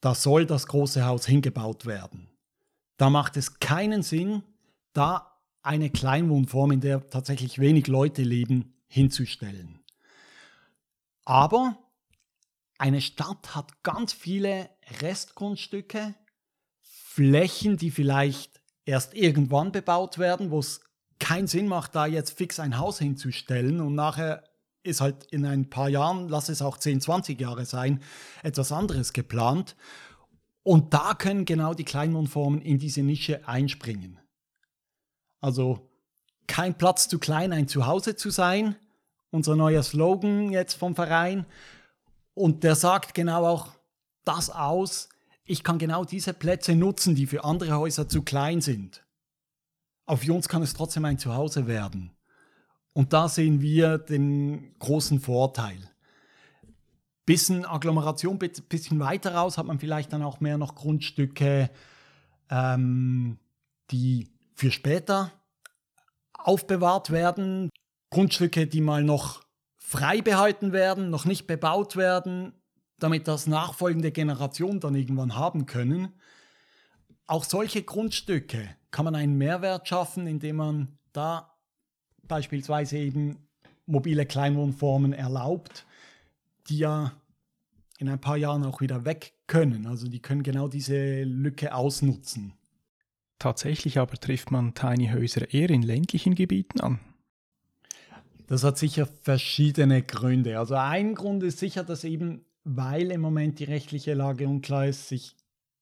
da 0.01 0.15
soll 0.15 0.45
das 0.45 0.67
große 0.67 1.05
Haus 1.05 1.25
hingebaut 1.25 1.85
werden. 1.85 2.29
Da 2.97 3.09
macht 3.09 3.37
es 3.37 3.59
keinen 3.59 4.03
Sinn, 4.03 4.43
da 4.93 5.39
eine 5.61 5.89
Kleinwohnform, 5.89 6.71
in 6.71 6.81
der 6.81 7.09
tatsächlich 7.09 7.59
wenig 7.59 7.87
Leute 7.87 8.23
leben, 8.23 8.73
hinzustellen. 8.87 9.79
Aber 11.23 11.77
eine 12.77 12.99
Stadt 12.99 13.55
hat 13.55 13.83
ganz 13.83 14.11
viele 14.11 14.69
Restgrundstücke, 15.01 16.15
Flächen, 16.81 17.77
die 17.77 17.91
vielleicht 17.91 18.61
erst 18.85 19.13
irgendwann 19.13 19.71
bebaut 19.71 20.17
werden, 20.17 20.49
wo 20.49 20.59
es 20.59 20.81
keinen 21.19 21.47
Sinn 21.47 21.67
macht, 21.67 21.95
da 21.95 22.07
jetzt 22.07 22.37
fix 22.37 22.59
ein 22.59 22.77
Haus 22.77 22.97
hinzustellen 22.99 23.79
und 23.79 23.93
nachher 23.93 24.43
ist 24.83 25.01
halt 25.01 25.25
in 25.31 25.45
ein 25.45 25.69
paar 25.69 25.89
Jahren, 25.89 26.29
lass 26.29 26.49
es 26.49 26.61
auch 26.61 26.77
10, 26.77 27.01
20 27.01 27.39
Jahre 27.39 27.65
sein, 27.65 28.01
etwas 28.43 28.71
anderes 28.71 29.13
geplant. 29.13 29.75
Und 30.63 30.93
da 30.93 31.13
können 31.13 31.45
genau 31.45 31.73
die 31.73 31.83
Kleinwohnformen 31.83 32.61
in 32.61 32.77
diese 32.77 33.01
Nische 33.01 33.47
einspringen. 33.47 34.19
Also 35.39 35.89
kein 36.47 36.77
Platz 36.77 37.07
zu 37.07 37.17
klein, 37.17 37.53
ein 37.53 37.67
Zuhause 37.67 38.15
zu 38.15 38.29
sein, 38.29 38.75
unser 39.31 39.55
neuer 39.55 39.83
Slogan 39.83 40.51
jetzt 40.51 40.75
vom 40.75 40.95
Verein. 40.95 41.45
Und 42.33 42.63
der 42.63 42.75
sagt 42.75 43.13
genau 43.13 43.45
auch 43.45 43.73
das 44.23 44.49
aus, 44.49 45.09
ich 45.45 45.63
kann 45.63 45.79
genau 45.79 46.05
diese 46.05 46.33
Plätze 46.33 46.75
nutzen, 46.75 47.15
die 47.15 47.25
für 47.27 47.43
andere 47.43 47.77
Häuser 47.77 48.07
zu 48.07 48.21
klein 48.21 48.61
sind. 48.61 49.03
Auf 50.05 50.27
uns 50.27 50.47
kann 50.47 50.61
es 50.61 50.73
trotzdem 50.73 51.05
ein 51.05 51.17
Zuhause 51.17 51.67
werden. 51.67 52.11
Und 52.93 53.13
da 53.13 53.29
sehen 53.29 53.61
wir 53.61 53.97
den 53.97 54.75
großen 54.79 55.19
Vorteil. 55.19 55.77
Bisschen 57.25 57.65
Agglomeration, 57.65 58.37
bisschen 58.39 58.99
weiter 58.99 59.35
raus 59.35 59.57
hat 59.57 59.65
man 59.65 59.79
vielleicht 59.79 60.11
dann 60.11 60.23
auch 60.23 60.39
mehr 60.39 60.57
noch 60.57 60.75
Grundstücke, 60.75 61.69
ähm, 62.49 63.39
die 63.91 64.27
für 64.55 64.71
später 64.71 65.31
aufbewahrt 66.33 67.11
werden, 67.11 67.69
Grundstücke, 68.09 68.67
die 68.67 68.81
mal 68.81 69.03
noch 69.03 69.43
frei 69.77 70.21
behalten 70.21 70.73
werden, 70.73 71.09
noch 71.09 71.25
nicht 71.25 71.47
bebaut 71.47 71.95
werden, 71.95 72.53
damit 72.99 73.27
das 73.27 73.47
nachfolgende 73.47 74.11
Generationen 74.11 74.79
dann 74.79 74.95
irgendwann 74.95 75.35
haben 75.35 75.65
können. 75.65 76.13
Auch 77.27 77.43
solche 77.43 77.83
Grundstücke 77.83 78.69
kann 78.89 79.05
man 79.05 79.15
einen 79.15 79.37
Mehrwert 79.37 79.87
schaffen, 79.87 80.27
indem 80.27 80.57
man 80.57 80.97
da 81.13 81.50
beispielsweise 82.27 82.97
eben 82.97 83.37
mobile 83.85 84.25
Kleinwohnformen 84.25 85.13
erlaubt, 85.13 85.85
die 86.67 86.79
ja 86.79 87.13
in 87.99 88.09
ein 88.09 88.19
paar 88.19 88.37
Jahren 88.37 88.63
auch 88.63 88.81
wieder 88.81 89.05
weg 89.05 89.33
können. 89.47 89.85
Also 89.85 90.07
die 90.07 90.21
können 90.21 90.43
genau 90.43 90.67
diese 90.67 91.23
Lücke 91.23 91.75
ausnutzen. 91.75 92.53
Tatsächlich 93.37 93.99
aber 93.99 94.17
trifft 94.17 94.51
man 94.51 94.73
Tiny 94.73 95.09
Häuser 95.09 95.53
eher 95.53 95.69
in 95.69 95.81
ländlichen 95.81 96.35
Gebieten 96.35 96.79
an. 96.79 96.99
Das 98.47 98.63
hat 98.63 98.77
sicher 98.77 99.05
verschiedene 99.05 100.01
Gründe. 100.01 100.59
Also 100.59 100.75
ein 100.75 101.15
Grund 101.15 101.41
ist 101.43 101.59
sicher, 101.59 101.83
dass 101.83 102.03
eben, 102.03 102.43
weil 102.63 103.11
im 103.11 103.21
Moment 103.21 103.59
die 103.59 103.63
rechtliche 103.63 104.13
Lage 104.13 104.47
unklar 104.47 104.87
ist, 104.87 105.07
sich 105.07 105.35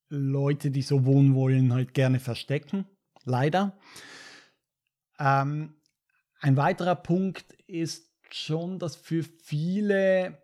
Leute, 0.10 0.72
die 0.72 0.82
so 0.82 1.06
wohnen 1.06 1.36
wollen, 1.36 1.74
halt 1.74 1.94
gerne 1.94 2.20
verstecken. 2.20 2.86
Leider. 3.24 3.78
Ähm, 5.20 5.74
ein 6.40 6.58
weiterer 6.58 6.96
Punkt 6.96 7.54
ist 7.68 8.10
schon, 8.32 8.80
dass 8.80 8.96
für 8.96 9.24
viele 9.24 10.42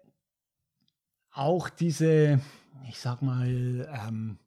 auch 1.31 1.69
diese, 1.69 2.39
ich 2.87 2.99
sag 2.99 3.21
mal, 3.21 3.89
ähm, 4.07 4.39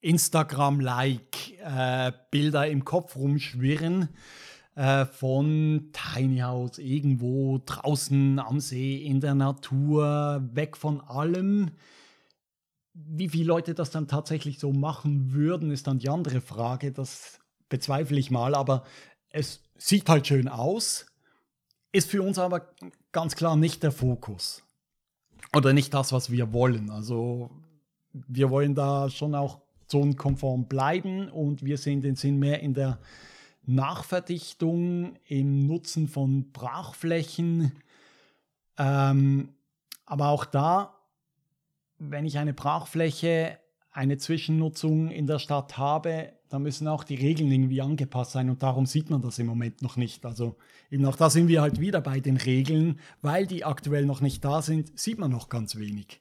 Instagram-like 0.00 1.58
äh, 1.60 2.12
Bilder 2.30 2.66
im 2.68 2.84
Kopf 2.84 3.16
rumschwirren 3.16 4.08
äh, 4.74 5.04
von 5.06 5.90
Tiny 5.92 6.38
House 6.38 6.78
irgendwo 6.78 7.60
draußen 7.64 8.38
am 8.38 8.60
See 8.60 8.96
in 8.96 9.20
der 9.20 9.34
Natur, 9.34 10.42
weg 10.52 10.76
von 10.76 11.00
allem. 11.00 11.72
Wie 12.92 13.28
viele 13.28 13.46
Leute 13.46 13.74
das 13.74 13.90
dann 13.90 14.08
tatsächlich 14.08 14.58
so 14.58 14.72
machen 14.72 15.32
würden, 15.32 15.70
ist 15.70 15.86
dann 15.86 15.98
die 15.98 16.08
andere 16.08 16.40
Frage. 16.40 16.92
Das 16.92 17.40
bezweifle 17.68 18.18
ich 18.18 18.30
mal, 18.30 18.54
aber 18.54 18.84
es 19.30 19.65
sieht 19.78 20.08
halt 20.08 20.26
schön 20.26 20.48
aus, 20.48 21.06
ist 21.92 22.10
für 22.10 22.22
uns 22.22 22.38
aber 22.38 22.68
ganz 23.12 23.36
klar 23.36 23.56
nicht 23.56 23.82
der 23.82 23.92
Fokus. 23.92 24.62
Oder 25.54 25.72
nicht 25.72 25.94
das, 25.94 26.12
was 26.12 26.30
wir 26.30 26.52
wollen. 26.52 26.90
Also 26.90 27.50
wir 28.12 28.50
wollen 28.50 28.74
da 28.74 29.08
schon 29.08 29.34
auch 29.34 29.60
zonenkonform 29.86 30.66
bleiben 30.66 31.28
und 31.28 31.64
wir 31.64 31.78
sehen 31.78 32.00
den 32.00 32.16
Sinn 32.16 32.38
mehr 32.38 32.60
in 32.60 32.74
der 32.74 32.98
Nachverdichtung 33.64 35.16
im 35.26 35.66
Nutzen 35.66 36.08
von 36.08 36.52
Brachflächen. 36.52 37.72
Ähm, 38.78 39.54
aber 40.04 40.28
auch 40.28 40.44
da, 40.44 40.94
wenn 41.98 42.26
ich 42.26 42.38
eine 42.38 42.52
Brachfläche, 42.52 43.58
eine 43.90 44.18
Zwischennutzung 44.18 45.10
in 45.10 45.26
der 45.26 45.38
Stadt 45.38 45.78
habe, 45.78 46.32
da 46.48 46.58
müssen 46.58 46.88
auch 46.88 47.04
die 47.04 47.14
Regeln 47.14 47.50
irgendwie 47.50 47.82
angepasst 47.82 48.32
sein 48.32 48.50
und 48.50 48.62
darum 48.62 48.86
sieht 48.86 49.10
man 49.10 49.22
das 49.22 49.38
im 49.38 49.46
Moment 49.46 49.82
noch 49.82 49.96
nicht. 49.96 50.24
Also 50.24 50.56
eben 50.90 51.04
auch 51.04 51.16
da 51.16 51.30
sind 51.30 51.48
wir 51.48 51.62
halt 51.62 51.80
wieder 51.80 52.00
bei 52.00 52.20
den 52.20 52.36
Regeln, 52.36 53.00
weil 53.22 53.46
die 53.46 53.64
aktuell 53.64 54.06
noch 54.06 54.20
nicht 54.20 54.44
da 54.44 54.62
sind, 54.62 54.98
sieht 54.98 55.18
man 55.18 55.30
noch 55.30 55.48
ganz 55.48 55.76
wenig. 55.76 56.20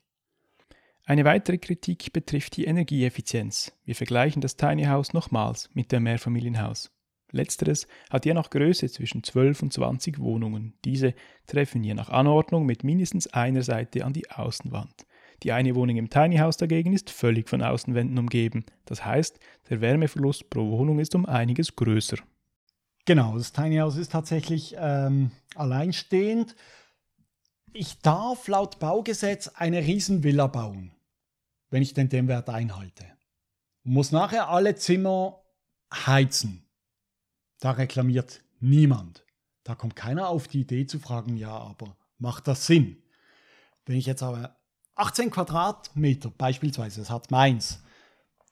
Eine 1.07 1.23
weitere 1.23 1.59
Kritik 1.59 2.13
betrifft 2.13 2.57
die 2.57 2.65
Energieeffizienz. 2.65 3.73
Wir 3.85 3.95
vergleichen 3.95 4.41
das 4.41 4.57
Tiny 4.57 4.85
House 4.85 5.13
nochmals 5.13 5.69
mit 5.75 5.91
dem 5.91 6.03
Mehrfamilienhaus. 6.03 6.91
Letzteres 7.31 7.87
hat 8.09 8.25
je 8.25 8.33
nach 8.33 8.49
Größe 8.49 8.89
zwischen 8.89 9.23
12 9.23 9.63
und 9.63 9.73
20 9.73 10.19
Wohnungen. 10.19 10.73
Diese 10.83 11.13
treffen 11.45 11.83
je 11.83 11.93
nach 11.93 12.09
Anordnung 12.09 12.65
mit 12.65 12.83
mindestens 12.83 13.27
einer 13.27 13.61
Seite 13.61 14.05
an 14.05 14.13
die 14.13 14.31
Außenwand. 14.31 15.05
Die 15.43 15.51
eine 15.51 15.75
Wohnung 15.75 15.97
im 15.97 16.09
Tiny 16.09 16.37
House 16.37 16.57
dagegen 16.57 16.93
ist 16.93 17.09
völlig 17.09 17.49
von 17.49 17.61
Außenwänden 17.61 18.17
umgeben. 18.17 18.65
Das 18.85 19.05
heißt, 19.05 19.39
der 19.69 19.81
Wärmeverlust 19.81 20.49
pro 20.49 20.69
Wohnung 20.69 20.99
ist 20.99 21.15
um 21.15 21.25
einiges 21.25 21.75
größer. 21.75 22.17
Genau, 23.05 23.37
das 23.37 23.51
Tiny 23.51 23.77
House 23.77 23.97
ist 23.97 24.11
tatsächlich 24.11 24.75
ähm, 24.77 25.31
alleinstehend. 25.55 26.55
Ich 27.73 27.99
darf 27.99 28.47
laut 28.47 28.79
Baugesetz 28.79 29.49
eine 29.49 29.79
Riesenvilla 29.79 30.47
bauen 30.47 30.95
wenn 31.75 31.81
ich 31.81 31.93
den 31.93 32.07
Dämmwert 32.07 32.49
einhalte. 32.49 33.05
Und 33.83 33.91
muss 33.91 34.13
nachher 34.13 34.47
alle 34.47 34.75
Zimmer 34.75 35.41
heizen. 35.93 36.65
Da 37.59 37.71
reklamiert 37.71 38.43
niemand. 38.61 39.25
Da 39.63 39.75
kommt 39.75 39.95
keiner 39.95 40.29
auf 40.29 40.47
die 40.47 40.61
Idee 40.61 40.85
zu 40.85 40.99
fragen, 40.99 41.35
ja, 41.35 41.51
aber 41.51 41.97
macht 42.17 42.47
das 42.47 42.65
Sinn? 42.65 43.03
Wenn 43.85 43.97
ich 43.97 44.05
jetzt 44.05 44.23
aber 44.23 44.54
18 44.95 45.29
Quadratmeter 45.29 46.31
beispielsweise, 46.31 47.01
das 47.01 47.09
hat 47.09 47.31
meins, 47.31 47.81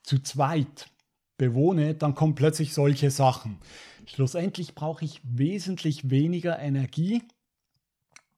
zu 0.03 0.19
zweit 0.19 0.89
bewohne, 1.37 1.95
dann 1.95 2.15
kommen 2.15 2.35
plötzlich 2.35 2.73
solche 2.73 3.09
Sachen. 3.11 3.57
Schlussendlich 4.05 4.75
brauche 4.75 5.05
ich 5.05 5.21
wesentlich 5.23 6.09
weniger 6.09 6.59
Energie 6.59 7.23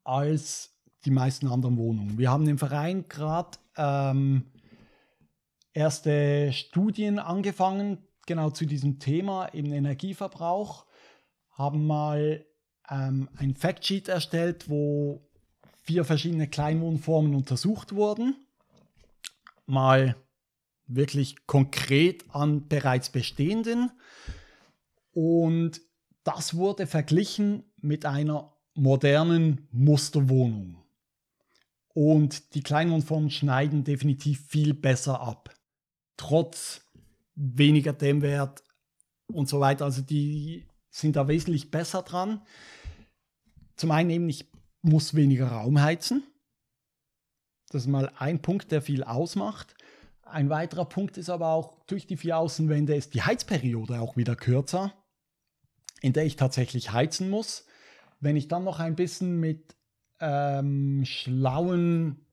als 0.04 0.76
die 1.06 1.12
meisten 1.12 1.48
anderen 1.48 1.78
Wohnungen. 1.78 2.18
Wir 2.18 2.30
haben 2.30 2.48
im 2.48 2.58
Verein 2.58 3.08
gerade 3.10 3.58
ähm, 3.78 4.52
erste 5.74 6.54
Studien 6.54 7.20
angefangen, 7.20 8.00
genau 8.26 8.50
zu 8.52 8.66
diesem 8.66 9.00
Thema, 9.00 9.54
eben 9.54 9.72
Energieverbrauch, 9.72 10.86
haben 11.52 11.86
mal 11.86 12.46
ähm, 12.90 13.30
ein 13.36 13.56
Factsheet 13.56 14.08
erstellt, 14.08 14.70
wo 14.70 15.28
vier 15.86 16.04
verschiedene 16.04 16.48
Kleinwohnformen 16.48 17.36
untersucht 17.36 17.94
wurden. 17.94 18.36
Mal 19.66 20.16
wirklich 20.88 21.48
konkret 21.48 22.26
an 22.30 22.68
bereits 22.68 23.10
bestehenden. 23.10 23.92
Und 25.12 25.82
das 26.24 26.56
wurde 26.56 26.88
verglichen 26.88 27.64
mit 27.78 28.06
einer 28.06 28.54
modernen 28.74 29.68
Musterwohnung. 29.72 30.84
Und 31.94 32.56
die 32.56 32.62
Kleinwohnformen 32.62 33.30
schneiden 33.30 33.84
definitiv 33.84 34.46
viel 34.48 34.74
besser 34.74 35.22
ab 35.22 35.56
trotz 36.18 36.82
weniger 37.36 37.94
Dämmwert 37.94 38.64
und 39.28 39.50
so 39.50 39.60
weiter. 39.60 39.86
Also 39.86 40.02
die 40.02 40.66
sind 40.90 41.16
da 41.16 41.28
wesentlich 41.28 41.72
besser 41.72 42.04
dran. 42.04 42.42
Zum 43.76 43.92
einen 43.92 44.10
eben, 44.10 44.30
ich 44.30 44.46
muss 44.86 45.16
weniger 45.16 45.48
Raum 45.48 45.82
heizen. 45.82 46.24
Das 47.70 47.84
ist 47.84 47.88
mal 47.88 48.12
ein 48.18 48.42
Punkt, 48.42 48.72
der 48.72 48.82
viel 48.82 49.04
ausmacht. 49.04 49.76
Ein 50.22 50.50
weiterer 50.50 50.86
Punkt 50.86 51.18
ist 51.18 51.30
aber 51.30 51.50
auch, 51.50 51.78
durch 51.88 52.08
die 52.08 52.18
vier 52.18 52.38
Außenwände 52.38 52.96
ist 52.96 53.14
die 53.14 53.22
Heizperiode 53.22 54.00
auch 54.00 54.18
wieder 54.18 54.36
kürzer, 54.36 54.94
in 56.02 56.14
der 56.14 56.26
ich 56.26 56.36
tatsächlich 56.36 56.92
heizen 56.92 57.30
muss. 57.30 57.66
Wenn 58.20 58.36
ich 58.36 58.48
dann 58.48 58.64
noch 58.64 58.80
ein 58.80 58.96
bisschen 58.96 59.40
mit 59.40 59.76
ähm, 60.20 61.04
schlauen 61.06 62.26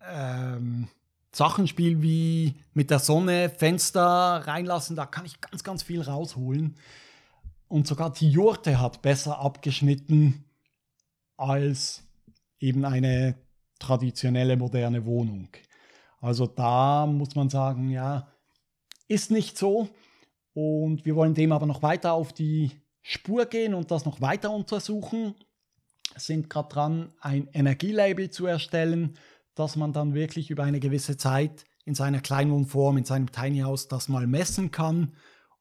ähm, 0.00 0.88
Sachen 1.32 1.66
spiele 1.66 2.00
wie 2.02 2.54
mit 2.72 2.90
der 2.90 3.00
Sonne 3.00 3.50
Fenster 3.50 4.00
reinlassen, 4.46 4.96
da 4.96 5.06
kann 5.06 5.26
ich 5.26 5.40
ganz, 5.40 5.64
ganz 5.64 5.82
viel 5.82 6.00
rausholen. 6.00 6.76
Und 7.68 7.86
sogar 7.86 8.12
die 8.12 8.30
Jurte 8.30 8.80
hat 8.80 9.02
besser 9.02 9.38
abgeschnitten 9.38 10.44
als 11.36 12.02
eben 12.58 12.84
eine 12.84 13.36
traditionelle 13.78 14.56
moderne 14.56 15.04
Wohnung. 15.04 15.48
Also 16.20 16.46
da 16.46 17.06
muss 17.06 17.34
man 17.34 17.50
sagen, 17.50 17.90
ja, 17.90 18.28
ist 19.08 19.30
nicht 19.30 19.58
so. 19.58 19.88
Und 20.54 21.04
wir 21.04 21.16
wollen 21.16 21.34
dem 21.34 21.52
aber 21.52 21.66
noch 21.66 21.82
weiter 21.82 22.12
auf 22.12 22.32
die 22.32 22.70
Spur 23.02 23.46
gehen 23.46 23.74
und 23.74 23.90
das 23.90 24.04
noch 24.04 24.20
weiter 24.20 24.50
untersuchen. 24.50 25.34
Sind 26.16 26.48
gerade 26.48 26.68
dran, 26.68 27.12
ein 27.20 27.48
Energielabel 27.52 28.30
zu 28.30 28.46
erstellen 28.46 29.18
dass 29.54 29.76
man 29.76 29.92
dann 29.92 30.14
wirklich 30.14 30.50
über 30.50 30.64
eine 30.64 30.80
gewisse 30.80 31.16
Zeit 31.16 31.64
in 31.84 31.94
seiner 31.94 32.20
Kleinwohnform, 32.20 32.98
in 32.98 33.04
seinem 33.04 33.30
Tiny 33.30 33.60
House 33.60 33.88
das 33.88 34.08
mal 34.08 34.26
messen 34.26 34.70
kann 34.70 35.14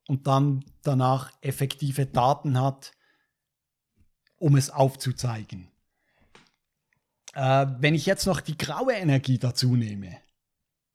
und 0.07 0.27
dann 0.27 0.65
danach 0.81 1.31
effektive 1.41 2.05
Daten 2.05 2.59
hat, 2.59 2.91
um 4.43 4.55
es 4.55 4.69
aufzuzeigen. 4.69 5.71
Äh, 7.33 7.67
wenn 7.79 7.95
ich 7.95 8.05
jetzt 8.05 8.27
noch 8.27 8.41
die 8.41 8.57
graue 8.57 8.93
Energie 8.93 9.37
dazu 9.37 9.75
nehme, 9.75 10.17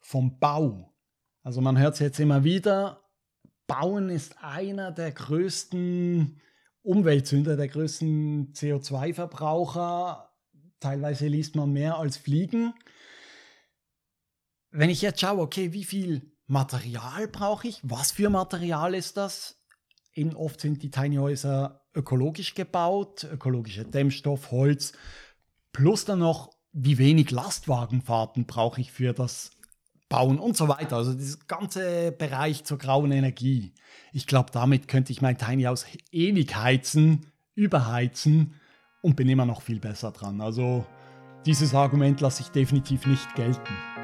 vom 0.01 0.39
Bau, 0.39 0.95
also 1.43 1.61
man 1.61 1.79
hört 1.79 1.95
es 1.95 2.01
jetzt 2.01 2.21
immer 2.21 2.45
wieder, 2.45 3.03
Bauen 3.67 4.11
ist 4.11 4.37
einer 4.43 4.93
der 4.93 5.13
größten 5.13 6.41
Umweltsünder, 6.83 7.57
der 7.57 7.69
größten 7.69 8.53
CO2-Verbraucher 8.53 10.29
Teilweise 10.81 11.27
liest 11.27 11.57
man 11.57 11.73
mehr 11.73 11.97
als 11.97 12.17
Fliegen. 12.17 12.73
Wenn 14.71 14.91
ich 14.91 15.03
jetzt 15.03 15.21
schaue, 15.21 15.41
okay, 15.41 15.73
wie 15.73 15.85
viel 15.85 16.37
Material 16.47 17.27
brauche 17.27 17.67
ich? 17.67 17.81
Was 17.83 18.13
für 18.13 18.31
Material 18.31 18.95
ist 18.95 19.17
das? 19.17 19.61
Eben 20.13 20.37
oft 20.37 20.61
sind 20.61 20.83
die 20.83 20.91
Tiny 20.91 21.17
Häuser 21.17 21.88
ökologisch 21.95 22.55
gebaut, 22.55 23.25
ökologische 23.25 23.85
Dämmstoff, 23.85 24.51
Holz, 24.51 24.93
plus 25.73 26.05
dann 26.05 26.21
noch, 26.21 26.51
wie 26.73 26.99
wenig 26.99 27.31
Lastwagenfahrten 27.31 28.47
brauche 28.47 28.81
ich 28.81 28.93
für 28.93 29.13
das 29.13 29.51
Bauen 30.09 30.39
und 30.39 30.57
so 30.57 30.69
weiter. 30.69 30.97
Also 30.97 31.15
dieser 31.15 31.39
ganze 31.47 32.13
Bereich 32.13 32.65
zur 32.65 32.79
grauen 32.79 33.13
Energie. 33.13 33.75
Ich 34.13 34.27
glaube, 34.27 34.51
damit 34.53 34.89
könnte 34.89 35.13
ich 35.13 35.21
mein 35.21 35.39
Tiny 35.39 35.65
House 35.65 35.87
ewig 36.13 36.57
heizen, 36.57 37.27
überheizen 37.55 38.55
und 39.03 39.17
bin 39.17 39.29
immer 39.29 39.47
noch 39.47 39.63
viel 39.63 39.81
besser 39.81 40.11
dran. 40.13 40.41
Also 40.41 40.87
dieses 41.47 41.75
Argument 41.75 42.21
lasse 42.21 42.43
ich 42.43 42.49
definitiv 42.49 43.07
nicht 43.07 43.35
gelten. 43.35 43.98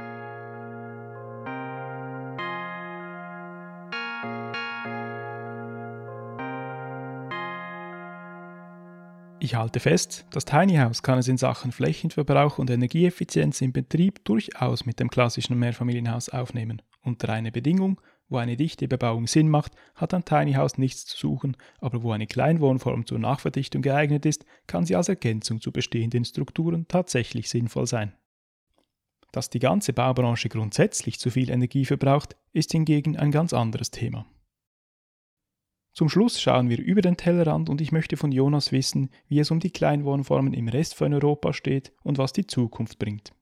Ich 9.45 9.57
halte 9.57 9.79
fest, 9.79 10.25
das 10.31 10.47
Tiny 10.47 10.77
House 10.77 11.03
kann 11.03 11.19
es 11.19 11.29
in 11.29 11.37
Sachen 11.37 11.71
Flächenverbrauch 11.71 12.57
und 12.57 12.71
Energieeffizienz 12.71 13.61
im 13.61 13.75
Betrieb 13.75 14.25
durchaus 14.25 14.87
mit 14.87 15.01
dem 15.01 15.11
klassischen 15.11 15.59
Mehrfamilienhaus 15.59 16.31
aufnehmen, 16.31 16.81
unter 17.03 17.29
einer 17.29 17.51
Bedingung, 17.51 18.01
wo 18.31 18.39
eine 18.39 18.57
dichte 18.57 18.89
Bebauung 18.89 19.27
Sinn 19.27 19.51
macht, 19.51 19.73
hat 19.97 20.15
ein 20.15 20.25
Tiny 20.25 20.55
House 20.55 20.79
nichts 20.79 21.05
zu 21.05 21.19
suchen, 21.19 21.59
aber 21.79 22.03
wo 22.03 22.13
eine 22.13 22.27
Kleinwohnform 22.27 23.05
zur 23.05 23.19
Nachverdichtung 23.19 23.83
geeignet 23.83 24.25
ist, 24.25 24.47
kann 24.67 24.87
sie 24.87 24.97
als 24.97 25.11
Ergänzung 25.11 25.61
zu 25.61 25.73
bestehenden 25.73 26.25
Strukturen 26.25 26.89
tatsächlich 26.89 27.51
sinnvoll 27.51 27.87
sein. 27.87 28.15
Dass 29.31 29.51
die 29.51 29.59
ganze 29.59 29.93
Baubranche 29.93 30.49
grundsätzlich 30.49 31.19
zu 31.19 31.29
viel 31.29 31.51
Energie 31.51 31.85
verbraucht, 31.85 32.35
ist 32.55 32.73
hingegen 32.73 33.19
ein 33.19 33.31
ganz 33.31 33.53
anderes 33.53 33.91
Thema. 33.91 34.25
Zum 35.95 36.09
Schluss 36.09 36.41
schauen 36.41 36.69
wir 36.69 36.81
über 36.81 37.03
den 37.03 37.17
Tellerrand 37.17 37.69
und 37.69 37.81
ich 37.81 37.93
möchte 37.93 38.17
von 38.17 38.33
Jonas 38.33 38.73
wissen, 38.73 39.11
wie 39.29 39.39
es 39.39 39.53
um 39.53 39.61
die 39.61 39.71
Kleinwohnformen 39.71 40.53
im 40.53 40.67
Rest 40.67 40.97
von 40.97 41.15
Europa 41.15 41.53
steht 41.53 41.93
und 42.03 42.19
was 42.19 42.33
die 42.33 42.49
Zukunft 42.49 42.99
bringt. 42.99 43.33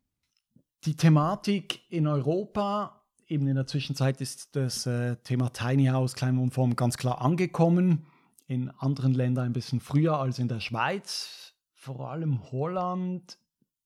Die 0.85 0.95
Thematik 0.95 1.81
in 1.89 2.07
Europa 2.07 3.03
eben 3.27 3.47
in 3.47 3.55
der 3.55 3.67
Zwischenzeit 3.67 4.21
ist 4.21 4.55
das 4.55 4.85
äh, 4.85 5.17
Thema 5.25 5.49
Tiny 5.49 5.87
House, 5.87 6.15
Kleinwohnform 6.15 6.77
ganz 6.77 6.99
klar 6.99 7.23
angekommen. 7.23 8.05
In 8.47 8.69
anderen 8.71 9.15
Ländern 9.15 9.47
ein 9.47 9.53
bisschen 9.55 9.81
früher 9.81 10.19
als 10.19 10.39
in 10.39 10.49
der 10.49 10.61
Schweiz. 10.61 11.55
Vor 11.73 12.11
allem 12.11 12.53
Holland, 12.53 13.39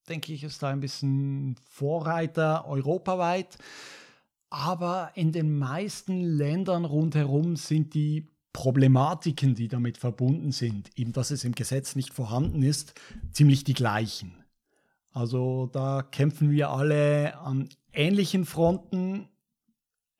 denke 0.09 0.33
ich, 0.33 0.43
ist 0.43 0.61
da 0.61 0.69
ein 0.69 0.81
bisschen 0.81 1.55
Vorreiter 1.69 2.67
europaweit. 2.67 3.57
Aber 4.49 5.11
in 5.15 5.31
den 5.31 5.57
meisten 5.57 6.19
Ländern 6.19 6.83
rundherum 6.83 7.55
sind 7.55 7.93
die 7.93 8.27
Problematiken, 8.57 9.53
die 9.53 9.67
damit 9.67 9.99
verbunden 9.99 10.51
sind, 10.51 10.89
eben 10.97 11.13
dass 11.13 11.29
es 11.29 11.43
im 11.43 11.53
Gesetz 11.53 11.95
nicht 11.95 12.11
vorhanden 12.11 12.63
ist, 12.63 12.95
ziemlich 13.31 13.63
die 13.63 13.75
gleichen. 13.75 14.43
Also 15.11 15.69
da 15.71 16.01
kämpfen 16.01 16.49
wir 16.49 16.71
alle 16.71 17.37
an 17.37 17.69
ähnlichen 17.93 18.45
Fronten 18.45 19.29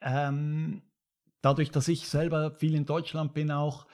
ähm, 0.02 0.84
dadurch, 1.42 1.72
dass 1.72 1.88
ich 1.88 2.08
selber 2.08 2.52
viel 2.52 2.76
in 2.76 2.86
Deutschland 2.86 3.34
bin, 3.34 3.50
auch 3.50 3.88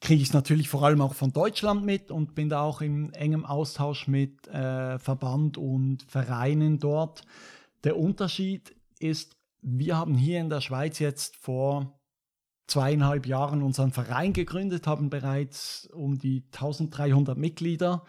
kriege 0.00 0.22
ich 0.22 0.28
es 0.28 0.34
natürlich 0.34 0.68
vor 0.68 0.84
allem 0.84 1.00
auch 1.00 1.14
von 1.14 1.32
Deutschland 1.32 1.84
mit 1.84 2.12
und 2.12 2.36
bin 2.36 2.48
da 2.48 2.60
auch 2.60 2.82
in 2.82 3.12
engem 3.14 3.44
Austausch 3.44 4.06
mit 4.06 4.46
äh, 4.46 5.00
Verband 5.00 5.58
und 5.58 6.04
Vereinen 6.04 6.78
dort. 6.78 7.22
Der 7.82 7.98
Unterschied 7.98 8.76
ist, 9.00 9.36
wir 9.60 9.96
haben 9.96 10.14
hier 10.14 10.38
in 10.38 10.50
der 10.50 10.60
Schweiz 10.60 11.00
jetzt 11.00 11.36
vor 11.36 11.98
zweieinhalb 12.66 13.26
Jahren 13.26 13.62
unseren 13.62 13.92
Verein 13.92 14.32
gegründet, 14.32 14.86
haben 14.86 15.10
bereits 15.10 15.88
um 15.92 16.18
die 16.18 16.44
1300 16.52 17.36
Mitglieder 17.36 18.04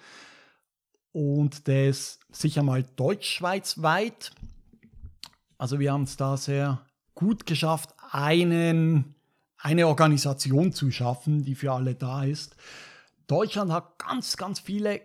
und 1.11 1.67
ist 1.67 2.19
sicher 2.31 2.63
mal 2.63 2.83
deutschschweizweit. 2.95 4.31
Also 5.57 5.79
wir 5.79 5.93
haben 5.93 6.03
es 6.03 6.17
da 6.17 6.37
sehr 6.37 6.81
gut 7.15 7.45
geschafft, 7.45 7.93
einen, 8.11 9.15
eine 9.57 9.87
Organisation 9.87 10.73
zu 10.73 10.91
schaffen, 10.91 11.43
die 11.43 11.55
für 11.55 11.71
alle 11.71 11.95
da 11.95 12.23
ist. 12.23 12.55
Deutschland 13.27 13.71
hat 13.71 13.97
ganz, 13.99 14.37
ganz 14.37 14.59
viele 14.59 15.01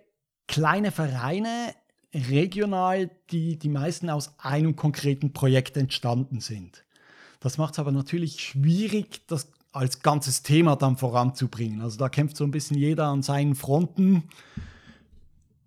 kleine 0.47 0.91
Vereine, 0.91 1.75
regional, 2.15 3.11
die 3.31 3.59
die 3.59 3.69
meisten 3.69 4.09
aus 4.11 4.35
einem 4.39 4.77
konkreten 4.77 5.33
Projekt 5.33 5.77
entstanden 5.77 6.41
sind. 6.41 6.85
Das 7.41 7.59
macht 7.59 7.75
es 7.75 7.79
aber 7.79 7.93
natürlich 7.93 8.41
schwierig, 8.41 9.27
das 9.27 9.51
als 9.73 10.01
ganzes 10.03 10.43
Thema 10.43 10.77
dann 10.77 10.97
voranzubringen. 10.97 11.83
Also 11.83 11.99
da 11.99 12.09
kämpft 12.09 12.37
so 12.37 12.45
ein 12.45 12.51
bisschen 12.51 12.77
jeder 12.77 13.07
an 13.07 13.23
seinen 13.23 13.55
Fronten 13.55 14.25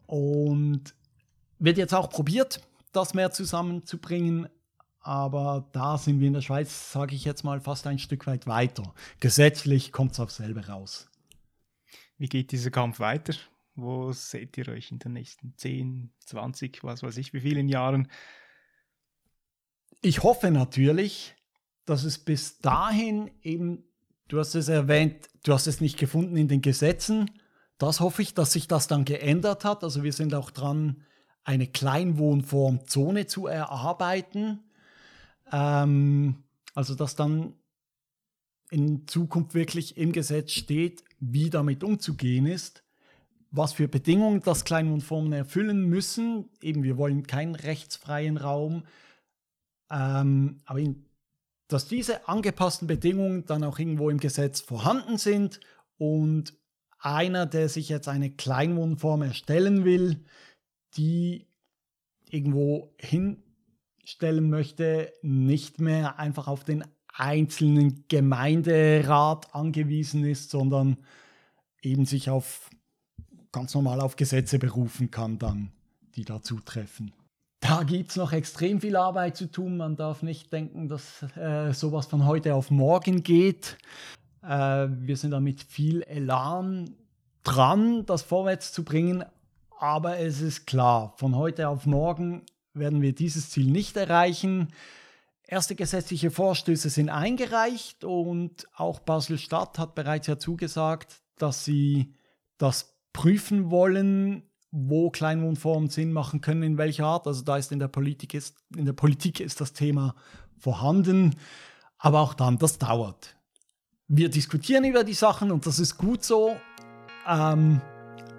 und 0.06 0.94
wird 1.60 1.78
jetzt 1.78 1.94
auch 1.94 2.10
probiert, 2.10 2.62
das 2.92 3.14
mehr 3.14 3.32
zusammenzubringen. 3.32 4.50
Aber 5.00 5.70
da 5.72 5.98
sind 5.98 6.20
wir 6.20 6.28
in 6.28 6.34
der 6.34 6.42
Schweiz, 6.42 6.92
sage 6.92 7.16
ich 7.16 7.26
jetzt 7.26 7.44
mal, 7.44 7.60
fast 7.60 7.88
ein 7.88 8.00
Stück 8.00 8.28
weit 8.28 8.48
weiter. 8.48 8.94
Gesetzlich 9.20 9.92
kommt 9.92 10.12
es 10.12 10.20
auf 10.20 10.32
selber 10.32 10.68
raus. 10.68 11.10
Wie 12.18 12.28
geht 12.28 12.52
dieser 12.52 12.70
Kampf 12.70 13.00
weiter? 13.00 13.34
Wo 13.76 14.12
seht 14.12 14.58
ihr 14.58 14.68
euch 14.68 14.92
in 14.92 15.00
den 15.00 15.14
nächsten 15.14 15.56
10, 15.56 16.12
20, 16.26 16.84
was 16.84 17.02
weiß 17.02 17.18
ich, 17.18 17.34
wie 17.34 17.42
vielen 17.42 17.68
Jahren? 17.68 18.12
Ich 20.02 20.22
hoffe 20.22 20.52
natürlich, 20.52 21.36
dass 21.86 22.04
es 22.04 22.20
bis 22.20 22.60
dahin 22.60 23.32
eben, 23.42 23.84
du 24.28 24.40
hast 24.40 24.56
es 24.56 24.70
erwähnt, 24.70 25.30
du 25.44 25.54
hast 25.54 25.68
es 25.68 25.82
nicht 25.82 25.98
gefunden 25.98 26.38
in 26.38 26.48
den 26.48 26.62
Gesetzen. 26.62 27.32
Das 27.78 28.00
hoffe 28.00 28.22
ich, 28.22 28.34
dass 28.34 28.54
sich 28.54 28.68
das 28.68 28.88
dann 28.88 29.06
geändert 29.06 29.66
hat. 29.66 29.84
Also 29.84 30.04
wir 30.04 30.14
sind 30.14 30.34
auch 30.34 30.52
dran, 30.52 31.04
eine 31.44 31.68
Kleinwohnformzone 31.68 33.26
zu 33.26 33.48
erarbeiten. 33.48 34.60
Ähm, 35.52 36.44
also 36.76 36.96
dass 36.96 37.16
dann 37.16 37.54
in 38.70 39.08
Zukunft 39.08 39.54
wirklich 39.54 39.98
im 39.98 40.14
Gesetz 40.14 40.52
steht, 40.52 41.04
wie 41.20 41.50
damit 41.50 41.84
umzugehen 41.84 42.46
ist, 42.46 42.84
was 43.52 43.74
für 43.74 43.90
Bedingungen 43.90 44.42
das 44.42 44.64
Kleinwohnformen 44.64 45.34
erfüllen 45.34 45.90
müssen. 45.90 46.50
Eben, 46.62 46.84
wir 46.84 46.98
wollen 46.98 47.28
keinen 47.28 47.56
rechtsfreien 47.56 48.38
Raum, 48.38 48.84
ähm, 49.92 50.62
aber 50.66 50.80
in 50.80 51.06
dass 51.72 51.88
diese 51.88 52.28
angepassten 52.28 52.88
Bedingungen 52.88 53.46
dann 53.46 53.64
auch 53.64 53.80
irgendwo 53.80 54.10
im 54.10 54.20
Gesetz 54.20 54.62
vorhanden 54.62 55.18
sind 55.18 55.60
und 55.98 56.54
einer, 57.00 57.46
der 57.46 57.70
sich 57.70 57.90
jetzt 57.90 58.08
eine 58.08 58.30
Kleinwohnform 58.30 59.24
erstellen 59.24 59.86
will, 59.86 60.24
die 60.96 61.48
irgendwo 62.30 62.94
hinstellen 62.98 64.50
möchte, 64.50 65.12
nicht 65.22 65.80
mehr 65.80 66.20
einfach 66.20 66.48
auf 66.48 66.64
den 66.64 66.84
einzelnen 67.14 68.06
Gemeinderat 68.08 69.54
angewiesen 69.56 70.26
ist, 70.26 70.52
sondern 70.52 70.98
eben 71.82 72.06
sich 72.06 72.30
auf 72.30 72.70
ganz 73.52 73.74
normal 73.74 74.00
auf 74.00 74.16
Gesetze 74.16 74.60
berufen 74.60 75.12
kann, 75.12 75.40
dann, 75.40 75.72
die 76.16 76.24
dazu 76.24 76.60
treffen 76.60 77.14
da 77.62 77.84
gibt 77.84 78.10
es 78.10 78.16
noch 78.16 78.34
extrem 78.34 78.82
viel 78.82 78.96
Arbeit 78.96 79.38
zu 79.38 79.50
tun. 79.50 79.78
Man 79.78 79.96
darf 79.96 80.24
nicht 80.24 80.52
denken, 80.52 80.90
dass 80.90 81.24
äh, 81.38 81.72
sowas 81.74 82.08
von 82.08 82.26
heute 82.26 82.56
auf 82.56 82.72
morgen 82.72 83.22
geht. 83.22 83.78
Äh, 84.44 84.88
wir 84.90 85.16
sind 85.16 85.32
da 85.32 85.40
mit 85.40 85.62
viel 85.64 86.02
Elan 86.02 86.96
dran, 87.44 88.06
das 88.08 88.24
vorwärts 88.24 88.74
zu 88.74 88.84
bringen. 88.84 89.24
Aber 89.80 90.18
es 90.18 90.42
ist 90.42 90.66
klar, 90.66 91.14
von 91.18 91.36
heute 91.36 91.70
auf 91.70 91.86
morgen 91.86 92.46
werden 92.74 93.02
wir 93.02 93.14
dieses 93.14 93.52
Ziel 93.52 93.68
nicht 93.68 93.96
erreichen. 93.96 94.74
Erste 95.46 95.76
gesetzliche 95.76 96.32
Vorstöße 96.32 96.90
sind 96.90 97.10
eingereicht 97.10 98.04
und 98.04 98.68
auch 98.76 99.00
Basel-Stadt 99.00 99.78
hat 99.78 99.94
bereits 99.94 100.26
ja 100.26 100.40
zugesagt, 100.40 101.22
dass 101.38 101.64
sie 101.64 102.16
das 102.58 102.98
prüfen 103.14 103.70
wollen, 103.70 104.44
wo 104.72 105.10
Kleinwohnformen 105.12 105.90
Sinn 105.90 106.14
machen 106.14 106.42
können, 106.42 106.64
in 106.64 106.78
welcher 106.78 107.06
Art. 107.06 107.28
Also 107.28 107.44
da 107.44 107.58
ist 107.58 107.72
in 107.72 107.80
der 107.80 107.90
Politik 107.90 108.34
ist, 108.34 108.58
in 108.76 108.86
der 108.86 108.94
Politik 108.94 109.40
ist 109.40 109.62
das 109.62 109.74
Thema 109.74 110.16
vorhanden, 110.58 111.36
aber 111.98 112.22
auch 112.22 112.34
dann, 112.34 112.58
das 112.58 112.78
dauert. 112.78 113.36
Wir 114.08 114.30
diskutieren 114.30 114.84
über 114.84 115.04
die 115.04 115.14
Sachen 115.14 115.52
und 115.52 115.66
das 115.66 115.80
ist 115.80 115.98
gut 115.98 116.24
so, 116.24 116.56
ähm, 117.28 117.82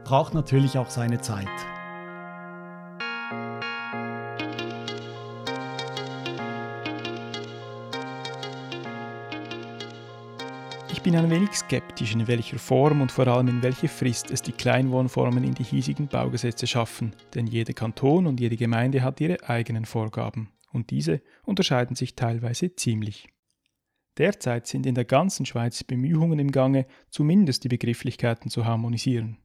braucht 0.05 0.35
natürlich 0.35 0.79
auch 0.79 0.91
seine 0.91 1.21
Zeit. 1.21 1.49
Ich 11.03 11.11
bin 11.11 11.17
ein 11.17 11.31
wenig 11.31 11.53
skeptisch, 11.55 12.15
in 12.15 12.29
welcher 12.29 12.61
Form 12.61 13.01
und 13.01 13.11
vor 13.11 13.27
allem 13.27 13.49
in 13.49 13.61
welche 13.61 13.89
Frist 13.89 14.31
es 14.31 14.41
die 14.41 14.53
Kleinwohnformen 14.53 15.43
in 15.43 15.53
die 15.53 15.65
hiesigen 15.65 16.07
Baugesetze 16.07 16.69
schaffen, 16.69 17.13
denn 17.35 17.49
jeder 17.49 17.73
Kanton 17.73 18.29
und 18.29 18.39
jede 18.39 18.57
Gemeinde 18.57 19.03
hat 19.03 19.21
ihre 19.21 19.43
eigenen 19.49 19.85
Vorgaben, 19.85 20.53
und 20.71 20.91
diese 20.91 21.21
unterscheiden 21.45 21.97
sich 21.97 22.15
teilweise 22.15 22.77
ziemlich. 22.77 23.27
Derzeit 24.17 24.69
sind 24.69 24.87
in 24.87 24.95
der 24.95 25.05
ganzen 25.05 25.45
Schweiz 25.45 25.83
Bemühungen 25.83 26.39
im 26.39 26.53
Gange, 26.53 26.87
zumindest 27.11 27.65
die 27.65 27.69
Begrifflichkeiten 27.69 28.49
zu 28.49 28.65
harmonisieren. 28.65 29.39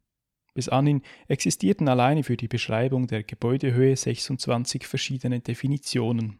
Bis 0.53 0.70
anhin 0.70 1.01
existierten 1.28 1.88
alleine 1.88 2.22
für 2.22 2.38
die 2.38 2.47
Beschreibung 2.47 3.08
der 3.08 3.24
Gebäudehöhe 3.24 3.95
26 3.95 4.86
verschiedene 4.86 5.39
Definitionen. 5.39 6.38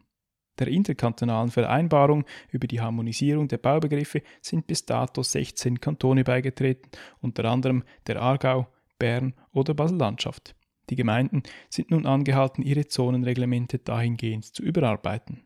Der 0.58 0.68
interkantonalen 0.68 1.50
Vereinbarung 1.50 2.24
über 2.50 2.66
die 2.66 2.80
Harmonisierung 2.80 3.48
der 3.48 3.58
Baubegriffe 3.58 4.22
sind 4.40 4.66
bis 4.66 4.84
dato 4.84 5.22
16 5.22 5.80
Kantone 5.80 6.24
beigetreten, 6.24 6.90
unter 7.20 7.44
anderem 7.44 7.84
der 8.06 8.20
Aargau, 8.20 8.66
Bern 8.98 9.34
oder 9.52 9.74
Basel-Landschaft. 9.74 10.54
Die 10.90 10.96
Gemeinden 10.96 11.42
sind 11.68 11.90
nun 11.90 12.06
angehalten, 12.06 12.62
ihre 12.62 12.86
Zonenreglemente 12.86 13.78
dahingehend 13.78 14.44
zu 14.44 14.62
überarbeiten. 14.62 15.42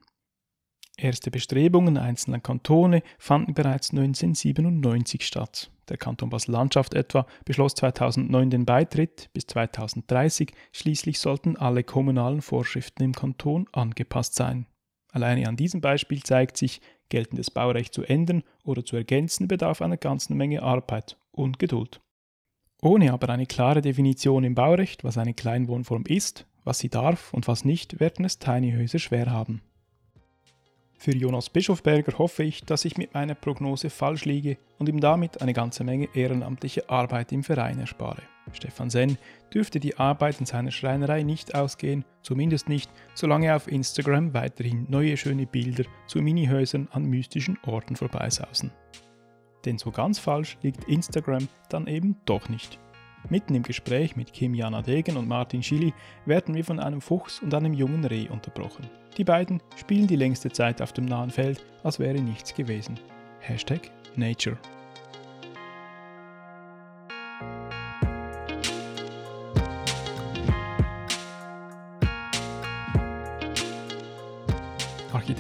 Erste 0.97 1.31
Bestrebungen 1.31 1.97
einzelner 1.97 2.41
Kantone 2.41 3.03
fanden 3.19 3.55
bereits 3.55 3.91
1997 3.91 5.27
statt. 5.27 5.71
Der 5.89 5.97
Kanton 5.97 6.31
Basel-Landschaft 6.31 6.95
etwa 6.95 7.27
beschloss 7.45 7.75
2009 7.75 8.51
den 8.51 8.65
Beitritt, 8.67 9.31
bis 9.33 9.47
2030 9.47 10.53
schließlich 10.71 11.19
sollten 11.19 11.57
alle 11.57 11.83
kommunalen 11.83 12.41
Vorschriften 12.41 13.03
im 13.03 13.13
Kanton 13.13 13.67
angepasst 13.73 14.35
sein. 14.35 14.67
Alleine 15.13 15.47
an 15.47 15.57
diesem 15.57 15.81
Beispiel 15.81 16.23
zeigt 16.23 16.57
sich, 16.57 16.81
geltendes 17.11 17.51
Baurecht 17.51 17.95
zu 17.95 18.03
ändern 18.03 18.43
oder 18.65 18.85
zu 18.85 18.97
ergänzen 18.97 19.47
bedarf 19.47 19.83
einer 19.83 19.99
ganzen 19.99 20.37
Menge 20.37 20.63
Arbeit 20.63 21.17
und 21.31 21.59
Geduld. 21.59 22.01
Ohne 22.81 23.13
aber 23.13 23.29
eine 23.29 23.47
klare 23.47 23.83
Definition 23.83 24.43
im 24.43 24.55
Baurecht, 24.55 25.05
was 25.05 25.19
eine 25.19 25.35
Kleinwohnform 25.35 26.05
ist, 26.09 26.47
was 26.65 26.79
sie 26.79 26.89
darf 26.89 27.33
und 27.33 27.47
was 27.47 27.65
nicht, 27.65 28.01
werden 28.01 28.25
es 28.25 28.39
Tiny 28.39 28.73
Häuser 28.73 28.99
schwer 28.99 29.31
haben. 29.31 29.61
Für 30.99 31.15
Jonas 31.15 31.51
Bischofberger 31.51 32.17
hoffe 32.19 32.45
ich, 32.45 32.65
dass 32.65 32.85
ich 32.85 32.97
mit 32.97 33.13
meiner 33.13 33.35
Prognose 33.35 33.91
falsch 33.91 34.25
liege 34.25 34.57
und 34.79 34.89
ihm 34.89 35.01
damit 35.01 35.43
eine 35.43 35.53
ganze 35.53 35.85
Menge 35.85 36.09
ehrenamtliche 36.15 36.89
Arbeit 36.89 37.33
im 37.33 37.43
Verein 37.43 37.79
erspare. 37.79 38.23
Stefan 38.53 38.91
Senn 38.91 39.19
dürfte 39.55 39.81
die 39.81 39.97
Arbeit 39.97 40.41
in 40.41 40.47
seiner 40.47 40.71
Schreinerei 40.71 41.23
nicht 41.23 41.55
ausgehen, 41.55 42.05
zumindest 42.23 42.69
nicht, 42.69 42.91
solange 43.15 43.47
er 43.47 43.57
auf 43.57 43.69
Instagram 43.69 44.35
weiterhin 44.35 44.87
neue 44.89 45.17
schöne 45.17 45.47
Bilder 45.47 45.85
zu 46.07 46.21
Minihäusern 46.21 46.89
an 46.93 47.05
mystischen 47.05 47.59
Orten 47.65 47.97
vorbeisausen. 47.97 48.73
Denn 49.65 49.79
so 49.79 49.91
ganz 49.91 50.19
falsch 50.19 50.59
liegt 50.63 50.85
Instagram 50.85 51.49
dann 51.69 51.87
eben 51.87 52.17
doch 52.25 52.49
nicht. 52.49 52.79
Mitten 53.29 53.55
im 53.55 53.63
Gespräch 53.63 54.17
mit 54.17 54.33
Kim 54.33 54.55
Jana 54.55 54.83
Degen 54.83 55.17
und 55.17 55.29
Martin 55.29 55.63
Schilly 55.63 55.95
werden 56.27 56.55
wir 56.55 56.65
von 56.65 56.81
einem 56.81 57.01
Fuchs 57.01 57.41
und 57.41 57.55
einem 57.55 57.73
jungen 57.73 58.05
Reh 58.05 58.29
unterbrochen. 58.29 58.91
Die 59.17 59.25
beiden 59.25 59.63
spielen 59.77 60.07
die 60.07 60.17
längste 60.17 60.51
Zeit 60.51 60.83
auf 60.83 60.93
dem 60.93 61.05
nahen 61.05 61.31
Feld, 61.31 61.65
als 61.85 61.99
wäre 61.99 62.21
nichts 62.21 62.55
gewesen. 62.55 62.99
Hashtag 63.41 63.91
Nature. 64.17 64.59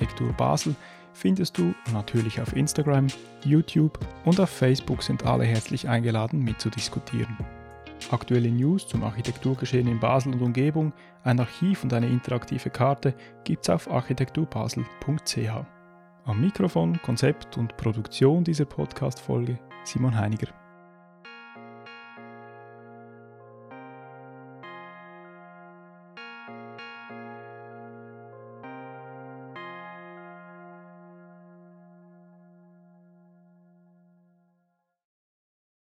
Architektur 0.03 0.33
Basel 0.33 0.75
findest 1.13 1.59
du 1.59 1.75
natürlich 1.93 2.41
auf 2.41 2.57
Instagram, 2.57 3.07
YouTube 3.45 4.01
und 4.25 4.41
auf 4.41 4.51
Facebook 4.51 5.01
sind 5.01 5.25
alle 5.25 5.45
herzlich 5.45 5.89
eingeladen 5.89 6.43
mitzudiskutieren. 6.43 7.37
Aktuelle 8.11 8.51
News 8.51 8.89
zum 8.89 9.05
Architekturgeschehen 9.05 9.87
in 9.87 10.01
Basel 10.01 10.33
und 10.33 10.43
Umgebung, 10.43 10.93
ein 11.23 11.39
Archiv 11.39 11.85
und 11.85 11.93
eine 11.95 12.09
interaktive 12.09 12.71
Karte 12.71 13.15
gibt's 13.45 13.71
auf 13.71 13.89
architekturbasel.ch. 13.89 15.37
Am 16.25 16.41
Mikrofon, 16.41 17.01
Konzept 17.03 17.57
und 17.57 17.77
Produktion 17.77 18.43
dieser 18.43 18.65
Podcast-Folge 18.65 19.57
Simon 19.85 20.19
Heiniger. 20.19 20.62